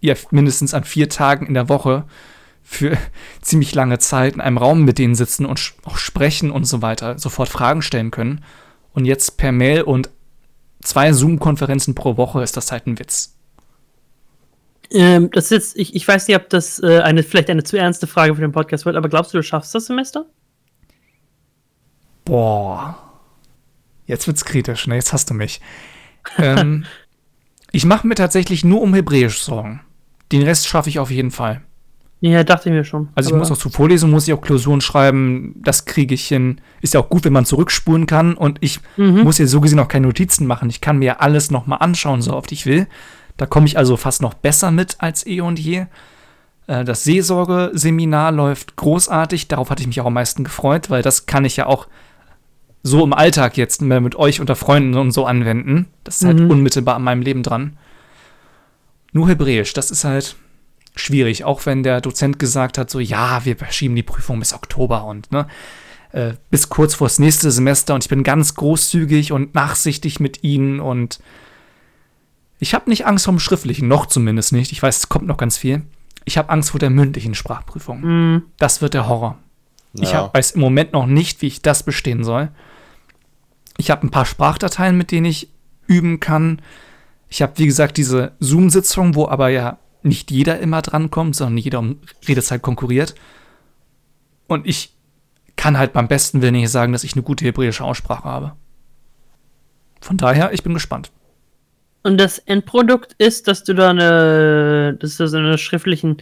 ja 0.00 0.14
mindestens 0.30 0.74
an 0.74 0.84
vier 0.84 1.08
Tagen 1.08 1.46
in 1.46 1.54
der 1.54 1.68
Woche 1.68 2.04
für 2.62 2.96
ziemlich 3.42 3.74
lange 3.74 3.98
Zeit 3.98 4.34
in 4.34 4.40
einem 4.40 4.58
Raum 4.58 4.84
mit 4.84 4.98
denen 4.98 5.14
sitzen 5.14 5.44
und 5.46 5.74
auch 5.84 5.96
sprechen 5.98 6.50
und 6.50 6.64
so 6.64 6.82
weiter, 6.82 7.18
sofort 7.18 7.48
Fragen 7.48 7.82
stellen 7.82 8.10
können. 8.10 8.44
Und 8.94 9.04
jetzt 9.04 9.36
per 9.38 9.52
Mail 9.52 9.82
und 9.82 10.10
zwei 10.82 11.12
Zoom-Konferenzen 11.12 11.94
pro 11.94 12.16
Woche 12.16 12.42
ist 12.42 12.56
das 12.56 12.70
halt 12.70 12.86
ein 12.86 12.98
Witz. 12.98 13.36
Ähm, 14.90 15.30
das 15.30 15.44
ist 15.44 15.50
jetzt, 15.50 15.76
ich, 15.76 15.94
ich 15.94 16.06
weiß 16.06 16.28
nicht, 16.28 16.36
ob 16.36 16.50
das 16.50 16.82
äh, 16.82 17.00
eine, 17.00 17.22
vielleicht 17.22 17.48
eine 17.48 17.64
zu 17.64 17.78
ernste 17.78 18.06
Frage 18.06 18.34
für 18.34 18.42
den 18.42 18.52
Podcast 18.52 18.84
wird, 18.84 18.96
aber 18.96 19.08
glaubst 19.08 19.32
du, 19.32 19.38
du 19.38 19.42
schaffst 19.42 19.74
das 19.74 19.86
Semester? 19.86 20.26
Boah. 22.24 22.98
Jetzt 24.06 24.26
wird's 24.26 24.44
kritisch, 24.44 24.86
ne? 24.86 24.96
Jetzt 24.96 25.12
hast 25.12 25.30
du 25.30 25.34
mich. 25.34 25.60
ähm, 26.36 26.84
ich 27.72 27.86
mache 27.86 28.06
mir 28.06 28.14
tatsächlich 28.14 28.64
nur 28.64 28.82
um 28.82 28.92
Hebräisch 28.92 29.40
Sorgen. 29.40 29.80
Den 30.30 30.42
Rest 30.42 30.66
schaffe 30.66 30.90
ich 30.90 30.98
auf 30.98 31.10
jeden 31.10 31.30
Fall. 31.30 31.62
Ja, 32.24 32.44
dachte 32.44 32.68
ich 32.68 32.74
mir 32.74 32.84
schon. 32.84 33.08
Also 33.16 33.30
ich 33.30 33.36
muss 33.36 33.50
auch 33.50 33.58
zu 33.58 33.68
Vorlesungen, 33.68 34.12
muss 34.12 34.28
ich 34.28 34.32
auch 34.32 34.40
Klausuren 34.40 34.80
schreiben, 34.80 35.56
das 35.60 35.86
kriege 35.86 36.14
ich 36.14 36.24
hin. 36.28 36.60
Ist 36.80 36.94
ja 36.94 37.00
auch 37.00 37.08
gut, 37.08 37.24
wenn 37.24 37.32
man 37.32 37.44
zurückspulen 37.44 38.06
kann 38.06 38.34
und 38.34 38.58
ich 38.60 38.78
Mhm. 38.96 39.22
muss 39.24 39.38
ja 39.38 39.46
so 39.46 39.60
gesehen 39.60 39.80
auch 39.80 39.88
keine 39.88 40.06
Notizen 40.06 40.46
machen. 40.46 40.70
Ich 40.70 40.80
kann 40.80 40.98
mir 40.98 41.04
ja 41.06 41.16
alles 41.18 41.50
nochmal 41.50 41.78
anschauen, 41.80 42.22
so 42.22 42.32
oft 42.34 42.52
ich 42.52 42.64
will. 42.64 42.86
Da 43.38 43.46
komme 43.46 43.66
ich 43.66 43.76
also 43.76 43.96
fast 43.96 44.22
noch 44.22 44.34
besser 44.34 44.70
mit 44.70 44.96
als 45.00 45.26
eh 45.26 45.40
und 45.40 45.58
je. 45.58 45.86
Äh, 46.68 46.84
Das 46.84 47.02
Seelsorge-Seminar 47.02 48.30
läuft 48.30 48.76
großartig, 48.76 49.48
darauf 49.48 49.70
hatte 49.70 49.80
ich 49.80 49.88
mich 49.88 50.00
auch 50.00 50.06
am 50.06 50.14
meisten 50.14 50.44
gefreut, 50.44 50.90
weil 50.90 51.02
das 51.02 51.26
kann 51.26 51.44
ich 51.44 51.56
ja 51.56 51.66
auch 51.66 51.88
so 52.84 53.02
im 53.02 53.12
Alltag 53.12 53.56
jetzt 53.56 53.82
mit 53.82 54.14
euch 54.14 54.40
unter 54.40 54.54
Freunden 54.54 54.94
und 54.94 55.10
so 55.10 55.26
anwenden. 55.26 55.86
Das 56.04 56.20
ist 56.20 56.24
halt 56.24 56.38
Mhm. 56.38 56.50
unmittelbar 56.50 56.94
an 56.94 57.02
meinem 57.02 57.22
Leben 57.22 57.42
dran. 57.42 57.76
Nur 59.12 59.28
Hebräisch, 59.28 59.72
das 59.72 59.90
ist 59.90 60.04
halt 60.04 60.36
schwierig, 60.94 61.44
auch 61.44 61.64
wenn 61.66 61.82
der 61.82 62.00
Dozent 62.00 62.38
gesagt 62.38 62.78
hat, 62.78 62.90
so 62.90 63.00
ja, 63.00 63.44
wir 63.44 63.56
verschieben 63.56 63.96
die 63.96 64.02
Prüfung 64.02 64.38
bis 64.38 64.52
Oktober 64.52 65.04
und 65.04 65.30
ne, 65.32 65.46
äh, 66.12 66.34
bis 66.50 66.68
kurz 66.68 66.94
vors 66.94 67.18
nächste 67.18 67.50
Semester 67.50 67.94
und 67.94 68.04
ich 68.04 68.10
bin 68.10 68.22
ganz 68.22 68.54
großzügig 68.54 69.32
und 69.32 69.54
nachsichtig 69.54 70.20
mit 70.20 70.44
ihnen 70.44 70.80
und 70.80 71.20
ich 72.58 72.74
habe 72.74 72.88
nicht 72.90 73.06
Angst 73.06 73.24
vom 73.24 73.40
Schriftlichen, 73.40 73.88
noch 73.88 74.06
zumindest 74.06 74.52
nicht. 74.52 74.70
Ich 74.70 74.82
weiß, 74.82 74.98
es 74.98 75.08
kommt 75.08 75.26
noch 75.26 75.36
ganz 75.36 75.56
viel. 75.58 75.82
Ich 76.24 76.38
habe 76.38 76.50
Angst 76.50 76.70
vor 76.70 76.78
der 76.78 76.90
mündlichen 76.90 77.34
Sprachprüfung. 77.34 78.00
Mhm. 78.02 78.42
Das 78.58 78.80
wird 78.80 78.94
der 78.94 79.08
Horror. 79.08 79.38
Ich 79.94 80.12
Ja. 80.12 80.18
hab, 80.24 80.34
weiß 80.36 80.52
im 80.52 80.60
Moment 80.60 80.92
noch 80.92 81.06
nicht, 81.06 81.42
wie 81.42 81.48
ich 81.48 81.62
das 81.62 81.82
bestehen 81.82 82.22
soll. 82.22 82.50
Ich 83.78 83.90
habe 83.90 84.06
ein 84.06 84.10
paar 84.10 84.26
Sprachdateien, 84.26 84.96
mit 84.96 85.10
denen 85.10 85.26
ich 85.26 85.48
üben 85.88 86.20
kann. 86.20 86.62
Ich 87.28 87.42
habe, 87.42 87.54
wie 87.56 87.66
gesagt, 87.66 87.96
diese 87.96 88.32
Zoom-Sitzung, 88.38 89.16
wo 89.16 89.26
aber 89.26 89.48
ja 89.48 89.78
nicht 90.02 90.30
jeder 90.30 90.58
immer 90.58 90.82
drankommt, 90.82 91.36
sondern 91.36 91.58
jeder 91.58 91.78
um 91.78 92.00
Redezeit 92.26 92.62
konkurriert. 92.62 93.14
Und 94.46 94.66
ich 94.66 94.94
kann 95.56 95.78
halt 95.78 95.92
beim 95.92 96.08
besten 96.08 96.42
Willen 96.42 96.54
nicht 96.54 96.70
sagen, 96.70 96.92
dass 96.92 97.04
ich 97.04 97.14
eine 97.14 97.22
gute 97.22 97.44
hebräische 97.44 97.84
Aussprache 97.84 98.24
habe. 98.24 98.52
Von 100.00 100.16
daher, 100.16 100.52
ich 100.52 100.62
bin 100.62 100.74
gespannt. 100.74 101.12
Und 102.02 102.18
das 102.18 102.38
Endprodukt 102.38 103.14
ist, 103.18 103.46
dass 103.46 103.62
du 103.62 103.74
da 103.74 103.90
eine, 103.90 104.96
dass 104.98 105.16
du 105.16 105.28
so 105.28 105.36
eine 105.36 105.56
schriftlichen, 105.56 106.16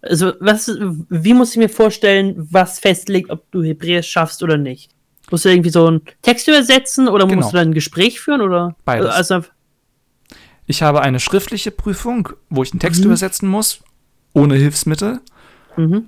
also 0.00 0.32
was, 0.40 0.68
wie 1.10 1.34
muss 1.34 1.50
ich 1.50 1.58
mir 1.58 1.68
vorstellen, 1.68 2.34
was 2.50 2.78
festlegt, 2.78 3.30
ob 3.30 3.50
du 3.50 3.62
Hebräisch 3.62 4.08
schaffst 4.10 4.42
oder 4.42 4.56
nicht? 4.56 4.92
Musst 5.30 5.44
du 5.44 5.50
irgendwie 5.50 5.70
so 5.70 5.86
einen 5.86 6.02
Text 6.22 6.48
übersetzen 6.48 7.08
oder 7.08 7.26
Genau. 7.26 7.40
musst 7.40 7.52
du 7.52 7.58
dann 7.58 7.68
ein 7.68 7.74
Gespräch 7.74 8.20
führen 8.20 8.40
oder? 8.40 8.76
Beides. 8.84 9.08
Also, 9.08 9.42
Ich 10.66 10.82
habe 10.82 11.00
eine 11.00 11.20
schriftliche 11.20 11.70
Prüfung, 11.70 12.28
wo 12.50 12.62
ich 12.62 12.72
einen 12.72 12.80
Text 12.80 13.00
Mhm. 13.00 13.06
übersetzen 13.06 13.48
muss, 13.48 13.80
ohne 14.32 14.54
Hilfsmittel. 14.56 15.20
mhm. 15.76 16.06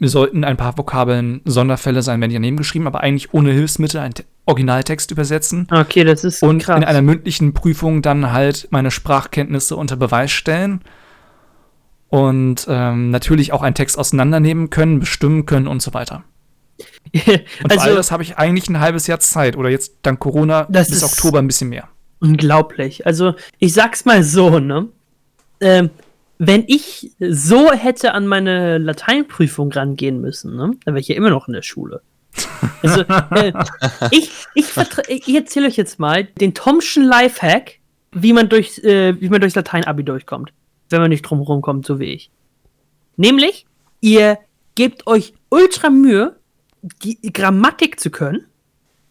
Wir 0.00 0.08
sollten 0.08 0.42
ein 0.42 0.56
paar 0.56 0.76
Vokabeln 0.76 1.40
Sonderfälle 1.44 2.02
sein, 2.02 2.20
wenn 2.20 2.28
die 2.28 2.34
daneben 2.34 2.56
geschrieben, 2.56 2.88
aber 2.88 3.00
eigentlich 3.00 3.32
ohne 3.32 3.52
Hilfsmittel 3.52 4.00
einen 4.00 4.14
Te 4.14 4.24
Originaltext 4.46 5.10
übersetzen. 5.12 5.66
Okay, 5.70 6.04
das 6.04 6.24
ist 6.24 6.42
Und 6.42 6.58
krass. 6.64 6.76
in 6.76 6.84
einer 6.84 7.00
mündlichen 7.00 7.54
Prüfung 7.54 8.02
dann 8.02 8.32
halt 8.32 8.68
meine 8.70 8.90
Sprachkenntnisse 8.90 9.76
unter 9.76 9.96
Beweis 9.96 10.32
stellen. 10.32 10.82
Und 12.08 12.66
ähm, 12.68 13.10
natürlich 13.10 13.52
auch 13.52 13.62
einen 13.62 13.74
Text 13.74 13.98
auseinandernehmen 13.98 14.68
können, 14.70 15.00
bestimmen 15.00 15.46
können 15.46 15.66
und 15.66 15.80
so 15.80 15.94
weiter. 15.94 16.24
Und 17.14 17.22
für 17.22 17.38
all 17.70 17.78
also, 17.78 17.94
das 17.96 18.10
habe 18.10 18.22
ich 18.24 18.36
eigentlich 18.36 18.68
ein 18.68 18.80
halbes 18.80 19.06
Jahr 19.06 19.20
Zeit 19.20 19.56
oder 19.56 19.70
jetzt 19.70 19.94
dank 20.02 20.18
Corona 20.20 20.66
Das 20.68 20.88
bis 20.88 20.98
ist- 20.98 21.04
Oktober 21.04 21.38
ein 21.38 21.46
bisschen 21.46 21.68
mehr. 21.70 21.88
Unglaublich. 22.24 23.06
Also, 23.06 23.34
ich 23.58 23.74
sag's 23.74 24.04
mal 24.04 24.22
so, 24.22 24.58
ne? 24.58 24.88
Ähm, 25.60 25.90
wenn 26.38 26.64
ich 26.66 27.12
so 27.20 27.70
hätte 27.72 28.12
an 28.12 28.26
meine 28.26 28.78
Lateinprüfung 28.78 29.70
rangehen 29.72 30.20
müssen, 30.20 30.56
ne, 30.56 30.72
dann 30.84 30.94
wäre 30.94 31.00
ich 31.00 31.08
ja 31.08 31.16
immer 31.16 31.30
noch 31.30 31.46
in 31.46 31.54
der 31.54 31.62
Schule. 31.62 32.02
Also, 32.82 33.02
äh, 33.02 33.52
ich, 34.10 34.30
ich, 34.54 34.66
ich 35.08 35.34
erzähle 35.34 35.68
euch 35.68 35.76
jetzt 35.76 36.00
mal 36.00 36.24
den 36.24 36.54
Tomschen 36.54 37.04
Lifehack, 37.04 37.78
wie 38.12 38.32
man, 38.32 38.48
durch, 38.48 38.78
äh, 38.80 39.20
wie 39.20 39.28
man 39.28 39.40
durchs 39.40 39.56
Latein-Abi 39.56 40.02
durchkommt. 40.02 40.52
Wenn 40.90 41.00
man 41.00 41.10
nicht 41.10 41.22
drum 41.22 41.40
rumkommt, 41.40 41.86
so 41.86 42.00
wie 42.00 42.12
ich. 42.12 42.30
Nämlich, 43.16 43.66
ihr 44.00 44.38
gebt 44.74 45.06
euch 45.06 45.34
ultra 45.50 45.90
Mühe, 45.90 46.36
die 47.02 47.32
Grammatik 47.32 48.00
zu 48.00 48.10
können 48.10 48.46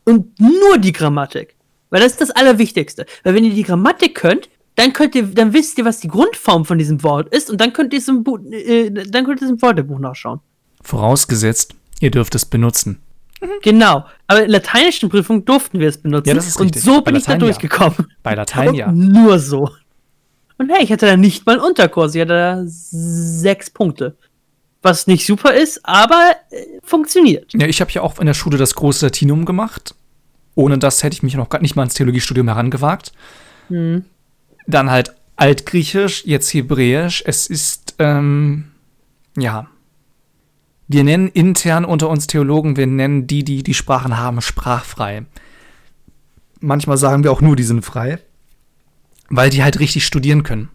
und 0.04 0.40
nur 0.40 0.78
die 0.78 0.92
Grammatik. 0.92 1.56
Weil 1.94 2.02
das 2.02 2.14
ist 2.14 2.22
das 2.22 2.32
Allerwichtigste. 2.32 3.06
Weil 3.24 3.36
wenn 3.36 3.46
ihr 3.46 3.54
die 3.54 3.62
Grammatik 3.62 4.16
könnt, 4.16 4.50
dann 4.74 4.94
könnt 4.94 5.14
ihr, 5.14 5.28
dann 5.28 5.54
wisst 5.54 5.78
ihr, 5.78 5.86
was 5.86 6.00
die 6.00 6.08
Grundform 6.08 6.66
von 6.66 6.80
diesem 6.80 7.04
Wort 7.04 7.32
ist 7.32 7.52
und 7.52 7.62
dann 7.62 7.72
könnt 7.72 7.94
ihr 7.94 8.00
es 8.00 8.08
im, 8.08 8.24
Bu 8.24 8.40
äh, 8.50 8.90
dann 8.90 9.26
könnt 9.26 9.42
ihr 9.42 9.46
es 9.46 9.52
im 9.52 9.62
Wörterbuch 9.62 10.00
nachschauen. 10.00 10.40
Vorausgesetzt, 10.82 11.76
ihr 12.00 12.10
dürft 12.10 12.34
es 12.34 12.48
benutzen. 12.48 13.00
Genau. 13.62 14.06
Aber 14.26 14.44
in 14.44 14.50
lateinischen 14.50 15.10
Prüfungen 15.10 15.46
durften 15.46 15.80
wir 15.80 15.88
es 15.88 16.00
benutzen. 16.00 16.30
Ja, 16.30 16.34
das 16.34 16.48
ist 16.48 16.60
und 16.60 16.68
richtig. 16.68 16.82
so 16.82 17.02
Bei 17.02 17.12
bin 17.12 17.18
ich 17.18 17.26
da 17.26 17.34
Latein 17.34 17.42
ja. 17.42 17.46
durchgekommen. 17.46 18.14
Bei 18.24 18.34
Latein 18.36 18.70
und 18.70 18.76
ja. 18.76 18.92
Nur 18.92 19.38
so. 19.38 19.70
Und 20.58 20.72
hey, 20.72 20.84
ich 20.84 20.92
hatte 20.92 21.06
da 21.06 21.16
nicht 21.16 21.46
mal 21.46 21.60
einen 21.60 21.62
Unterkurs. 21.62 22.16
Ich 22.16 22.22
hatte 22.22 22.34
da 22.34 22.64
sechs 22.66 23.70
Punkte. 23.70 24.18
Was 24.82 25.06
nicht 25.06 25.28
super 25.28 25.54
ist, 25.54 25.80
aber 25.84 26.32
äh, 26.50 26.66
funktioniert. 26.82 27.54
Ja, 27.54 27.68
ich 27.68 27.82
habe 27.82 27.92
ja 27.92 28.02
auch 28.02 28.18
in 28.18 28.26
der 28.26 28.34
Schule 28.34 28.58
das 28.58 28.74
große 28.74 29.06
Latinum 29.06 29.46
gemacht. 29.46 29.94
Ohne 30.56 30.78
das 30.78 31.04
hätte 31.04 31.16
ich 31.16 31.24
mich 31.24 31.36
noch 31.36 31.50
gar 31.50 31.62
nicht 31.62 31.76
mal 31.76 31.84
ins 31.84 31.96
Theologiestudium 31.96 32.48
herangewagt. 32.48 33.12
Hm. 33.70 34.06
Dann 34.68 34.92
halt 34.92 35.16
Altgriechisch, 35.36 36.26
jetzt 36.26 36.54
Hebräisch. 36.54 37.24
Es 37.26 37.48
ist, 37.48 37.96
ähm, 38.00 38.72
ja. 39.38 39.68
Wir 40.88 41.04
nennen 41.04 41.30
intern 41.30 41.86
unter 41.86 42.10
uns 42.10 42.28
Theologen, 42.28 42.78
wir 42.78 42.86
nennen 42.86 43.26
die, 43.26 43.44
die 43.44 43.64
die 43.64 43.74
Sprachen 43.74 44.18
haben, 44.18 44.42
sprachfrei. 44.42 45.26
Manchmal 46.60 46.98
sagen 46.98 47.24
wir 47.24 47.32
auch 47.32 47.42
nur, 47.42 47.56
die 47.56 47.64
sind 47.64 47.84
frei, 47.84 48.20
weil 49.30 49.50
die 49.50 49.64
halt 49.64 49.80
richtig 49.80 50.06
studieren 50.06 50.44
können. 50.44 50.70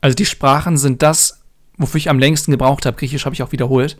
Also 0.00 0.14
die 0.14 0.26
Sprachen 0.26 0.78
sind 0.78 1.02
das, 1.02 1.42
wofür 1.76 1.98
ich 1.98 2.08
am 2.08 2.18
längsten 2.18 2.50
gebraucht 2.50 2.86
habe. 2.86 2.96
Griechisch 2.96 3.26
habe 3.26 3.34
ich 3.34 3.42
auch 3.42 3.52
wiederholt 3.52 3.98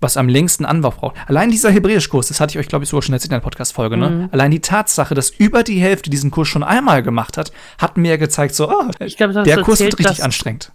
was 0.00 0.16
am 0.16 0.28
längsten 0.28 0.64
Anlauf 0.64 0.96
braucht. 0.96 1.16
Allein 1.26 1.50
dieser 1.50 1.70
Hebräischkurs, 1.70 2.28
das 2.28 2.40
hatte 2.40 2.52
ich 2.52 2.58
euch, 2.58 2.68
glaube 2.68 2.84
ich, 2.84 2.88
sogar 2.90 3.02
schon 3.02 3.12
erzählt 3.12 3.32
in 3.32 3.36
der 3.36 3.40
Podcast-Folge, 3.40 3.96
ne? 3.96 4.10
Mhm. 4.10 4.28
Allein 4.32 4.50
die 4.50 4.60
Tatsache, 4.60 5.14
dass 5.14 5.30
über 5.30 5.62
die 5.62 5.78
Hälfte 5.80 6.10
diesen 6.10 6.30
Kurs 6.30 6.48
schon 6.48 6.62
einmal 6.62 7.02
gemacht 7.02 7.36
hat, 7.36 7.52
hat 7.78 7.96
mir 7.96 8.16
gezeigt, 8.18 8.54
so, 8.54 8.66
das 8.98 9.14
hast 9.18 9.18
der 9.18 9.26
Kurs 9.28 9.36
wird 9.36 9.48
erzählt, 9.56 9.98
richtig 9.98 10.06
dass- 10.06 10.20
anstrengend. 10.20 10.72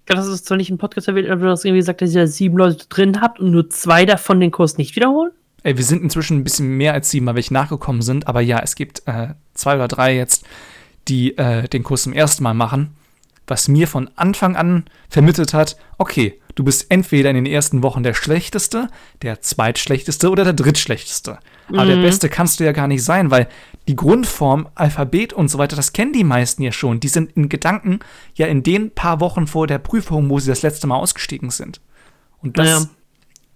Ich 0.00 0.06
glaube, 0.08 0.22
das 0.22 0.28
ist 0.32 0.46
zwar 0.46 0.56
nicht 0.56 0.70
im 0.70 0.78
Podcast 0.78 1.08
erwähnt, 1.08 1.28
aber 1.28 1.40
du 1.46 1.50
hast 1.50 1.64
irgendwie 1.64 1.80
gesagt, 1.80 2.00
dass 2.00 2.14
ihr 2.14 2.28
sieben 2.28 2.56
Leute 2.56 2.86
drin 2.88 3.20
habt 3.20 3.40
und 3.40 3.50
nur 3.50 3.68
zwei 3.70 4.06
davon 4.06 4.38
den 4.38 4.52
Kurs 4.52 4.78
nicht 4.78 4.94
wiederholen? 4.94 5.32
Ey, 5.64 5.76
wir 5.76 5.82
sind 5.84 6.00
inzwischen 6.00 6.36
ein 6.38 6.44
bisschen 6.44 6.76
mehr 6.76 6.92
als 6.92 7.10
sieben, 7.10 7.26
weil 7.26 7.34
welche 7.34 7.52
nachgekommen 7.52 8.02
sind, 8.02 8.28
aber 8.28 8.40
ja, 8.40 8.60
es 8.60 8.76
gibt 8.76 9.02
äh, 9.06 9.30
zwei 9.54 9.74
oder 9.74 9.88
drei 9.88 10.14
jetzt, 10.16 10.44
die 11.08 11.36
äh, 11.36 11.66
den 11.66 11.82
Kurs 11.82 12.04
zum 12.04 12.12
ersten 12.12 12.44
Mal 12.44 12.54
machen, 12.54 12.94
was 13.48 13.66
mir 13.66 13.88
von 13.88 14.08
Anfang 14.14 14.54
an 14.54 14.84
vermittelt 15.08 15.52
hat, 15.54 15.76
okay, 15.98 16.40
du 16.56 16.64
bist 16.64 16.86
entweder 16.88 17.30
in 17.30 17.36
den 17.36 17.46
ersten 17.46 17.84
Wochen 17.84 18.02
der 18.02 18.14
Schlechteste, 18.14 18.88
der 19.22 19.40
Zweitschlechteste 19.40 20.28
oder 20.30 20.42
der 20.42 20.52
Drittschlechteste. 20.54 21.38
Aber 21.68 21.84
der 21.86 21.96
Mhm. 21.96 22.02
Beste 22.02 22.28
kannst 22.28 22.58
du 22.58 22.64
ja 22.64 22.72
gar 22.72 22.88
nicht 22.88 23.04
sein, 23.04 23.30
weil 23.30 23.46
die 23.86 23.94
Grundform, 23.96 24.68
Alphabet 24.74 25.32
und 25.32 25.48
so 25.48 25.58
weiter, 25.58 25.76
das 25.76 25.92
kennen 25.92 26.12
die 26.12 26.24
meisten 26.24 26.62
ja 26.62 26.72
schon. 26.72 26.98
Die 26.98 27.08
sind 27.08 27.32
in 27.36 27.48
Gedanken 27.48 28.00
ja 28.34 28.46
in 28.46 28.62
den 28.64 28.90
paar 28.90 29.20
Wochen 29.20 29.46
vor 29.46 29.66
der 29.68 29.78
Prüfung, 29.78 30.28
wo 30.28 30.40
sie 30.40 30.48
das 30.50 30.62
letzte 30.62 30.86
Mal 30.88 30.96
ausgestiegen 30.96 31.50
sind. 31.50 31.80
Und 32.42 32.58
das, 32.58 32.66
Naja. 32.66 32.86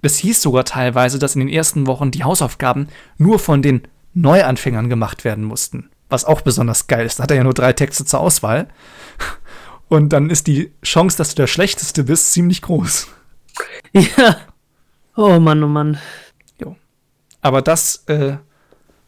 das 0.02 0.16
hieß 0.18 0.40
sogar 0.42 0.64
teilweise, 0.64 1.18
dass 1.18 1.34
in 1.34 1.40
den 1.40 1.48
ersten 1.48 1.86
Wochen 1.86 2.10
die 2.12 2.22
Hausaufgaben 2.24 2.88
nur 3.18 3.38
von 3.38 3.62
den 3.62 3.82
Neuanfängern 4.14 4.88
gemacht 4.88 5.24
werden 5.24 5.44
mussten. 5.44 5.90
Was 6.08 6.24
auch 6.24 6.40
besonders 6.40 6.88
geil 6.88 7.06
ist. 7.06 7.20
Da 7.20 7.22
hat 7.22 7.30
er 7.30 7.36
ja 7.36 7.44
nur 7.44 7.54
drei 7.54 7.72
Texte 7.72 8.04
zur 8.04 8.18
Auswahl. 8.20 8.66
Und 9.90 10.10
dann 10.12 10.30
ist 10.30 10.46
die 10.46 10.72
Chance, 10.84 11.18
dass 11.18 11.30
du 11.30 11.34
der 11.34 11.48
Schlechteste 11.48 12.04
bist, 12.04 12.32
ziemlich 12.32 12.62
groß. 12.62 13.08
Ja. 13.92 14.36
Oh 15.16 15.40
Mann, 15.40 15.64
oh 15.64 15.66
Mann. 15.68 15.98
Jo. 16.60 16.76
Aber 17.40 17.60
das 17.60 18.04
äh, 18.06 18.36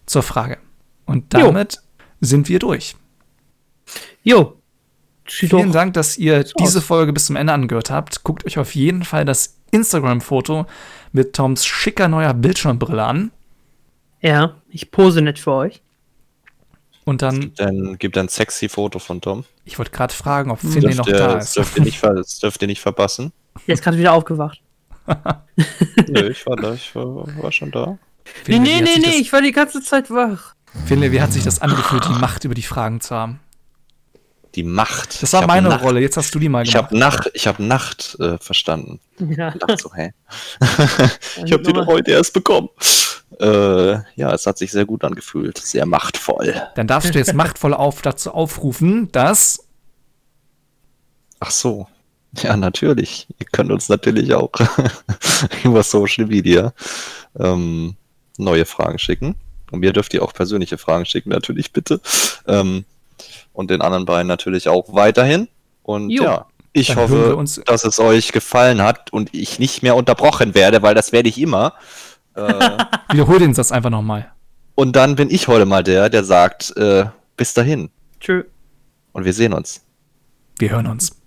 zur 0.07 0.25
Frage. 0.25 0.59
Und 1.07 1.33
Jo. 1.33 1.41
damit 1.41 1.81
sind 2.21 2.49
wir 2.49 2.59
durch. 2.59 2.97
Jo. 4.25 4.57
Sieht 5.29 5.51
Vielen 5.51 5.71
Dank, 5.71 5.95
dass 5.95 6.19
ihr 6.19 6.45
so 6.45 6.53
diese 6.59 6.79
aus. 6.81 6.85
Folge 6.85 7.13
bis 7.13 7.27
zum 7.27 7.37
Ende 7.37 7.53
angehört 7.53 7.91
habt. 7.91 8.25
Guckt 8.25 8.45
euch 8.45 8.59
auf 8.59 8.75
jeden 8.75 9.05
Fall 9.05 9.25
das 9.25 9.57
Instagram-Foto 9.71 10.67
mit 11.13 11.33
Toms 11.35 11.65
schicker 11.65 12.09
neuer 12.09 12.35
Bildschirmbrille 12.35 13.05
an. 13.05 13.31
Ja, 14.21 14.57
ich 14.69 14.91
pose 14.91 15.23
nicht 15.23 15.39
für 15.39 15.53
euch. 15.53 15.81
Und 17.05 17.23
dann, 17.23 17.53
Dann 17.57 17.99
gibt 17.99 18.17
ein 18.17 18.29
sexy 18.29 18.69
Foto 18.69 18.99
von 19.01 19.21
Tom. 19.21 19.45
ich 19.65 19.77
wollte 19.79 19.91
gerade 19.91 20.15
fragen, 20.15 20.51
ob 20.51 20.63
Hm. 20.63 20.71
Finley 20.73 20.95
Dürft 20.95 20.99
noch 21.11 21.19
da 21.19 21.35
das 21.35 21.47
ist. 21.47 21.57
dürft 21.57 21.77
ihr 21.79 21.83
nicht, 21.85 21.99
ver 22.01 22.15
das 22.15 22.39
dürft 22.39 22.63
ihr 22.63 22.69
nicht 22.69 22.81
verpassen. 22.81 23.33
Der 23.67 23.75
ist 23.75 23.83
gerade 23.83 23.99
wieder 23.99 24.13
aufgewacht. 24.13 24.61
Nö, 26.09 26.31
ich 26.31 26.47
war 26.47 26.57
da, 26.57 26.75
ich 26.75 26.95
war, 26.95 27.27
war 27.43 27.51
schon 27.53 27.71
da. 27.73 27.99
Nee, 28.47 28.55
Finley, 28.55 28.61
nee, 28.61 28.81
nee, 28.83 28.99
nee, 28.99 29.15
ich 29.21 29.33
war 29.33 29.43
die 29.43 29.51
ganze 29.53 29.83
Zeit 29.83 30.11
wach. 30.11 30.55
Das, 30.73 30.83
Finley, 30.87 31.11
wie 31.13 31.21
hat 31.21 31.33
sich 31.33 31.43
das 31.43 31.61
angefühlt, 31.61 32.05
die 32.05 32.13
Macht 32.21 32.45
über 32.45 32.55
die 32.55 32.63
Fragen 32.63 33.01
zu 33.01 33.15
haben? 33.15 33.41
Die 34.55 34.63
Macht. 34.63 35.23
Das 35.23 35.33
war 35.33 35.41
Ich 35.41 35.43
hab 35.43 35.49
meine 35.49 35.69
Nacht, 35.71 35.83
Rolle, 35.83 36.01
jetzt 36.01 36.17
hast 36.17 36.35
du 36.35 36.39
die 36.39 36.49
mal 36.49 36.63
Ich 36.63 36.73
gemacht. 36.73 36.91
habe 36.91 36.99
Nacht, 36.99 37.31
ich 37.35 37.47
habe 37.47 37.63
Nacht 37.65 38.17
äh, 38.21 38.39
verstanden. 38.39 39.01
Ja. 39.19 39.49
Ich 39.53 39.59
dachte 39.61 39.77
so, 39.83 39.93
hä? 39.95 40.13
ich 41.45 41.53
habe 41.53 41.63
die 41.63 41.73
doch 41.73 41.87
heute 41.87 42.13
erst 42.13 42.33
bekommen. 42.33 42.69
Äh, 43.41 43.93
ja, 44.17 44.33
es 44.33 44.47
hat 44.47 44.59
sich 44.59 44.71
sehr 44.71 44.85
gut 44.85 45.05
angefühlt. 45.05 45.59
Sehr 45.59 45.87
machtvoll. 45.87 46.55
Dann 46.75 46.87
darfst 46.87 47.15
du 47.15 47.19
jetzt 47.19 47.35
machtvoll 47.35 47.75
auf, 47.75 48.03
dazu 48.03 48.33
aufrufen, 48.33 49.11
dass 49.13 49.67
Ach 51.41 51.51
so. 51.51 51.89
Ja, 52.41 52.57
natürlich. 52.57 53.27
Ihr 53.39 53.47
könnt 53.51 53.73
uns 53.73 53.89
natürlich 53.89 54.33
auch 54.33 54.53
über 55.65 55.83
Social 55.83 56.27
Media 56.27 56.73
ähm, 57.39 57.97
neue 58.39 58.65
Fragen 58.65 58.99
schicken. 58.99 59.35
Und 59.73 59.81
mir 59.81 59.93
dürft 59.93 60.15
ihr 60.15 60.23
auch 60.23 60.33
persönliche 60.33 60.79
Fragen 60.79 61.05
schicken, 61.05 61.31
natürlich 61.31 61.73
bitte. 61.73 62.01
Ähm, 62.47 62.85
und 63.53 63.71
den 63.71 63.83
anderen 63.83 64.05
beiden 64.05 64.29
natürlich 64.29 64.69
auch 64.69 64.95
weiterhin. 64.95 65.49
Und 65.83 66.11
Jo. 66.11 66.23
ja, 66.25 66.47
Ich 66.73 66.89
Dann 66.89 66.99
hoffe, 66.99 67.45
dass 67.67 67.85
es 67.85 67.99
euch 67.99 68.33
gefallen 68.33 68.83
hat 68.83 69.13
und 69.13 69.35
ich 69.35 69.59
nicht 69.59 69.83
mehr 69.83 69.97
unterbrochen 69.97 70.55
werde, 70.55 70.83
weil 70.83 70.95
das 70.95 71.13
werde 71.13 71.29
ich 71.29 71.39
immer. 71.39 71.75
Äh, 72.35 72.79
Wiederhol 73.13 73.39
den 73.39 73.55
Satz 73.55 73.73
einfach 73.73 73.91
nochmal. 73.91 74.31
und 74.75 74.97
dann 74.97 75.17
bin 75.17 75.31
ich 75.31 75.49
heute 75.49 75.67
mal 75.67 75.83
der, 75.83 76.09
der 76.09 76.25
sagt, 76.25 76.77
äh, 76.77 77.07
bis 77.37 77.55
dahin. 77.55 77.91
Tschö. 78.21 78.45
Und 79.13 79.25
wir 79.25 79.33
sehen 79.33 79.53
uns. 79.53 79.85
Wir 80.59 80.71
hören 80.71 80.87
uns. 80.87 81.22